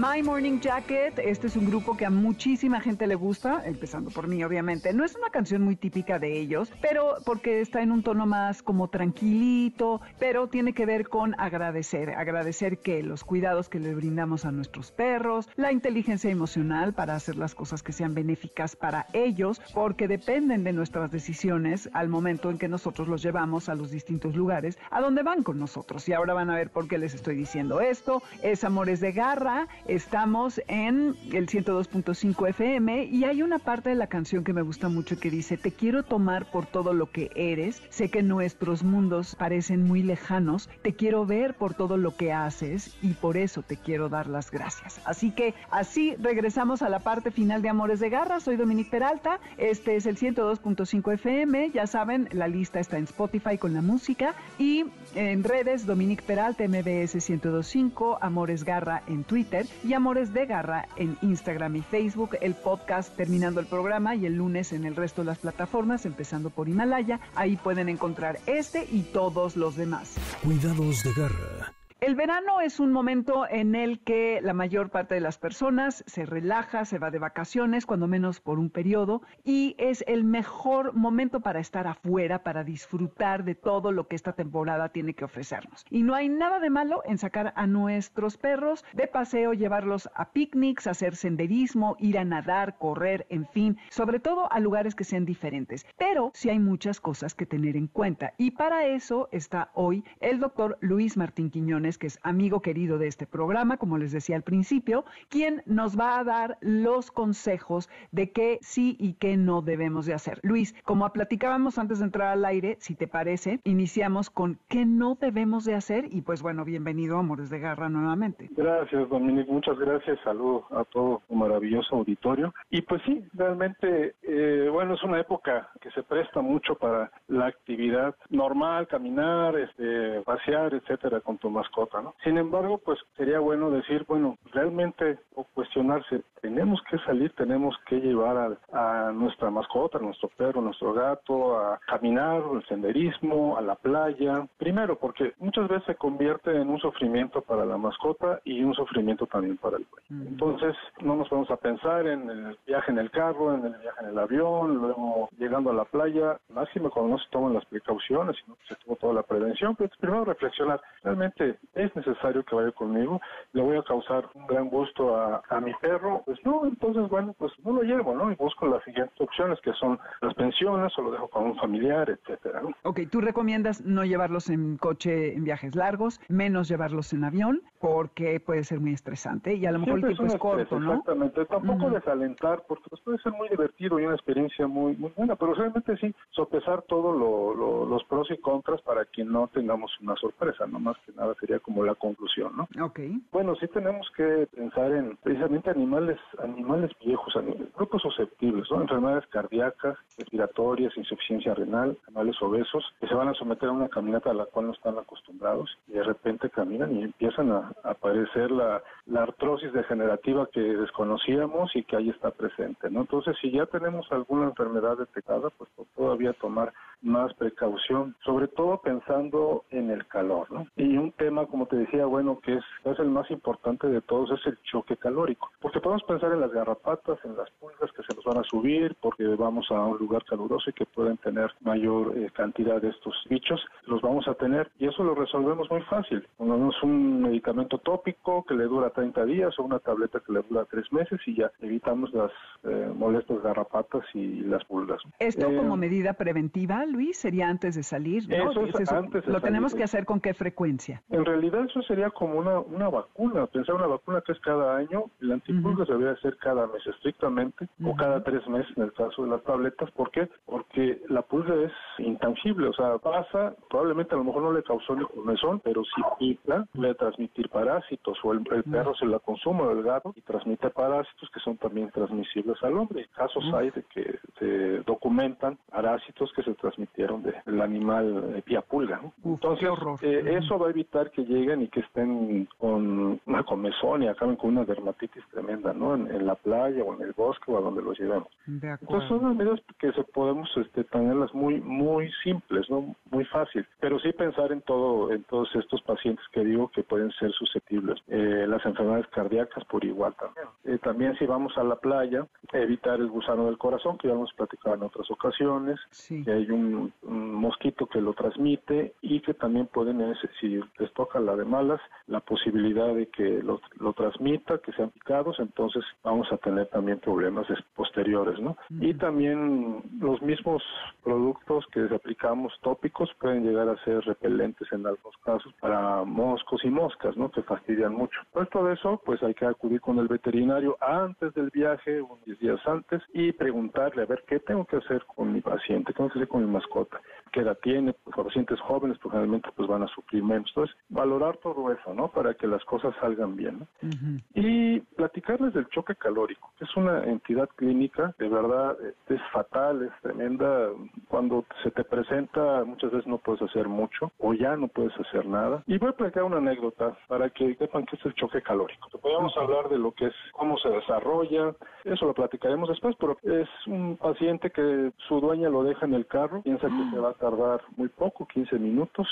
My 0.00 0.22
Morning 0.22 0.60
Jacket, 0.60 1.18
este 1.18 1.48
es 1.48 1.56
un 1.56 1.66
grupo 1.66 1.94
que 1.94 2.06
a 2.06 2.10
muchísima 2.10 2.80
gente 2.80 3.06
le 3.06 3.16
gusta, 3.16 3.60
empezando 3.66 4.10
por 4.10 4.28
mí 4.28 4.42
obviamente. 4.42 4.94
No 4.94 5.04
es 5.04 5.14
una 5.14 5.28
canción 5.28 5.60
muy 5.60 5.76
típica 5.76 6.18
de 6.18 6.40
ellos, 6.40 6.72
pero 6.80 7.16
porque 7.26 7.60
está 7.60 7.82
en 7.82 7.92
un 7.92 8.02
tono 8.02 8.24
más 8.24 8.62
como 8.62 8.88
tranquilito, 8.88 10.00
pero 10.18 10.46
tiene 10.46 10.72
que 10.72 10.86
ver 10.86 11.10
con 11.10 11.38
agradecer, 11.38 12.12
agradecer 12.12 12.78
que 12.78 13.02
los 13.02 13.24
cuidados 13.24 13.68
que 13.68 13.78
le 13.78 13.94
brindamos 13.94 14.46
a 14.46 14.52
nuestros 14.52 14.90
perros, 14.90 15.50
la 15.56 15.70
inteligencia 15.70 16.30
emocional 16.30 16.94
para 16.94 17.14
hacer 17.14 17.36
las 17.36 17.54
cosas 17.54 17.82
que 17.82 17.92
sean 17.92 18.14
benéficas 18.14 18.76
para 18.76 19.06
ellos, 19.12 19.60
porque 19.74 20.08
dependen 20.08 20.64
de 20.64 20.72
nuestras 20.72 21.10
decisiones 21.10 21.90
al 21.92 22.08
momento 22.08 22.48
en 22.48 22.56
que 22.56 22.68
nosotros 22.68 23.06
los 23.06 23.20
llevamos 23.20 23.68
a 23.68 23.74
los 23.74 23.90
distintos 23.90 24.34
lugares 24.34 24.78
a 24.90 25.02
donde 25.02 25.22
van 25.22 25.42
con 25.42 25.58
nosotros. 25.58 26.08
Y 26.08 26.14
ahora 26.14 26.32
van 26.32 26.48
a 26.48 26.54
ver 26.54 26.70
por 26.70 26.88
qué 26.88 26.96
les 26.96 27.12
estoy 27.12 27.36
diciendo 27.36 27.82
esto. 27.82 28.22
Es 28.42 28.64
Amores 28.64 29.00
de 29.00 29.12
Garra 29.12 29.68
Estamos 29.90 30.62
en 30.68 31.16
el 31.32 31.48
102.5 31.48 32.48
FM 32.50 33.06
y 33.06 33.24
hay 33.24 33.42
una 33.42 33.58
parte 33.58 33.88
de 33.88 33.96
la 33.96 34.06
canción 34.06 34.44
que 34.44 34.52
me 34.52 34.62
gusta 34.62 34.88
mucho 34.88 35.18
que 35.18 35.30
dice, 35.30 35.56
te 35.56 35.72
quiero 35.72 36.04
tomar 36.04 36.48
por 36.48 36.64
todo 36.64 36.94
lo 36.94 37.10
que 37.10 37.32
eres, 37.34 37.82
sé 37.90 38.08
que 38.08 38.22
nuestros 38.22 38.84
mundos 38.84 39.34
parecen 39.34 39.82
muy 39.82 40.04
lejanos, 40.04 40.70
te 40.82 40.94
quiero 40.94 41.26
ver 41.26 41.54
por 41.54 41.74
todo 41.74 41.96
lo 41.96 42.16
que 42.16 42.32
haces 42.32 42.96
y 43.02 43.14
por 43.14 43.36
eso 43.36 43.62
te 43.62 43.76
quiero 43.76 44.08
dar 44.08 44.28
las 44.28 44.52
gracias. 44.52 45.00
Así 45.04 45.32
que 45.32 45.54
así 45.72 46.14
regresamos 46.20 46.82
a 46.82 46.88
la 46.88 47.00
parte 47.00 47.32
final 47.32 47.60
de 47.60 47.70
Amores 47.70 47.98
de 47.98 48.10
Garra, 48.10 48.38
soy 48.38 48.54
Dominique 48.54 48.92
Peralta, 48.92 49.40
este 49.58 49.96
es 49.96 50.06
el 50.06 50.16
102.5 50.16 51.14
FM, 51.14 51.72
ya 51.72 51.88
saben, 51.88 52.28
la 52.30 52.46
lista 52.46 52.78
está 52.78 52.96
en 52.96 53.04
Spotify 53.04 53.58
con 53.58 53.74
la 53.74 53.82
música 53.82 54.36
y 54.56 54.84
en 55.16 55.42
redes 55.42 55.84
Dominique 55.84 56.22
Peralta, 56.22 56.62
MBS 56.62 57.16
102.5, 57.16 58.18
Amores 58.20 58.62
Garra 58.62 59.02
en 59.08 59.24
Twitter 59.24 59.66
y 59.82 59.94
Amores 59.94 60.32
de 60.32 60.46
Garra 60.46 60.86
en 60.96 61.16
Instagram 61.22 61.76
y 61.76 61.82
Facebook, 61.82 62.36
el 62.40 62.54
podcast 62.54 63.16
terminando 63.16 63.60
el 63.60 63.66
programa 63.66 64.14
y 64.14 64.26
el 64.26 64.34
lunes 64.34 64.72
en 64.72 64.84
el 64.84 64.96
resto 64.96 65.22
de 65.22 65.26
las 65.26 65.38
plataformas, 65.38 66.06
empezando 66.06 66.50
por 66.50 66.68
Himalaya. 66.68 67.20
Ahí 67.34 67.56
pueden 67.56 67.88
encontrar 67.88 68.38
este 68.46 68.86
y 68.90 69.02
todos 69.02 69.56
los 69.56 69.76
demás. 69.76 70.16
Cuidados 70.42 71.02
de 71.04 71.12
Garra 71.12 71.79
el 72.00 72.14
verano 72.14 72.62
es 72.62 72.80
un 72.80 72.92
momento 72.92 73.46
en 73.48 73.74
el 73.74 74.00
que 74.00 74.40
la 74.42 74.54
mayor 74.54 74.90
parte 74.90 75.14
de 75.14 75.20
las 75.20 75.36
personas 75.36 76.02
se 76.06 76.24
relaja, 76.24 76.86
se 76.86 76.98
va 76.98 77.10
de 77.10 77.18
vacaciones, 77.18 77.84
cuando 77.84 78.06
menos 78.06 78.40
por 78.40 78.58
un 78.58 78.70
periodo, 78.70 79.20
y 79.44 79.74
es 79.78 80.02
el 80.06 80.24
mejor 80.24 80.94
momento 80.94 81.40
para 81.40 81.60
estar 81.60 81.86
afuera, 81.86 82.42
para 82.42 82.64
disfrutar 82.64 83.44
de 83.44 83.54
todo 83.54 83.92
lo 83.92 84.08
que 84.08 84.16
esta 84.16 84.32
temporada 84.32 84.88
tiene 84.88 85.12
que 85.12 85.24
ofrecernos. 85.24 85.84
Y 85.90 86.02
no 86.02 86.14
hay 86.14 86.30
nada 86.30 86.58
de 86.58 86.70
malo 86.70 87.02
en 87.04 87.18
sacar 87.18 87.52
a 87.54 87.66
nuestros 87.66 88.38
perros 88.38 88.84
de 88.94 89.06
paseo, 89.06 89.52
llevarlos 89.52 90.08
a 90.14 90.32
picnics, 90.32 90.86
hacer 90.86 91.16
senderismo, 91.16 91.96
ir 91.98 92.18
a 92.18 92.24
nadar, 92.24 92.78
correr, 92.78 93.26
en 93.28 93.46
fin, 93.46 93.76
sobre 93.90 94.20
todo 94.20 94.50
a 94.50 94.58
lugares 94.58 94.94
que 94.94 95.04
sean 95.04 95.26
diferentes. 95.26 95.84
Pero 95.98 96.30
sí 96.32 96.48
hay 96.48 96.58
muchas 96.58 96.98
cosas 96.98 97.34
que 97.34 97.44
tener 97.44 97.76
en 97.76 97.88
cuenta, 97.88 98.32
y 98.38 98.52
para 98.52 98.86
eso 98.86 99.28
está 99.32 99.70
hoy 99.74 100.02
el 100.20 100.40
doctor 100.40 100.78
Luis 100.80 101.18
Martín 101.18 101.50
Quiñones 101.50 101.89
que 101.98 102.06
es 102.06 102.18
amigo 102.22 102.60
querido 102.60 102.98
de 102.98 103.06
este 103.06 103.26
programa, 103.26 103.76
como 103.76 103.98
les 103.98 104.12
decía 104.12 104.36
al 104.36 104.42
principio, 104.42 105.04
quien 105.28 105.62
nos 105.66 105.98
va 105.98 106.18
a 106.18 106.24
dar 106.24 106.58
los 106.60 107.10
consejos 107.10 107.88
de 108.12 108.30
qué 108.30 108.58
sí 108.60 108.96
y 108.98 109.14
qué 109.14 109.36
no 109.36 109.62
debemos 109.62 110.06
de 110.06 110.14
hacer. 110.14 110.40
Luis, 110.42 110.74
como 110.84 111.10
platicábamos 111.12 111.78
antes 111.78 111.98
de 111.98 112.06
entrar 112.06 112.28
al 112.28 112.44
aire, 112.44 112.76
si 112.80 112.94
te 112.94 113.06
parece, 113.06 113.60
iniciamos 113.64 114.30
con 114.30 114.58
qué 114.68 114.86
no 114.86 115.16
debemos 115.20 115.64
de 115.64 115.74
hacer 115.74 116.06
y 116.10 116.22
pues 116.22 116.42
bueno, 116.42 116.64
bienvenido 116.64 117.18
Amores 117.18 117.50
de 117.50 117.58
Garra 117.58 117.88
nuevamente. 117.88 118.48
Gracias, 118.52 119.08
Dominique, 119.08 119.50
muchas 119.50 119.78
gracias, 119.78 120.18
saludo 120.22 120.66
a 120.70 120.84
todo 120.84 121.22
un 121.28 121.38
maravilloso 121.38 121.96
auditorio. 121.96 122.54
Y 122.70 122.82
pues 122.82 123.02
sí, 123.04 123.24
realmente, 123.34 124.14
eh, 124.22 124.68
bueno, 124.70 124.94
es 124.94 125.02
una 125.02 125.20
época 125.20 125.70
que 125.80 125.90
se 125.90 126.02
presta 126.02 126.40
mucho 126.40 126.74
para 126.74 127.10
la 127.28 127.46
actividad 127.46 128.14
normal, 128.28 128.86
caminar, 128.86 129.56
este, 129.56 130.20
pasear, 130.22 130.74
etcétera, 130.74 131.20
con 131.20 131.38
tu 131.38 131.50
mascota 131.50 131.79
sin 132.24 132.38
embargo, 132.38 132.78
pues 132.78 132.98
sería 133.16 133.40
bueno 133.40 133.70
decir, 133.70 134.04
bueno, 134.08 134.36
realmente 134.52 135.18
o 135.34 135.44
cuestionarse, 135.44 136.22
tenemos 136.40 136.80
que 136.90 136.98
salir, 136.98 137.32
tenemos 137.34 137.76
que 137.86 138.00
llevar 138.00 138.56
a, 138.72 139.12
nuestra 139.12 139.50
mascota, 139.50 139.98
a 139.98 140.00
nuestro 140.00 140.28
perro, 140.28 140.60
a 140.60 140.64
nuestro 140.64 140.92
gato, 140.92 141.58
a 141.58 141.78
caminar, 141.86 142.42
al 142.42 142.64
senderismo, 142.66 143.56
a 143.56 143.60
la 143.60 143.74
playa. 143.74 144.46
Primero, 144.58 144.98
porque 144.98 145.34
muchas 145.38 145.68
veces 145.68 145.84
se 145.86 145.94
convierte 145.96 146.50
en 146.54 146.68
un 146.68 146.78
sufrimiento 146.78 147.42
para 147.42 147.64
la 147.64 147.76
mascota 147.76 148.40
y 148.44 148.62
un 148.62 148.74
sufrimiento 148.74 149.26
también 149.26 149.56
para 149.58 149.76
el 149.76 149.86
dueño. 150.08 150.28
Entonces, 150.28 150.74
no 151.00 151.16
nos 151.16 151.28
vamos 151.30 151.50
a 151.50 151.56
pensar 151.56 152.06
en 152.06 152.28
el 152.30 152.58
viaje 152.66 152.90
en 152.90 152.98
el 152.98 153.10
carro, 153.10 153.54
en 153.54 153.66
el 153.66 153.78
viaje 153.78 154.00
en 154.02 154.08
el 154.08 154.18
avión, 154.18 154.76
luego 154.76 155.28
llegando 155.38 155.70
a 155.70 155.74
la 155.74 155.84
playa, 155.84 156.38
máximo 156.48 156.90
cuando 156.90 157.12
no 157.12 157.18
se 157.18 157.28
toman 157.30 157.54
las 157.54 157.64
precauciones, 157.66 158.36
sino 158.42 158.56
que 158.56 158.74
se 158.74 158.76
toma 158.76 158.96
toda 158.96 159.14
la 159.14 159.22
prevención. 159.22 159.76
Pero 159.76 159.90
primero 160.00 160.24
reflexionar, 160.24 160.80
realmente 161.02 161.56
es 161.74 161.94
necesario 161.94 162.44
que 162.44 162.54
vaya 162.54 162.72
conmigo, 162.72 163.20
le 163.52 163.62
voy 163.62 163.76
a 163.76 163.82
causar 163.82 164.28
un 164.34 164.46
gran 164.46 164.68
gusto 164.68 165.16
a, 165.16 165.60
mi 165.60 165.72
perro, 165.74 166.22
pues 166.24 166.38
no, 166.44 166.64
entonces 166.64 167.08
bueno, 167.08 167.34
pues 167.38 167.52
no 167.64 167.72
lo 167.72 167.82
llevo, 167.82 168.14
¿no? 168.14 168.32
Y 168.32 168.34
busco 168.36 168.66
las 168.66 168.82
siguientes 168.82 169.20
opciones 169.20 169.60
que 169.60 169.72
son 169.74 169.98
las 170.22 170.34
pensiones 170.34 170.96
o 170.98 171.02
lo 171.02 171.10
dejo 171.12 171.28
con 171.28 171.44
un 171.44 171.56
familiar, 171.56 172.08
etcétera, 172.08 172.62
¿no? 172.62 172.70
Ok, 172.84 173.00
tú 173.10 173.20
recomiendas 173.20 173.82
no 173.84 174.04
llevarlos 174.04 174.48
en 174.48 174.78
coche 174.78 175.34
en 175.34 175.44
viajes 175.44 175.74
largos, 175.74 176.20
menos 176.28 176.68
llevarlos 176.68 177.12
en 177.12 177.24
avión, 177.24 177.62
porque 177.78 178.40
puede 178.40 178.64
ser 178.64 178.80
muy 178.80 178.94
estresante 178.94 179.54
y 179.54 179.66
a 179.66 179.72
lo 179.72 179.80
mejor 179.80 179.98
el 179.98 180.16
tiempo 180.16 180.34
es, 180.34 180.38
corto, 180.38 180.80
¿no? 180.80 180.92
Exactamente, 180.92 181.44
tampoco 181.46 181.90
desalentar, 181.90 182.64
porque 182.66 182.84
pues, 182.88 183.02
puede 183.02 183.18
ser 183.18 183.32
muy 183.32 183.48
divertido 183.48 184.00
y 184.00 184.06
una 184.06 184.14
experiencia 184.14 184.66
muy, 184.66 184.96
muy 184.96 185.12
buena, 185.16 185.36
pero 185.36 185.54
realmente 185.54 185.96
sí, 185.98 186.14
sopesar 186.30 186.82
todos 186.82 187.16
lo, 187.16 187.86
los 187.86 188.04
pros 188.04 188.30
y 188.30 188.38
contras 188.38 188.80
para 188.82 189.04
que 189.04 189.24
no 189.24 189.48
tengamos 189.48 189.92
una 190.00 190.16
sorpresa, 190.16 190.66
no 190.66 190.80
más 190.80 190.96
que 191.06 191.12
nada 191.12 191.34
sería 191.38 191.59
como 191.60 191.84
la 191.84 191.94
conclusión, 191.94 192.52
¿no? 192.56 192.68
Ok. 192.84 193.00
Bueno, 193.32 193.54
sí 193.56 193.66
tenemos 193.68 194.10
que 194.16 194.48
pensar 194.54 194.92
en 194.92 195.16
precisamente 195.22 195.70
animales, 195.70 196.18
animales 196.42 196.90
viejos, 197.04 197.34
grupos 197.76 198.02
susceptibles, 198.02 198.70
¿no? 198.70 198.82
Enfermedades 198.82 199.26
cardíacas, 199.28 199.96
respiratorias, 200.18 200.96
insuficiencia 200.96 201.54
renal, 201.54 201.96
animales 202.08 202.40
obesos, 202.42 202.84
que 203.00 203.06
se 203.06 203.14
van 203.14 203.28
a 203.28 203.34
someter 203.34 203.68
a 203.68 203.72
una 203.72 203.88
caminata 203.88 204.30
a 204.30 204.34
la 204.34 204.46
cual 204.46 204.66
no 204.66 204.72
están 204.72 204.98
acostumbrados 204.98 205.76
y 205.88 205.92
de 205.92 206.02
repente 206.02 206.50
caminan 206.50 206.96
y 206.96 207.02
empiezan 207.02 207.50
a, 207.52 207.72
aparecer 207.84 208.50
la, 208.50 208.82
la 209.06 209.22
artrosis 209.22 209.72
degenerativa 209.72 210.48
que 210.52 210.60
desconocíamos 210.60 211.74
y 211.74 211.84
que 211.84 211.96
ahí 211.96 212.10
está 212.10 212.30
presente, 212.30 212.90
¿no? 212.90 213.00
Entonces, 213.00 213.36
si 213.40 213.50
ya 213.50 213.66
tenemos 213.66 214.10
alguna 214.10 214.46
enfermedad 214.46 214.98
detectada, 214.98 215.50
pues 215.50 215.70
todavía 215.94 216.32
tomar 216.34 216.72
más 217.02 217.32
precaución, 217.34 218.14
sobre 218.24 218.48
todo 218.48 218.80
pensando 218.82 219.64
en 219.70 219.90
el 219.90 220.06
calor, 220.06 220.50
¿no? 220.50 220.66
Y 220.76 220.96
un 220.96 221.12
tema 221.12 221.39
como 221.46 221.66
te 221.66 221.76
decía, 221.76 222.06
bueno, 222.06 222.40
que 222.40 222.54
es, 222.54 222.64
es 222.84 222.98
el 222.98 223.10
más 223.10 223.30
importante 223.30 223.86
de 223.88 224.00
todos, 224.00 224.30
es 224.32 224.46
el 224.46 224.58
choque 224.62 224.96
calórico. 224.96 225.50
Porque 225.60 225.80
podemos 225.80 226.02
pensar 226.04 226.32
en 226.32 226.40
las 226.40 226.52
garrapatas, 226.52 227.18
en 227.24 227.36
las 227.36 227.50
pulgas 227.52 227.90
que 227.92 228.02
se 228.02 228.14
nos 228.14 228.24
van 228.24 228.38
a 228.38 228.44
subir, 228.44 228.96
porque 229.00 229.24
vamos 229.26 229.66
a 229.70 229.84
un 229.84 229.98
lugar 229.98 230.24
caluroso 230.24 230.70
y 230.70 230.72
que 230.72 230.86
pueden 230.86 231.16
tener 231.18 231.50
mayor 231.60 232.16
eh, 232.16 232.30
cantidad 232.34 232.80
de 232.80 232.88
estos 232.88 233.14
bichos, 233.28 233.60
los 233.86 234.00
vamos 234.02 234.26
a 234.28 234.34
tener 234.34 234.70
y 234.78 234.86
eso 234.86 235.02
lo 235.04 235.14
resolvemos 235.14 235.70
muy 235.70 235.82
fácil. 235.82 236.26
Ponemos 236.36 236.74
un 236.82 237.22
medicamento 237.22 237.78
tópico 237.78 238.44
que 238.44 238.54
le 238.54 238.64
dura 238.64 238.90
30 238.90 239.24
días 239.24 239.58
o 239.58 239.62
una 239.64 239.78
tableta 239.78 240.20
que 240.20 240.32
le 240.32 240.42
dura 240.42 240.64
3 240.70 240.92
meses 240.92 241.20
y 241.26 241.36
ya 241.36 241.50
evitamos 241.60 242.12
las 242.12 242.30
eh, 242.64 242.90
molestas 242.94 243.42
garrapatas 243.42 244.04
y 244.14 244.40
las 244.40 244.64
pulgas. 244.64 245.02
Esto 245.18 245.46
como 245.46 245.76
medida 245.76 246.14
preventiva, 246.14 246.84
Luis, 246.86 247.18
sería 247.18 247.48
antes 247.48 247.74
de 247.74 247.82
salir, 247.82 248.28
¿no? 248.28 248.50
Eso 248.50 248.66
es 248.66 248.92
antes 248.92 249.24
de 249.24 249.32
Lo 249.32 249.40
tenemos 249.40 249.72
salir. 249.72 249.80
que 249.80 249.84
hacer 249.84 250.04
con 250.04 250.20
qué 250.20 250.34
frecuencia. 250.34 251.02
En 251.10 251.24
realidad 251.30 251.64
eso 251.64 251.82
sería 251.82 252.10
como 252.10 252.34
una, 252.38 252.60
una 252.60 252.88
vacuna, 252.88 253.46
pensar 253.46 253.74
una 253.76 253.86
vacuna 253.86 254.20
que 254.20 254.32
es 254.32 254.40
cada 254.40 254.76
año, 254.76 255.04
el 255.20 255.32
antipulgas 255.32 255.88
debería 255.88 256.16
ser 256.16 256.36
cada 256.36 256.66
mes 256.66 256.86
estrictamente 256.86 257.68
o 257.84 257.94
cada 257.96 258.22
tres 258.22 258.46
meses 258.48 258.70
en 258.76 258.84
el 258.84 258.92
caso 258.92 259.24
de 259.24 259.30
las 259.30 259.42
tabletas. 259.44 259.90
¿Por 259.92 260.10
qué? 260.10 260.28
Porque 260.46 261.00
la 261.08 261.22
pulga 261.22 261.54
es 261.54 261.72
intangible, 261.98 262.68
o 262.68 262.72
sea, 262.72 262.98
pasa, 262.98 263.54
probablemente 263.68 264.14
a 264.14 264.18
lo 264.18 264.24
mejor 264.24 264.42
no 264.42 264.52
le 264.52 264.62
causó 264.62 264.94
ni 264.94 265.04
comezón, 265.06 265.60
pero 265.60 265.82
si 265.84 266.02
pica, 266.18 266.66
puede 266.74 266.94
transmitir 266.94 267.48
parásitos 267.48 268.18
o 268.24 268.32
el, 268.32 268.42
el 268.52 268.64
perro 268.64 268.94
se 268.94 269.06
la 269.06 269.18
consume 269.18 269.62
o 269.62 269.70
el 269.72 269.82
gato 269.82 270.12
y 270.16 270.20
transmite 270.22 270.70
parásitos 270.70 271.30
que 271.32 271.40
son 271.40 271.56
también 271.56 271.90
transmisibles 271.90 272.62
al 272.62 272.76
hombre. 272.76 273.06
Casos 273.14 273.44
hay 273.54 273.70
de 273.70 273.82
que 273.84 274.18
se 274.38 274.78
documentan 274.86 275.58
parásitos 275.70 276.32
que 276.34 276.42
se 276.42 276.54
transmitieron 276.54 277.22
de- 277.22 277.34
del 277.46 277.60
animal 277.60 278.34
eh, 278.36 278.42
vía 278.46 278.62
pulga. 278.62 279.00
¿no? 279.02 279.12
Uf, 279.22 279.34
Entonces, 279.42 279.68
eh, 280.02 280.38
eso 280.38 280.58
va 280.58 280.66
a 280.68 280.70
evitar 280.70 281.10
que 281.10 281.19
lleguen 281.24 281.62
y 281.62 281.68
que 281.68 281.80
estén 281.80 282.46
con 282.58 283.20
una 283.26 283.42
comezón 283.44 284.02
y 284.02 284.08
acaben 284.08 284.36
con 284.36 284.50
una 284.50 284.64
dermatitis 284.64 285.24
tremenda, 285.30 285.72
¿no? 285.72 285.94
En, 285.94 286.10
en 286.10 286.26
la 286.26 286.34
playa 286.34 286.82
o 286.84 286.94
en 286.94 287.02
el 287.02 287.12
bosque 287.12 287.50
o 287.52 287.58
a 287.58 287.60
donde 287.60 287.82
los 287.82 287.98
llevemos. 287.98 288.28
De 288.46 288.54
Entonces 288.68 288.82
acuerdo. 288.84 289.08
son 289.08 289.24
unas 289.24 289.36
medidas 289.36 289.60
que 289.78 289.92
se 289.92 290.02
podemos 290.04 290.48
este, 290.56 290.84
tenerlas 290.84 291.32
muy 291.34 291.60
muy 291.60 292.10
simples, 292.24 292.68
no 292.70 292.94
muy 293.10 293.24
fácil, 293.26 293.66
pero 293.80 293.98
sí 294.00 294.12
pensar 294.12 294.52
en 294.52 294.60
todo 294.62 295.10
en 295.12 295.22
todos 295.24 295.48
estos 295.56 295.80
pacientes 295.82 296.24
que 296.32 296.44
digo 296.44 296.68
que 296.68 296.82
pueden 296.82 297.10
ser 297.12 297.30
susceptibles, 297.32 297.98
Eh, 298.08 298.46
las 298.48 298.64
enfermedades 298.66 299.06
cardíacas 299.08 299.64
por 299.64 299.84
igual 299.84 300.14
también. 300.14 300.46
Eh, 300.64 300.78
también 300.78 301.16
si 301.16 301.26
vamos 301.26 301.56
a 301.58 301.64
la 301.64 301.76
playa, 301.76 302.26
evitar 302.52 303.00
el 303.00 303.08
gusano 303.08 303.46
del 303.46 303.58
corazón 303.58 303.98
que 303.98 304.08
ya 304.08 304.14
hemos 304.14 304.32
platicado 304.34 304.74
en 304.76 304.82
otras 304.82 305.10
ocasiones, 305.10 305.78
Sí. 305.90 306.24
que 306.24 306.32
hay 306.32 306.50
un, 306.50 306.92
un 307.02 307.34
mosquito 307.34 307.86
que 307.86 308.00
lo 308.00 308.12
transmite 308.14 308.94
y 309.00 309.20
que 309.20 309.34
también 309.34 309.66
pueden, 309.66 310.00
es- 310.00 310.18
si 310.40 310.60
les 310.78 310.92
toca 310.94 311.09
la 311.18 311.34
de 311.34 311.44
malas, 311.44 311.80
la 312.06 312.20
posibilidad 312.20 312.94
de 312.94 313.08
que 313.08 313.42
lo, 313.42 313.60
lo 313.80 313.92
transmita, 313.94 314.58
que 314.58 314.72
sean 314.72 314.90
picados, 314.90 315.40
entonces 315.40 315.82
vamos 316.04 316.30
a 316.32 316.36
tener 316.36 316.66
también 316.68 317.00
problemas 317.00 317.48
es- 317.50 317.62
posteriores, 317.74 318.38
¿no? 318.38 318.56
Y 318.68 318.94
también 318.94 319.82
los 319.98 320.20
mismos 320.22 320.62
productos 321.02 321.66
que 321.72 321.80
aplicamos 321.92 322.52
tópicos 322.62 323.10
pueden 323.18 323.44
llegar 323.44 323.68
a 323.68 323.76
ser 323.84 324.00
repelentes 324.04 324.70
en 324.72 324.86
algunos 324.86 325.16
casos 325.24 325.52
para 325.60 326.04
moscos 326.04 326.64
y 326.64 326.70
moscas, 326.70 327.16
¿no? 327.16 327.30
Que 327.30 327.42
fastidian 327.42 327.94
mucho. 327.94 328.18
Pues 328.32 328.48
todo 328.50 328.70
eso, 328.70 329.00
pues 329.04 329.22
hay 329.22 329.34
que 329.34 329.46
acudir 329.46 329.80
con 329.80 329.98
el 329.98 330.08
veterinario 330.08 330.76
antes 330.80 331.32
del 331.34 331.50
viaje, 331.50 332.00
unos 332.02 332.24
10 332.24 332.38
días 332.38 332.60
antes, 332.66 333.02
y 333.14 333.32
preguntarle, 333.32 334.02
a 334.02 334.06
ver, 334.06 334.22
¿qué 334.28 334.38
tengo 334.40 334.64
que 334.66 334.76
hacer 334.76 335.04
con 335.14 335.32
mi 335.32 335.40
paciente? 335.40 335.92
¿Qué 335.92 335.96
tengo 335.96 336.10
que 336.10 336.18
hacer 336.18 336.28
con 336.28 336.44
mi 336.44 336.50
mascota? 336.50 337.00
¿Qué 337.32 337.40
edad 337.40 337.58
tiene? 337.62 337.92
Pues, 338.04 338.16
los 338.16 338.26
pacientes 338.26 338.60
jóvenes, 338.60 338.98
pues 339.00 339.12
generalmente 339.12 339.48
pues 339.56 339.68
van 339.68 339.82
a 339.82 339.88
sufrir 339.88 340.22
menos. 340.22 340.48
Entonces, 340.50 340.76
valorar 341.00 341.38
todo 341.38 341.72
eso, 341.72 341.94
¿no? 341.94 342.08
Para 342.08 342.34
que 342.34 342.46
las 342.46 342.64
cosas 342.64 342.94
salgan 343.00 343.34
bien, 343.34 343.60
¿no? 343.60 343.66
Ujú. 343.82 344.20
Y 344.34 344.80
platicarles 344.96 345.54
del 345.54 345.66
choque 345.68 345.94
calórico, 345.94 346.52
que 346.58 346.64
es 346.64 346.76
una 346.76 347.04
entidad 347.04 347.48
clínica, 347.56 348.14
de 348.18 348.28
verdad 348.28 348.76
eh, 348.82 348.94
es 349.08 349.20
fatal, 349.32 349.82
es 349.82 350.02
tremenda. 350.02 350.68
Cuando 351.08 351.44
se 351.62 351.70
te 351.70 351.84
presenta, 351.84 352.64
muchas 352.64 352.90
veces 352.92 353.06
no 353.06 353.18
puedes 353.18 353.42
hacer 353.42 353.66
mucho 353.68 354.12
o 354.18 354.34
ya 354.34 354.56
no 354.56 354.68
puedes 354.68 354.92
hacer 355.00 355.26
nada. 355.26 355.62
Y 355.66 355.78
voy 355.78 355.90
a 355.90 355.92
platicar 355.92 356.24
una 356.24 356.36
anécdota 356.36 356.96
para 357.08 357.30
que 357.30 357.54
sepan 357.56 357.86
qué 357.86 357.96
es 357.96 358.04
el 358.04 358.14
choque 358.14 358.42
calórico. 358.42 358.88
Podríamos 359.00 359.36
hablar 359.36 359.68
de 359.68 359.78
lo 359.78 359.92
que 359.92 360.06
es, 360.06 360.14
cómo 360.32 360.58
se 360.58 360.68
desarrolla, 360.68 361.54
eso 361.84 362.06
lo 362.06 362.14
platicaremos 362.14 362.68
después, 362.68 362.94
pero 363.00 363.16
es 363.22 363.48
un 363.66 363.96
paciente 363.96 364.50
que 364.50 364.92
su 365.08 365.20
dueña 365.20 365.48
lo 365.48 365.64
deja 365.64 365.86
en 365.86 365.94
el 365.94 366.06
carro, 366.06 366.42
piensa 366.42 366.68
que 366.68 366.90
se 366.90 366.98
va 366.98 367.10
a 367.10 367.14
tardar 367.14 367.62
muy 367.76 367.88
poco, 367.88 368.26
15 368.26 368.58
minutos. 368.58 369.08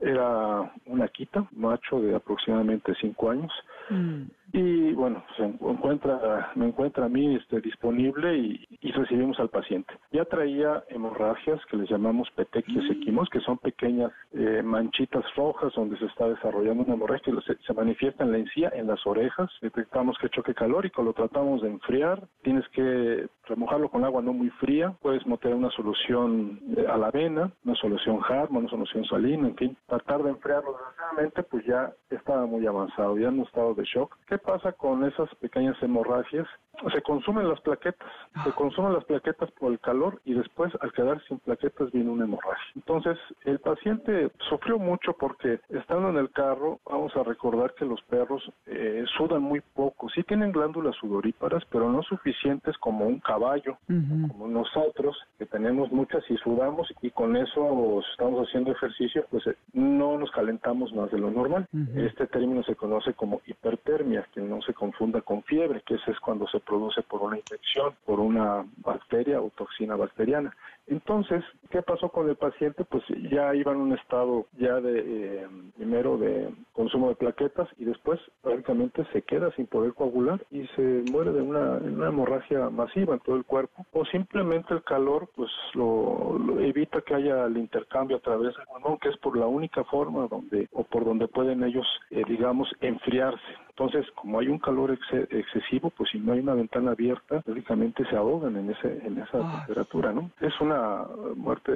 Era 0.00 0.72
una 0.86 1.08
quita, 1.08 1.46
macho 1.52 2.00
de 2.00 2.14
aproximadamente 2.14 2.94
5 3.00 3.30
años. 3.30 3.52
Mm. 3.90 4.22
Y 4.52 4.92
bueno, 4.92 5.22
se 5.36 5.44
encuentra, 5.44 6.50
me 6.56 6.66
encuentra 6.66 7.06
a 7.06 7.08
mí 7.08 7.36
este, 7.36 7.60
disponible 7.60 8.36
y, 8.36 8.66
y 8.80 8.92
recibimos 8.92 9.38
al 9.38 9.48
paciente. 9.48 9.94
Ya 10.10 10.24
traía 10.24 10.82
hemorragias 10.88 11.64
que 11.66 11.76
les 11.76 11.88
llamamos 11.88 12.28
petequias 12.32 12.84
equimos, 12.90 13.28
que 13.30 13.40
son 13.40 13.58
pequeñas 13.58 14.10
eh, 14.32 14.62
manchitas 14.62 15.24
rojas 15.36 15.72
donde 15.74 15.96
se 15.98 16.06
está 16.06 16.28
desarrollando 16.28 16.82
una 16.82 16.94
hemorragia 16.94 17.32
que 17.32 17.40
se, 17.42 17.62
se 17.62 17.74
manifiesta 17.74 18.24
en 18.24 18.32
la 18.32 18.38
encía, 18.38 18.72
en 18.74 18.88
las 18.88 19.06
orejas. 19.06 19.50
Detectamos 19.60 20.18
que 20.18 20.28
choque 20.30 20.54
calórico, 20.54 21.02
lo 21.02 21.12
tratamos 21.12 21.62
de 21.62 21.68
enfriar. 21.68 22.26
Tienes 22.42 22.66
que 22.70 23.28
remojarlo 23.46 23.88
con 23.88 24.04
agua 24.04 24.22
no 24.22 24.32
muy 24.32 24.50
fría. 24.50 24.94
Puedes 25.00 25.26
meter 25.26 25.54
una 25.54 25.70
solución 25.70 26.58
eh, 26.76 26.86
a 26.88 26.96
la 26.96 27.08
avena, 27.08 27.52
una 27.64 27.74
solución 27.76 28.20
Harman, 28.28 28.62
una 28.62 28.70
solución 28.70 29.04
salina, 29.04 29.48
en 29.48 29.56
fin. 29.56 29.76
Tratar 29.86 30.22
de 30.22 30.30
enfriarlo. 30.30 30.72
Desgraciadamente, 30.72 31.42
pues 31.44 31.64
ya 31.66 31.92
estaba 32.10 32.46
muy 32.46 32.66
avanzado, 32.66 33.16
ya 33.18 33.28
en 33.28 33.40
un 33.40 33.46
estado 33.46 33.74
de 33.74 33.84
shock. 33.84 34.16
¿Qué 34.26 34.38
pasa 34.40 34.72
con 34.72 35.04
esas 35.04 35.34
pequeñas 35.36 35.80
hemorragias? 35.82 36.46
Se 36.92 37.02
consumen 37.02 37.48
las 37.48 37.60
plaquetas, 37.60 38.08
se 38.44 38.52
consumen 38.52 38.94
las 38.94 39.04
plaquetas 39.04 39.50
por 39.52 39.72
el 39.72 39.80
calor 39.80 40.20
y 40.24 40.34
después 40.34 40.72
al 40.80 40.92
quedar 40.92 41.22
sin 41.24 41.38
plaquetas 41.38 41.90
viene 41.92 42.10
una 42.10 42.24
hemorragia. 42.24 42.72
Entonces 42.74 43.18
el 43.44 43.58
paciente 43.58 44.30
sufrió 44.48 44.78
mucho 44.78 45.12
porque 45.12 45.60
estando 45.68 46.10
en 46.10 46.16
el 46.16 46.30
carro, 46.30 46.80
vamos 46.86 47.14
a 47.16 47.22
recordar 47.22 47.74
que 47.74 47.84
los 47.84 48.00
perros 48.02 48.42
eh, 48.66 49.04
sudan 49.16 49.42
muy 49.42 49.60
poco, 49.60 50.08
sí 50.08 50.22
tienen 50.22 50.52
glándulas 50.52 50.96
sudoríparas, 50.96 51.64
pero 51.70 51.90
no 51.90 52.02
suficientes 52.02 52.76
como 52.78 53.06
un 53.06 53.20
caballo, 53.20 53.76
como 53.86 54.48
nosotros, 54.48 55.16
que 55.38 55.46
tenemos 55.46 55.90
muchas 55.92 56.28
y 56.30 56.36
sudamos 56.38 56.92
y 57.02 57.10
con 57.10 57.36
eso 57.36 58.00
estamos 58.12 58.46
haciendo 58.48 58.72
ejercicio, 58.72 59.26
pues 59.30 59.46
eh, 59.46 59.56
no 59.72 60.18
nos 60.18 60.30
calentamos 60.30 60.92
más 60.94 61.10
de 61.10 61.18
lo 61.18 61.30
normal. 61.30 61.66
Este 61.94 62.26
término 62.26 62.62
se 62.62 62.74
conoce 62.74 63.14
como 63.14 63.40
hipertermia, 63.46 64.26
que 64.32 64.40
no 64.40 64.62
se 64.62 64.74
confunda 64.74 65.20
con 65.20 65.42
fiebre, 65.42 65.82
que 65.86 65.94
ese 65.94 66.10
es 66.10 66.20
cuando 66.20 66.46
se 66.48 66.60
produce 66.70 67.02
por 67.02 67.20
una 67.22 67.36
infección, 67.36 67.96
por 68.06 68.20
una 68.20 68.64
bacteria 68.76 69.42
o 69.42 69.50
toxina 69.50 69.96
bacteriana. 69.96 70.56
Entonces, 70.90 71.42
¿qué 71.70 71.82
pasó 71.82 72.08
con 72.10 72.28
el 72.28 72.36
paciente? 72.36 72.84
Pues 72.84 73.02
ya 73.30 73.54
iba 73.54 73.72
en 73.72 73.78
un 73.78 73.92
estado 73.94 74.46
ya 74.58 74.80
de, 74.80 74.98
eh, 75.44 75.48
primero 75.76 76.18
de 76.18 76.52
consumo 76.72 77.08
de 77.10 77.14
plaquetas 77.14 77.68
y 77.78 77.84
después 77.84 78.20
prácticamente 78.42 79.04
se 79.12 79.22
queda 79.22 79.50
sin 79.52 79.66
poder 79.68 79.94
coagular 79.94 80.44
y 80.50 80.66
se 80.76 80.82
muere 80.82 81.32
de 81.32 81.42
una, 81.42 81.78
una 81.78 82.08
hemorragia 82.08 82.68
masiva 82.70 83.14
en 83.14 83.20
todo 83.20 83.36
el 83.36 83.44
cuerpo 83.44 83.86
o 83.92 84.04
simplemente 84.06 84.74
el 84.74 84.82
calor 84.82 85.28
pues 85.36 85.50
lo, 85.74 86.36
lo 86.38 86.60
evita 86.60 87.00
que 87.02 87.14
haya 87.14 87.46
el 87.46 87.56
intercambio 87.56 88.16
a 88.16 88.20
través 88.20 88.54
del 88.56 88.66
pulmón, 88.66 88.98
que 88.98 89.10
es 89.10 89.16
por 89.18 89.36
la 89.38 89.46
única 89.46 89.84
forma 89.84 90.26
donde 90.26 90.68
o 90.72 90.84
por 90.84 91.04
donde 91.04 91.28
pueden 91.28 91.62
ellos, 91.62 91.86
eh, 92.10 92.24
digamos, 92.28 92.68
enfriarse. 92.80 93.40
Entonces, 93.70 94.10
como 94.12 94.38
hay 94.40 94.48
un 94.48 94.58
calor 94.58 94.90
exce- 94.90 95.26
excesivo, 95.30 95.90
pues 95.96 96.10
si 96.10 96.18
no 96.18 96.32
hay 96.32 96.40
una 96.40 96.54
ventana 96.54 96.90
abierta, 96.90 97.40
prácticamente 97.40 98.04
se 98.06 98.16
ahogan 98.16 98.56
en 98.56 98.70
ese 98.70 98.88
en 99.06 99.18
esa 99.18 99.38
Ah. 99.38 99.64
temperatura, 99.66 100.12
¿no? 100.12 100.30
Es 100.40 100.60
una 100.60 100.79
eh, 100.80 101.34
muerte 101.36 101.72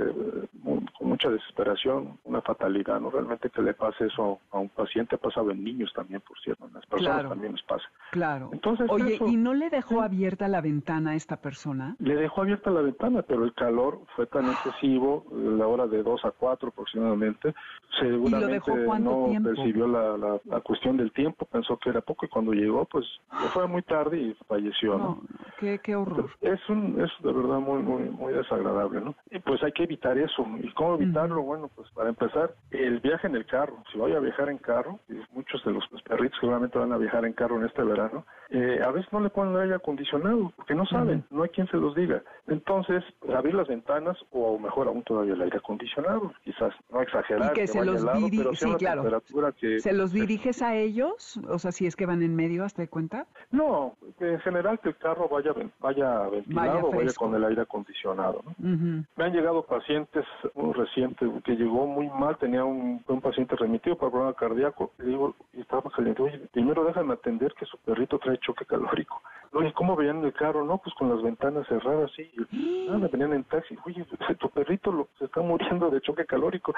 mu- 0.63 0.81
con 0.99 1.09
mucha 1.09 1.29
desesperación, 1.31 2.19
una 2.25 2.41
fatalidad, 2.43 3.01
¿no? 3.01 3.11
Realmente 3.11 3.51
que 3.51 3.63
le 3.63 3.75
pase 3.75 4.07
eso 4.07 4.41
a 4.51 4.59
un 4.59 4.69
paciente 4.69 5.17
ha 5.17 5.19
pasado 5.19 5.51
en 5.51 5.63
niños 5.63 5.93
también, 5.95 6.21
por 6.21 6.39
cierto, 6.41 6.67
en 6.67 6.75
las 6.75 6.87
personas 6.87 7.15
Claro. 7.21 7.29
también 7.31 7.53
les 7.53 7.63
pasa. 7.63 7.85
Claro. 8.13 8.51
Entonces, 8.53 8.91
Oye, 8.91 9.15
eso- 9.15 9.27
¿y 9.27 9.37
no 9.37 9.55
le 9.55 9.71
dejó 9.71 10.03
abierta 10.03 10.49
la 10.49 10.61
ventana 10.61 11.11
a 11.13 11.15
esta 11.15 11.37
persona? 11.37 11.97
Le 11.99 12.15
dejó 12.17 12.43
abierta 12.43 12.71
la 12.71 12.81
ventana, 12.83 13.23
pero 13.23 13.45
el 13.45 13.55
calor 13.55 14.01
fue 14.17 14.27
tan 14.27 14.49
excesivo, 14.51 15.25
la 15.33 15.67
hora 15.67 15.87
de 15.87 16.03
2 16.03 16.25
a 16.25 16.31
4 16.31 16.69
aproximadamente, 16.71 17.55
seguramente 18.01 18.53
dejó 18.55 18.73
cuánto 18.87 19.11
no 19.11 19.27
tiempo? 19.29 19.49
percibió 19.51 19.87
la, 19.87 20.17
la, 20.17 20.41
la 20.45 20.61
cuestión 20.61 20.97
del 20.97 21.13
tiempo, 21.13 21.45
pensó 21.47 21.77
que 21.79 21.91
era 21.91 22.01
poco 22.01 22.27
y 22.27 22.29
cuando 22.29 22.53
llegó, 22.53 22.85
pues 22.87 23.05
fue 23.53 23.67
muy 23.67 23.83
tarde 23.83 24.19
y 24.19 24.35
falleció, 24.47 24.99
¿no? 24.99 25.05
No, 25.05 25.23
qué, 25.57 25.79
qué 25.83 25.95
horror. 25.97 26.31
Es, 26.41 26.61
un, 26.69 27.01
es 27.01 27.11
de 27.23 27.33
verdad 27.33 27.59
muy, 27.61 27.83
muy, 27.83 28.03
muy 28.11 28.33
desagradable, 28.33 28.94
¿no? 29.01 29.15
Y 29.31 29.39
pues 29.41 29.63
hay 29.63 29.73
que 29.73 29.85
evitar 29.85 30.17
eso. 30.19 30.47
¿Y 30.63 30.73
cómo 30.75 30.95
evitarlo? 30.95 31.43
Bueno, 31.43 31.71
pues 31.75 31.89
para 31.91 32.09
empezar, 32.09 32.55
el 32.71 33.01
viaje 33.01 33.27
en 33.27 33.37
el 33.37 33.47
carro. 33.47 33.83
Si 33.93 33.99
voy 33.99 34.13
a 34.13 34.21
viajar 34.21 34.49
en 34.49 34.59
carro, 34.59 34.99
y 35.09 35.15
muchos 35.33 35.65
de 35.65 35.73
los, 35.73 35.85
perritos 36.03 36.39
seguramente 36.41 36.79
van 36.79 36.93
a 36.93 36.99
viajar 36.99 37.25
en 37.25 37.33
carro 37.33 37.57
en 37.59 37.67
este 37.67 37.83
verano, 37.83 38.25
eh, 38.51 38.81
a 38.85 38.91
veces 38.91 39.13
no 39.13 39.21
le 39.21 39.31
ponen 39.31 39.57
aire 39.57 39.75
acondicionado 39.75 40.53
porque 40.57 40.75
no 40.75 40.87
saben, 40.87 41.25
no 41.31 41.43
hay 41.43 41.49
quien 41.51 41.67
se 41.69 41.77
los 41.77 41.95
diga. 41.95 42.23
Entonces, 42.47 43.03
abrir 43.35 43.55
las 43.55 43.69
ventanas 43.69 44.17
o 44.31 44.59
mejor 44.59 44.89
aún 44.89 45.03
todavía 45.03 45.35
el 45.35 45.43
aire 45.43 45.59
acondicionado, 45.59 46.33
quizás 46.45 46.75
no 46.91 47.01
exagerar. 47.01 47.53
Y 47.53 47.55
que, 47.55 47.67
se 47.67 47.85
los 47.85 48.05
diriges, 48.15 48.59
sí, 48.59 48.75
claro. 48.79 49.05
¿Se 49.79 49.93
los 49.93 50.13
diriges 50.13 50.63
a 50.63 50.77
ellos? 50.77 51.41
O 51.49 51.59
sea, 51.59 51.73
si 51.73 51.87
es 51.87 51.97
que 51.97 52.07
van 52.07 52.23
en 52.23 52.37
medio, 52.37 52.65
¿hasta 52.65 52.83
de 52.83 52.89
cuenta? 52.89 53.27
No, 53.51 53.97
en 54.21 54.41
general 54.41 54.79
que 54.81 54.91
el 54.91 54.97
carro 54.97 55.29
vaya, 55.29 55.53
vaya 55.81 56.29
ventilado, 56.29 56.91
vaya, 56.91 56.97
vaya 56.97 57.15
con 57.15 57.35
el 57.35 57.45
aire 57.45 57.63
acondicionado. 57.63 58.43
Me 59.17 59.25
han 59.25 59.33
llegado 59.33 59.65
pacientes, 59.65 60.25
un 60.55 60.75
reciente 60.75 61.27
que 61.45 61.57
llegó 61.57 61.87
muy 61.87 62.09
mal, 62.09 62.37
tenía 62.39 62.65
un, 62.65 63.03
un 63.07 63.21
paciente 63.21 63.57
remitido 63.57 63.97
para 63.97 64.11
problema 64.11 64.35
cardíaco, 64.35 64.93
y 64.99 65.05
digo, 65.05 65.35
y 65.53 65.61
estaba 65.61 65.91
caliente, 65.91 66.23
oye, 66.23 66.39
primero 66.53 66.85
déjame 66.85 67.15
atender 67.15 67.55
que 67.55 67.67
su 67.67 67.79
perrito 67.79 68.19
trae 68.19 68.39
choque 68.39 68.65
calórico. 68.65 69.21
Oye, 69.55 69.73
¿cómo 69.73 69.95
veían 69.95 70.25
el 70.25 70.33
carro? 70.33 70.65
No, 70.65 70.79
pues 70.79 70.95
con 70.97 71.09
las 71.09 71.23
ventanas 71.23 71.67
cerradas, 71.69 72.11
sí. 72.17 72.31
Ah, 72.87 72.99
me 72.99 73.09
venían 73.09 73.33
en 73.33 73.45
taxi. 73.45 73.79
Oye, 73.87 74.05
tu 74.39 74.51
perrito 74.51 74.93
lo, 74.93 75.09
se 75.19 75.25
está 75.25 75.41
muriendo 75.41 75.91
de 75.91 76.03
choque 76.03 76.27
calórico. 76.27 76.75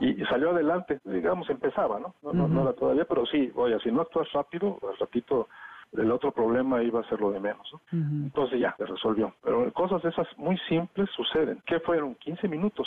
Y, 0.00 0.24
salió 0.26 0.50
adelante. 0.50 1.00
Digamos, 1.04 1.50
empezaba, 1.50 1.98
¿no? 1.98 2.14
No, 2.22 2.32
no, 2.32 2.46
no 2.46 2.62
era 2.62 2.72
todavía, 2.74 3.04
pero 3.06 3.26
sí, 3.26 3.50
oye, 3.56 3.76
si 3.80 3.90
no 3.90 4.02
actúas 4.02 4.30
rápido, 4.32 4.78
al 4.88 4.96
ratito 4.98 5.48
el 5.92 6.10
otro 6.10 6.32
problema 6.32 6.82
iba 6.82 7.00
a 7.00 7.08
ser 7.08 7.20
lo 7.20 7.30
de 7.30 7.40
menos. 7.40 7.66
Entonces 7.92 8.60
ya, 8.60 8.74
se 8.76 8.84
resolvió. 8.84 9.34
Pero 9.42 9.72
cosas 9.72 10.04
esas 10.04 10.26
muy 10.36 10.58
simples 10.68 11.08
suceden. 11.16 11.62
¿Qué 11.66 11.80
fueron? 11.80 12.14
15 12.16 12.48
minutos. 12.48 12.86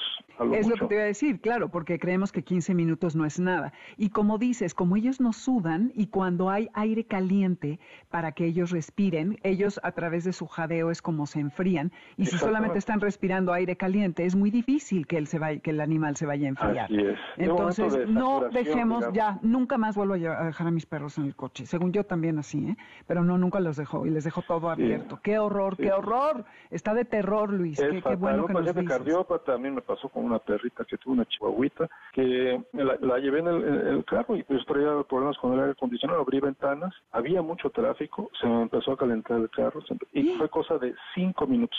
es 0.54 0.68
lo 0.68 0.76
que 0.76 0.86
te 0.86 0.93
iba 0.95 1.04
a 1.04 1.08
decir, 1.08 1.41
claro, 1.41 1.70
porque 1.70 1.99
creemos 1.99 2.32
que 2.32 2.43
15 2.43 2.76
minutos 2.76 3.16
no 3.16 3.26
es 3.26 3.39
nada. 3.39 3.74
Y 3.97 4.10
como 4.10 4.38
dices, 4.38 4.74
como 4.74 4.95
ellos 4.95 5.20
no 5.20 5.34
sudan 5.34 5.91
y 5.95 6.08
cuando 6.08 6.49
hay 6.49 6.70
aire 6.74 7.06
caliente 7.06 7.80
para 8.10 8.34
que 8.34 8.45
ellos 8.45 8.72
respiren, 8.72 9.39
ellos 9.43 9.80
a 9.84 9.91
través 9.93 10.24
de 10.24 10.34
su 10.34 10.47
jadeo 10.47 10.91
es 10.91 11.02
como 11.02 11.26
se 11.26 11.39
enfrían. 11.39 11.91
Y 12.18 12.28
si 12.28 12.38
solamente 12.38 12.78
están 12.78 13.02
respirando 13.02 13.52
aire 13.52 13.76
caliente, 13.76 14.26
es 14.26 14.36
muy 14.36 14.52
difícil 14.52 15.08
que, 15.08 15.18
él 15.18 15.28
se 15.28 15.39
vaya, 15.39 15.60
que 15.60 15.72
el 15.72 15.82
animal 15.82 16.16
se 16.16 16.26
vaya 16.26 16.45
a 16.45 16.49
enfriar. 16.49 16.86
Así 16.86 16.99
es. 16.99 17.20
Entonces, 17.38 18.08
no 18.08 18.49
dejemos 18.49 19.06
ya, 19.14 19.39
nunca 19.41 19.78
más 19.78 19.95
vuelvo 19.95 20.14
a 20.14 20.45
dejar 20.45 20.68
a 20.68 20.72
mis 20.72 20.86
perros 20.86 21.18
en 21.18 21.26
el 21.26 21.36
coche. 21.36 21.66
Según 21.66 21.91
yo 21.91 22.04
también 22.04 22.38
así, 22.38 22.68
¿eh? 22.68 22.78
Pero 23.08 23.24
no, 23.24 23.38
nunca 23.38 23.60
los 23.60 23.78
dejó 23.78 24.06
y 24.06 24.10
les 24.10 24.24
dejó 24.24 24.42
todo 24.42 24.70
abierto. 24.70 25.20
¡Qué 25.24 25.39
horror, 25.39 25.78
qué 25.78 25.92
horror! 25.92 26.46
Está 26.70 26.94
de 26.94 27.06
terror, 27.06 27.52
Luis. 27.52 27.80
qué, 27.80 28.02
qué, 28.02 28.16
bueno 28.16 28.46
que 28.46 28.54
nos 28.54 28.72
cardiópata, 28.86 29.54
a 29.54 29.58
mí 29.58 29.70
me 29.70 29.82
pasó 29.82 30.10
con 30.10 30.26
una 30.26 30.39
perrita 30.39 30.86
que 30.86 30.98
tuvo 30.98 31.14
una 31.14 31.26
chihuahuita, 31.26 31.89
que 32.14 32.62
la, 32.74 33.18
llevé 33.20 33.39
en 33.39 33.48
el, 33.48 34.06
carro 34.06 34.36
y 34.36 34.44
pues 34.44 34.66
traía 34.66 35.04
problemas 35.08 35.38
con 35.38 35.54
el 35.54 35.60
aire 35.60 35.72
acondicionado, 35.72 36.22
abrí 36.22 36.39
ventanas, 36.39 36.94
había 37.12 37.42
mucho 37.42 37.70
tráfico, 37.70 38.30
se 38.39 38.48
me 38.48 38.64
empezó 38.64 38.94
a 38.94 38.98
calentar 38.98 39.39
el 39.39 39.50
carro 39.50 39.82
y 40.14 40.36
fue 40.38 40.50
cosa 40.50 40.78
de 40.78 40.94
cinco 41.14 41.48
minutos 41.48 41.78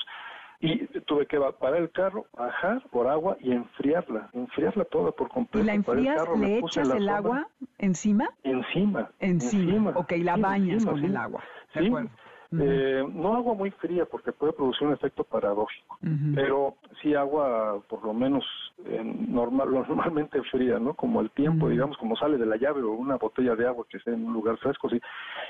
y 0.63 0.87
tuve 1.01 1.27
que 1.27 1.39
parar 1.59 1.83
el 1.83 1.91
carro, 1.91 2.25
bajar 2.33 2.83
por 2.91 3.09
agua 3.09 3.37
y 3.41 3.53
enfriarla, 3.53 4.31
enfriarla 4.33 4.85
toda 4.85 5.11
por 5.11 5.29
completo. 5.29 5.65
¿Y 5.65 5.67
la 5.67 5.75
enfrías, 5.75 6.23
le 6.39 6.59
echas 6.59 6.89
el 6.89 7.09
agua 7.09 7.49
encima? 7.79 8.31
Encima. 8.45 9.11
Encima. 9.19 9.91
Ok, 9.97 10.13
la 10.19 10.37
bañas 10.37 10.87
con 10.87 11.05
el 11.05 11.17
agua. 11.17 11.43
De 11.75 11.87
acuerdo. 11.87 12.11
Eh, 12.59 13.05
no 13.15 13.35
agua 13.35 13.55
muy 13.55 13.71
fría 13.71 14.05
porque 14.05 14.33
puede 14.33 14.53
producir 14.53 14.87
un 14.87 14.95
efecto 14.95 15.25
paradójico, 15.25 15.99
pero 16.35 16.77
sí 17.01 17.15
agua 17.15 17.81
por 17.89 18.05
lo 18.05 18.13
menos 18.13 18.45
normal, 19.29 19.71
normalmente 19.89 20.43
fría, 20.45 20.79
¿no? 20.79 20.95
Como 20.95 21.21
el 21.21 21.31
tiempo, 21.31 21.69
digamos, 21.69 21.97
como 21.99 22.17
sale 22.17 22.37
de 22.39 22.47
la 22.47 22.57
llave 22.57 22.83
o 22.83 22.93
una 22.93 23.17
botella 23.17 23.55
de 23.55 23.67
agua 23.67 23.87
que 23.89 23.99
esté 23.99 24.13
en 24.13 24.25
un 24.27 24.33
lugar 24.33 24.57
fresco, 24.59 24.89
sí, 24.89 25.01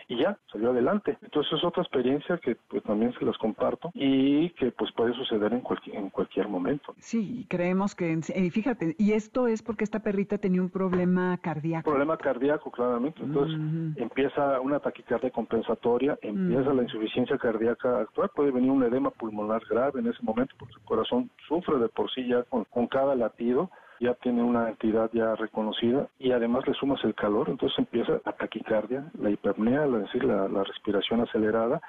y 0.09 0.19
ya, 0.19 0.39
salió 0.51 0.71
adelante. 0.71 1.19
Entonces 1.23 1.53
es 1.55 1.65
otra 1.65 1.83
experiencia 1.83 2.39
que 2.39 2.57
pues 2.69 2.83
también 2.83 3.13
se 3.19 3.25
las 3.25 3.39
comparto 3.39 3.91
y 3.95 4.51
que 4.51 4.71
pues 4.73 4.93
puede 4.93 5.15
suceder 5.15 5.53
en 5.53 5.61
cualquier, 5.61 5.97
en 5.97 6.11
cualquier 6.11 6.49
momento. 6.49 6.95
Sí, 6.99 7.47
creemos 7.49 7.95
que, 7.95 8.13
y 8.13 8.51
fíjate, 8.51 8.95
y 8.99 9.13
esto 9.13 9.47
es 9.47 9.63
porque 9.63 9.85
esta 9.85 10.01
perrita 10.01 10.39
tenía 10.39 10.63
un 10.63 10.71
problema 10.71 11.39
cardíaco. 11.39 11.91
Problema 11.91 12.17
cardíaco, 12.17 12.71
claramente. 12.71 13.23
Entonces 13.23 13.59
empieza 13.97 14.61
una 14.61 14.81
taquicardia 14.81 15.31
compensatoria, 15.31 16.19
empieza 16.23 16.73
la 16.73 16.83
insuficiencia 16.93 17.39
cardíaca 17.39 18.01
actual, 18.01 18.31
puede 18.35 18.51
venir 18.51 18.71
un 18.71 18.83
edema 18.83 19.11
pulmonar 19.11 19.63
grave 19.69 20.01
en 20.01 20.09
ese 20.09 20.23
momento 20.23 20.55
porque 20.59 20.75
el 20.75 20.85
corazón 20.85 21.31
sufre 21.49 21.79
de 21.79 21.89
por 21.89 22.11
sí 22.11 22.27
ya 22.27 22.43
con, 22.45 22.87
cada 22.87 23.15
latido 23.15 23.71
ya 24.01 24.15
tiene 24.15 24.43
una 24.43 24.69
entidad 24.69 25.11
ya 25.13 25.35
reconocida 25.37 26.09
y 26.19 26.33
además 26.33 26.67
le 26.67 26.75
sumas 26.75 27.03
el 27.05 27.15
calor, 27.15 27.49
entonces 27.49 27.79
empieza 27.79 28.21
la 28.25 28.33
taquicardia, 28.33 29.11
la 29.19 29.31
hipernea, 29.31 29.87
es 29.87 29.93
decir, 29.93 30.25
la, 30.25 30.49
respiración 30.65 31.21
acelerada 31.21 31.81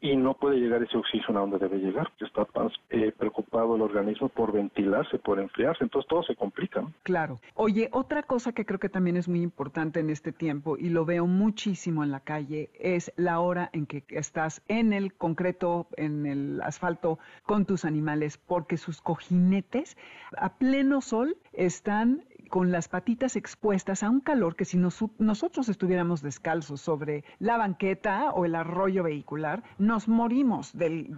y 0.00 0.16
no 0.16 0.34
puede 0.34 0.58
llegar 0.58 0.82
ese 0.82 0.96
oxígeno 0.96 1.38
a 1.38 1.42
donde 1.42 1.58
debe 1.58 1.78
llegar, 1.78 2.10
está 2.20 2.46
más 2.54 2.72
eh, 2.90 3.12
preocupado 3.16 3.76
el 3.76 3.82
organismo 3.82 4.28
por 4.28 4.52
ventilarse, 4.52 5.18
por 5.18 5.40
enfriarse, 5.40 5.84
entonces 5.84 6.08
todo 6.08 6.22
se 6.22 6.34
complica. 6.34 6.84
Claro. 7.02 7.40
Oye, 7.54 7.88
otra 7.92 8.22
cosa 8.22 8.52
que 8.52 8.64
creo 8.64 8.78
que 8.78 8.88
también 8.88 9.16
es 9.16 9.28
muy 9.28 9.42
importante 9.42 10.00
en 10.00 10.10
este 10.10 10.32
tiempo 10.32 10.76
y 10.76 10.90
lo 10.90 11.04
veo 11.04 11.26
muchísimo 11.26 12.04
en 12.04 12.10
la 12.10 12.20
calle 12.20 12.70
es 12.78 13.12
la 13.16 13.40
hora 13.40 13.70
en 13.72 13.86
que 13.86 14.04
estás 14.08 14.62
en 14.68 14.92
el 14.92 15.14
concreto, 15.14 15.86
en 15.96 16.26
el 16.26 16.60
asfalto 16.62 17.18
con 17.44 17.64
tus 17.64 17.84
animales, 17.84 18.38
porque 18.38 18.76
sus 18.76 19.00
cojinetes 19.00 19.96
a 20.36 20.54
pleno 20.54 21.00
sol 21.00 21.36
están 21.52 22.24
con 22.54 22.70
las 22.70 22.86
patitas 22.86 23.34
expuestas 23.34 24.04
a 24.04 24.10
un 24.10 24.20
calor 24.20 24.54
que 24.54 24.64
si 24.64 24.78
nosotros 24.78 25.68
estuviéramos 25.68 26.22
descalzos 26.22 26.80
sobre 26.80 27.24
la 27.40 27.56
banqueta 27.56 28.30
o 28.30 28.44
el 28.44 28.54
arroyo 28.54 29.02
vehicular, 29.02 29.64
nos 29.76 30.06
morimos 30.06 30.72
del, 30.72 31.08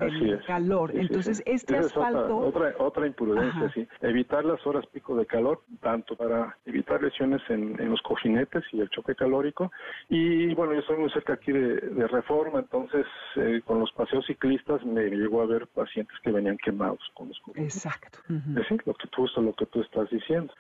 calor. 0.46 0.92
Entonces, 0.94 1.42
este 1.44 1.76
asfalto... 1.76 2.38
otra, 2.38 2.72
otra, 2.78 3.06
imprudencia, 3.06 3.70
sí. 3.74 3.86
Evitar 4.00 4.46
las 4.46 4.66
horas 4.66 4.86
pico 4.86 5.14
de 5.14 5.26
calor, 5.26 5.60
tanto 5.82 6.16
para 6.16 6.56
evitar 6.64 7.02
lesiones 7.02 7.42
en, 7.50 7.76
los 7.86 8.00
cojinetes 8.00 8.64
y 8.72 8.80
el 8.80 8.88
choque 8.88 9.14
calórico. 9.14 9.70
Y 10.08 10.54
bueno, 10.54 10.72
yo 10.72 10.78
estoy 10.80 10.96
muy 10.96 11.10
cerca 11.10 11.34
aquí 11.34 11.52
de, 11.52 12.06
Reforma, 12.06 12.60
entonces 12.60 13.04
eh, 13.34 13.60
con 13.66 13.80
los 13.80 13.92
paseos 13.92 14.24
ciclistas 14.26 14.82
me 14.86 15.02
llegó 15.10 15.42
a 15.42 15.46
ver 15.46 15.66
pacientes 15.66 16.16
que 16.22 16.30
venían 16.30 16.56
quemados 16.56 17.00
con 17.12 17.28
los 17.28 17.38
cojinetes. 17.40 17.84
Exacto. 17.84 18.20
lo 18.86 18.94
que 18.94 19.08
tú, 19.08 19.26
lo 19.42 19.52
que 19.52 19.66
tú 19.66 19.82
estás 19.82 20.08
diciendo. 20.08 20.54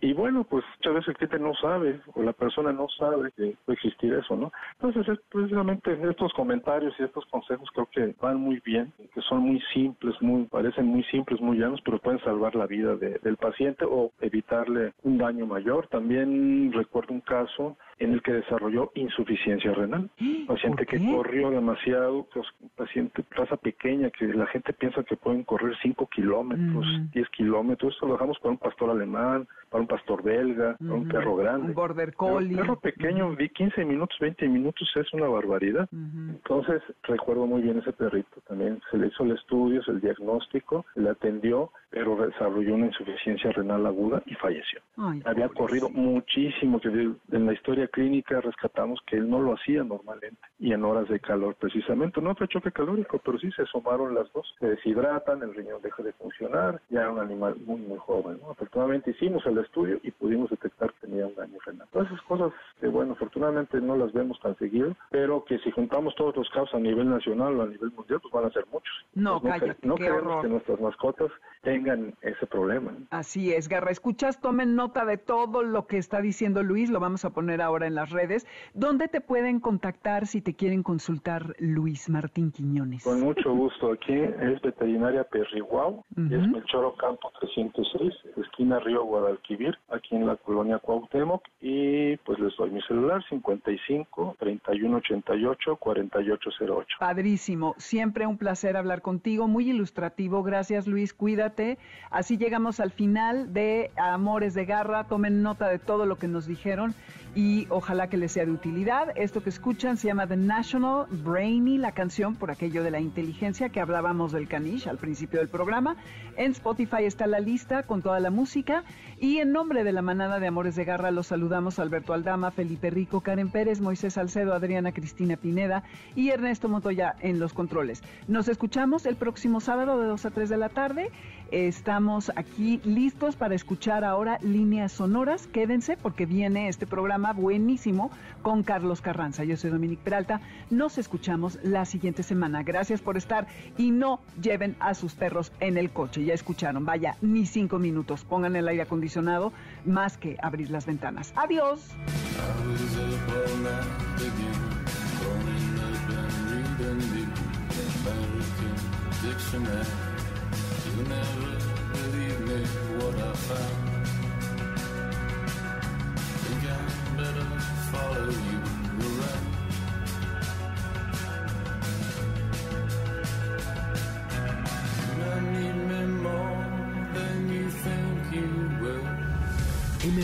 Y 0.00 0.19
bueno, 0.20 0.44
pues 0.44 0.62
muchas 0.76 0.92
veces 0.92 1.08
el 1.08 1.16
cliente 1.16 1.38
no 1.38 1.54
sabe 1.54 1.98
o 2.14 2.22
la 2.22 2.34
persona 2.34 2.72
no 2.72 2.88
sabe 2.90 3.32
que 3.32 3.56
puede 3.64 3.76
existir 3.76 4.12
eso, 4.12 4.36
¿no? 4.36 4.52
Entonces, 4.74 5.08
es 5.08 5.18
precisamente 5.30 5.98
estos 6.10 6.34
comentarios 6.34 6.94
y 6.98 7.04
estos 7.04 7.24
consejos 7.26 7.66
creo 7.72 7.88
que 7.90 8.14
van 8.20 8.36
muy 8.36 8.60
bien, 8.62 8.92
que 9.14 9.20
son 9.22 9.38
muy 9.40 9.62
simples, 9.72 10.14
muy 10.20 10.44
parecen 10.44 10.84
muy 10.84 11.02
simples, 11.04 11.40
muy 11.40 11.56
llanos, 11.56 11.80
pero 11.82 11.98
pueden 11.98 12.20
salvar 12.20 12.54
la 12.54 12.66
vida 12.66 12.96
del 12.96 13.36
paciente 13.38 13.86
o 13.86 14.12
evitarle 14.20 14.92
un 15.04 15.16
daño 15.16 15.46
mayor. 15.46 15.86
También 15.86 16.70
recuerdo 16.74 17.14
un 17.14 17.22
caso 17.22 17.78
en 18.00 18.14
el 18.14 18.22
que 18.22 18.32
desarrolló 18.32 18.90
insuficiencia 18.94 19.72
renal. 19.72 20.10
Un 20.18 20.46
paciente 20.46 20.86
que 20.86 20.98
corrió 20.98 21.50
demasiado, 21.50 22.26
pues, 22.32 22.46
paciente 22.74 23.22
raza 23.30 23.58
pequeña, 23.58 24.10
que 24.10 24.26
la 24.26 24.46
gente 24.46 24.72
piensa 24.72 25.04
que 25.04 25.16
pueden 25.16 25.44
correr 25.44 25.74
5 25.82 26.08
kilómetros, 26.08 26.86
10 27.12 27.28
mm. 27.28 27.30
kilómetros. 27.30 27.94
Esto 27.94 28.06
lo 28.06 28.14
dejamos 28.14 28.38
para 28.38 28.52
un 28.52 28.58
pastor 28.58 28.90
alemán, 28.90 29.46
para 29.68 29.82
un 29.82 29.86
pastor 29.86 30.22
belga, 30.22 30.76
para 30.78 30.94
un 30.94 31.08
perro 31.08 31.36
grande. 31.36 31.68
Un 31.68 31.74
border 31.74 32.14
collie. 32.14 32.54
Un 32.54 32.56
perro 32.56 32.80
pequeño, 32.80 33.36
vi 33.36 33.50
15 33.50 33.84
minutos, 33.84 34.16
20 34.18 34.48
minutos, 34.48 34.90
es 34.96 35.12
una 35.12 35.28
barbaridad. 35.28 35.86
Entonces, 35.92 36.82
recuerdo 37.02 37.46
muy 37.46 37.60
bien 37.60 37.78
ese 37.78 37.92
perrito 37.92 38.40
también. 38.48 38.80
Se 38.90 38.96
le 38.96 39.08
hizo 39.08 39.24
el 39.24 39.32
estudio, 39.32 39.82
el 39.86 40.00
diagnóstico, 40.00 40.86
se 40.94 41.02
le 41.02 41.10
atendió, 41.10 41.70
pero 41.90 42.16
desarrolló 42.16 42.74
una 42.74 42.86
insuficiencia 42.86 43.50
renal 43.52 43.84
aguda 43.86 44.22
y 44.26 44.34
falleció. 44.34 44.80
Había 45.24 45.48
corrido 45.48 45.90
muchísimo, 45.90 46.80
que 46.80 46.88
en 46.88 47.46
la 47.46 47.52
historia 47.52 47.88
clínica 47.88 48.40
rescatamos 48.40 49.00
que 49.06 49.16
él 49.16 49.28
no 49.28 49.40
lo 49.40 49.54
hacía 49.54 49.82
normalmente 49.82 50.40
y 50.58 50.72
en 50.72 50.84
horas 50.84 51.08
de 51.08 51.18
calor 51.20 51.56
precisamente. 51.56 52.20
No 52.20 52.34
fue 52.34 52.48
choque 52.48 52.70
calórico, 52.70 53.20
pero 53.24 53.38
sí 53.38 53.50
se 53.52 53.66
sumaron 53.66 54.14
las 54.14 54.32
dos. 54.32 54.54
Se 54.60 54.66
deshidratan, 54.66 55.42
el 55.42 55.54
riñón 55.54 55.82
deja 55.82 56.02
de 56.02 56.12
funcionar, 56.12 56.80
ya 56.90 57.00
era 57.00 57.12
un 57.12 57.18
animal 57.18 57.56
muy, 57.64 57.80
muy 57.80 57.98
joven. 57.98 58.38
Afortunadamente 58.48 59.10
hicimos 59.10 59.44
el 59.46 59.58
estudio 59.58 59.98
y 60.02 60.10
pudimos 60.12 60.50
detectar 60.50 60.92
que 60.92 61.06
tenía 61.06 61.26
un 61.26 61.34
daño 61.34 61.58
renal. 61.66 61.88
Todas 61.92 62.08
esas 62.08 62.22
cosas 62.22 62.52
que, 62.80 62.86
bueno, 62.86 63.12
afortunadamente 63.12 63.80
no 63.80 63.96
las 63.96 64.12
vemos 64.12 64.38
tan 64.40 64.56
seguido, 64.58 64.94
pero 65.10 65.44
que 65.44 65.58
si 65.58 65.70
juntamos 65.72 66.14
todos 66.14 66.36
los 66.36 66.48
casos 66.50 66.74
a 66.74 66.78
nivel 66.78 67.10
nacional 67.10 67.58
o 67.58 67.62
a 67.62 67.66
nivel 67.66 67.90
mundial, 67.90 68.20
pues 68.20 68.32
van 68.32 68.44
a 68.44 68.50
ser 68.50 68.64
muchos. 68.66 68.94
No, 69.14 69.40
pues 69.40 69.60
no 69.82 69.96
qué 69.96 70.04
queremos 70.04 70.26
horror. 70.26 70.42
que 70.42 70.48
nuestras 70.48 70.80
mascotas 70.80 71.30
tengan 71.62 71.79
ese 72.22 72.46
problema. 72.46 72.92
Así 73.10 73.52
es, 73.52 73.68
Garra. 73.68 73.90
Escuchas, 73.90 74.40
tomen 74.40 74.74
nota 74.74 75.04
de 75.04 75.16
todo 75.16 75.62
lo 75.62 75.86
que 75.86 75.98
está 75.98 76.20
diciendo 76.20 76.62
Luis, 76.62 76.90
lo 76.90 77.00
vamos 77.00 77.24
a 77.24 77.30
poner 77.30 77.60
ahora 77.62 77.86
en 77.86 77.94
las 77.94 78.10
redes. 78.10 78.46
¿Dónde 78.74 79.08
te 79.08 79.20
pueden 79.20 79.60
contactar 79.60 80.26
si 80.26 80.40
te 80.40 80.54
quieren 80.54 80.82
consultar 80.82 81.54
Luis 81.58 82.08
Martín 82.08 82.50
Quiñones? 82.52 83.04
Con 83.04 83.20
mucho 83.20 83.54
gusto. 83.54 83.92
Aquí 83.92 84.12
es 84.14 84.60
Veterinaria 84.62 85.24
Perriguau, 85.24 86.04
y 86.16 86.34
es 86.34 86.40
Ujú. 86.42 86.50
Melchoro 86.56 86.94
Campo 86.96 87.30
306, 87.40 88.14
esquina 88.36 88.78
Río 88.80 89.04
Guadalquivir, 89.04 89.76
aquí 89.90 90.16
en 90.16 90.26
la 90.26 90.36
colonia 90.36 90.78
Cuauhtémoc. 90.78 91.42
Y 91.60 92.16
pues 92.18 92.38
les 92.38 92.56
doy 92.56 92.70
mi 92.70 92.82
celular 92.82 93.22
55 93.28 94.36
31 94.38 94.96
88 94.96 95.76
48 95.76 96.50
08. 96.60 96.86
Padrísimo, 96.98 97.74
siempre 97.78 98.26
un 98.26 98.38
placer 98.38 98.76
hablar 98.76 99.02
contigo, 99.02 99.48
muy 99.48 99.70
ilustrativo, 99.70 100.42
gracias 100.42 100.86
Luis, 100.86 101.14
cuídate. 101.14 101.69
Así 102.10 102.36
llegamos 102.36 102.80
al 102.80 102.90
final 102.90 103.52
de 103.52 103.90
Amores 103.96 104.54
de 104.54 104.64
Garra, 104.64 105.04
tomen 105.04 105.42
nota 105.42 105.68
de 105.68 105.78
todo 105.78 106.06
lo 106.06 106.16
que 106.16 106.28
nos 106.28 106.46
dijeron 106.46 106.94
y 107.34 107.66
ojalá 107.70 108.08
que 108.08 108.16
les 108.16 108.32
sea 108.32 108.44
de 108.44 108.50
utilidad. 108.50 109.12
Esto 109.16 109.42
que 109.42 109.50
escuchan 109.50 109.96
se 109.96 110.08
llama 110.08 110.26
The 110.26 110.36
National 110.36 111.06
Brainy, 111.10 111.78
la 111.78 111.92
canción 111.92 112.34
por 112.34 112.50
aquello 112.50 112.82
de 112.82 112.90
la 112.90 113.00
inteligencia 113.00 113.68
que 113.68 113.80
hablábamos 113.80 114.32
del 114.32 114.48
caniche 114.48 114.90
al 114.90 114.98
principio 114.98 115.38
del 115.38 115.48
programa. 115.48 115.96
En 116.36 116.52
Spotify 116.52 117.04
está 117.04 117.26
la 117.26 117.40
lista 117.40 117.84
con 117.84 118.02
toda 118.02 118.18
la 118.20 118.30
música 118.30 118.84
y 119.18 119.38
en 119.38 119.52
nombre 119.52 119.84
de 119.84 119.92
la 119.92 120.02
manada 120.02 120.40
de 120.40 120.46
Amores 120.46 120.74
de 120.74 120.84
Garra 120.84 121.10
los 121.10 121.28
saludamos 121.28 121.78
Alberto 121.78 122.12
Aldama, 122.12 122.50
Felipe 122.50 122.90
Rico, 122.90 123.20
Karen 123.20 123.50
Pérez, 123.50 123.80
Moisés 123.80 124.14
Salcedo, 124.14 124.54
Adriana 124.54 124.92
Cristina 124.92 125.36
Pineda 125.36 125.84
y 126.16 126.30
Ernesto 126.30 126.68
Montoya 126.68 127.14
en 127.20 127.38
los 127.38 127.52
controles. 127.52 128.02
Nos 128.26 128.48
escuchamos 128.48 129.06
el 129.06 129.16
próximo 129.16 129.60
sábado 129.60 130.00
de 130.00 130.06
2 130.06 130.26
a 130.26 130.30
3 130.30 130.48
de 130.48 130.56
la 130.56 130.68
tarde. 130.68 131.10
Estamos 131.52 132.30
aquí 132.36 132.80
listos 132.84 133.34
para 133.34 133.54
escuchar 133.54 134.04
ahora 134.04 134.38
líneas 134.40 134.92
sonoras. 134.92 135.48
Quédense 135.48 135.96
porque 135.96 136.24
viene 136.24 136.68
este 136.68 136.86
programa 136.86 137.32
buenísimo 137.32 138.10
con 138.42 138.62
Carlos 138.62 139.00
Carranza. 139.00 139.42
Yo 139.42 139.56
soy 139.56 139.70
Dominique 139.70 140.02
Peralta. 140.02 140.40
Nos 140.70 140.98
escuchamos 140.98 141.58
la 141.62 141.84
siguiente 141.84 142.22
semana. 142.22 142.62
Gracias 142.62 143.00
por 143.00 143.16
estar 143.16 143.48
y 143.76 143.90
no 143.90 144.20
lleven 144.40 144.76
a 144.78 144.94
sus 144.94 145.14
perros 145.14 145.52
en 145.58 145.76
el 145.76 145.90
coche. 145.90 146.24
Ya 146.24 146.34
escucharon, 146.34 146.84
vaya, 146.84 147.16
ni 147.20 147.46
cinco 147.46 147.78
minutos. 147.78 148.24
Pongan 148.24 148.54
el 148.54 148.68
aire 148.68 148.82
acondicionado 148.82 149.52
más 149.84 150.18
que 150.18 150.36
abrir 150.40 150.70
las 150.70 150.86
ventanas. 150.86 151.32
Adiós. 151.34 151.90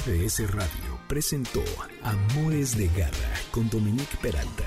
MBS 0.06 0.50
Radio 0.52 0.98
presentó 1.06 1.62
Amores 2.02 2.76
de 2.76 2.88
Garra 2.88 3.32
con 3.50 3.68
Dominique 3.68 4.16
Peralta. 4.20 4.64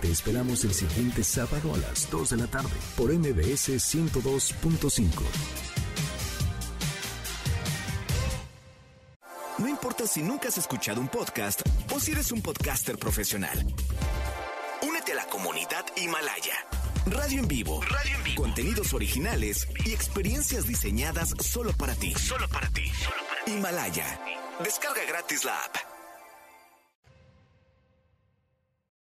Te 0.00 0.10
esperamos 0.10 0.64
el 0.64 0.72
siguiente 0.72 1.22
sábado 1.22 1.74
a 1.74 1.76
las 1.76 2.10
2 2.10 2.30
de 2.30 2.36
la 2.38 2.46
tarde 2.46 2.70
por 2.96 3.12
MBS 3.12 3.68
102.5. 3.68 5.10
No 9.58 9.68
importa 9.68 10.06
si 10.06 10.22
nunca 10.22 10.48
has 10.48 10.56
escuchado 10.56 11.02
un 11.02 11.08
podcast 11.08 11.60
o 11.94 12.00
si 12.00 12.12
eres 12.12 12.32
un 12.32 12.40
podcaster 12.40 12.96
profesional. 12.96 13.58
Únete 14.88 15.12
a 15.12 15.16
la 15.16 15.26
comunidad 15.26 15.84
Himalaya. 15.98 16.54
Radio 17.04 17.40
en 17.40 17.48
vivo. 17.48 17.82
Radio 17.82 18.16
en 18.16 18.24
vivo. 18.24 18.42
Contenidos 18.42 18.94
originales 18.94 19.68
y 19.84 19.92
experiencias 19.92 20.66
diseñadas 20.66 21.34
solo 21.40 21.72
para 21.74 21.94
ti. 21.94 22.14
Solo 22.14 22.48
para 22.48 22.70
ti. 22.70 22.90
Himalaya. 23.46 24.18
Descarga 24.64 25.04
gratis 25.06 25.44
la 25.44 25.56
app. 25.56 25.99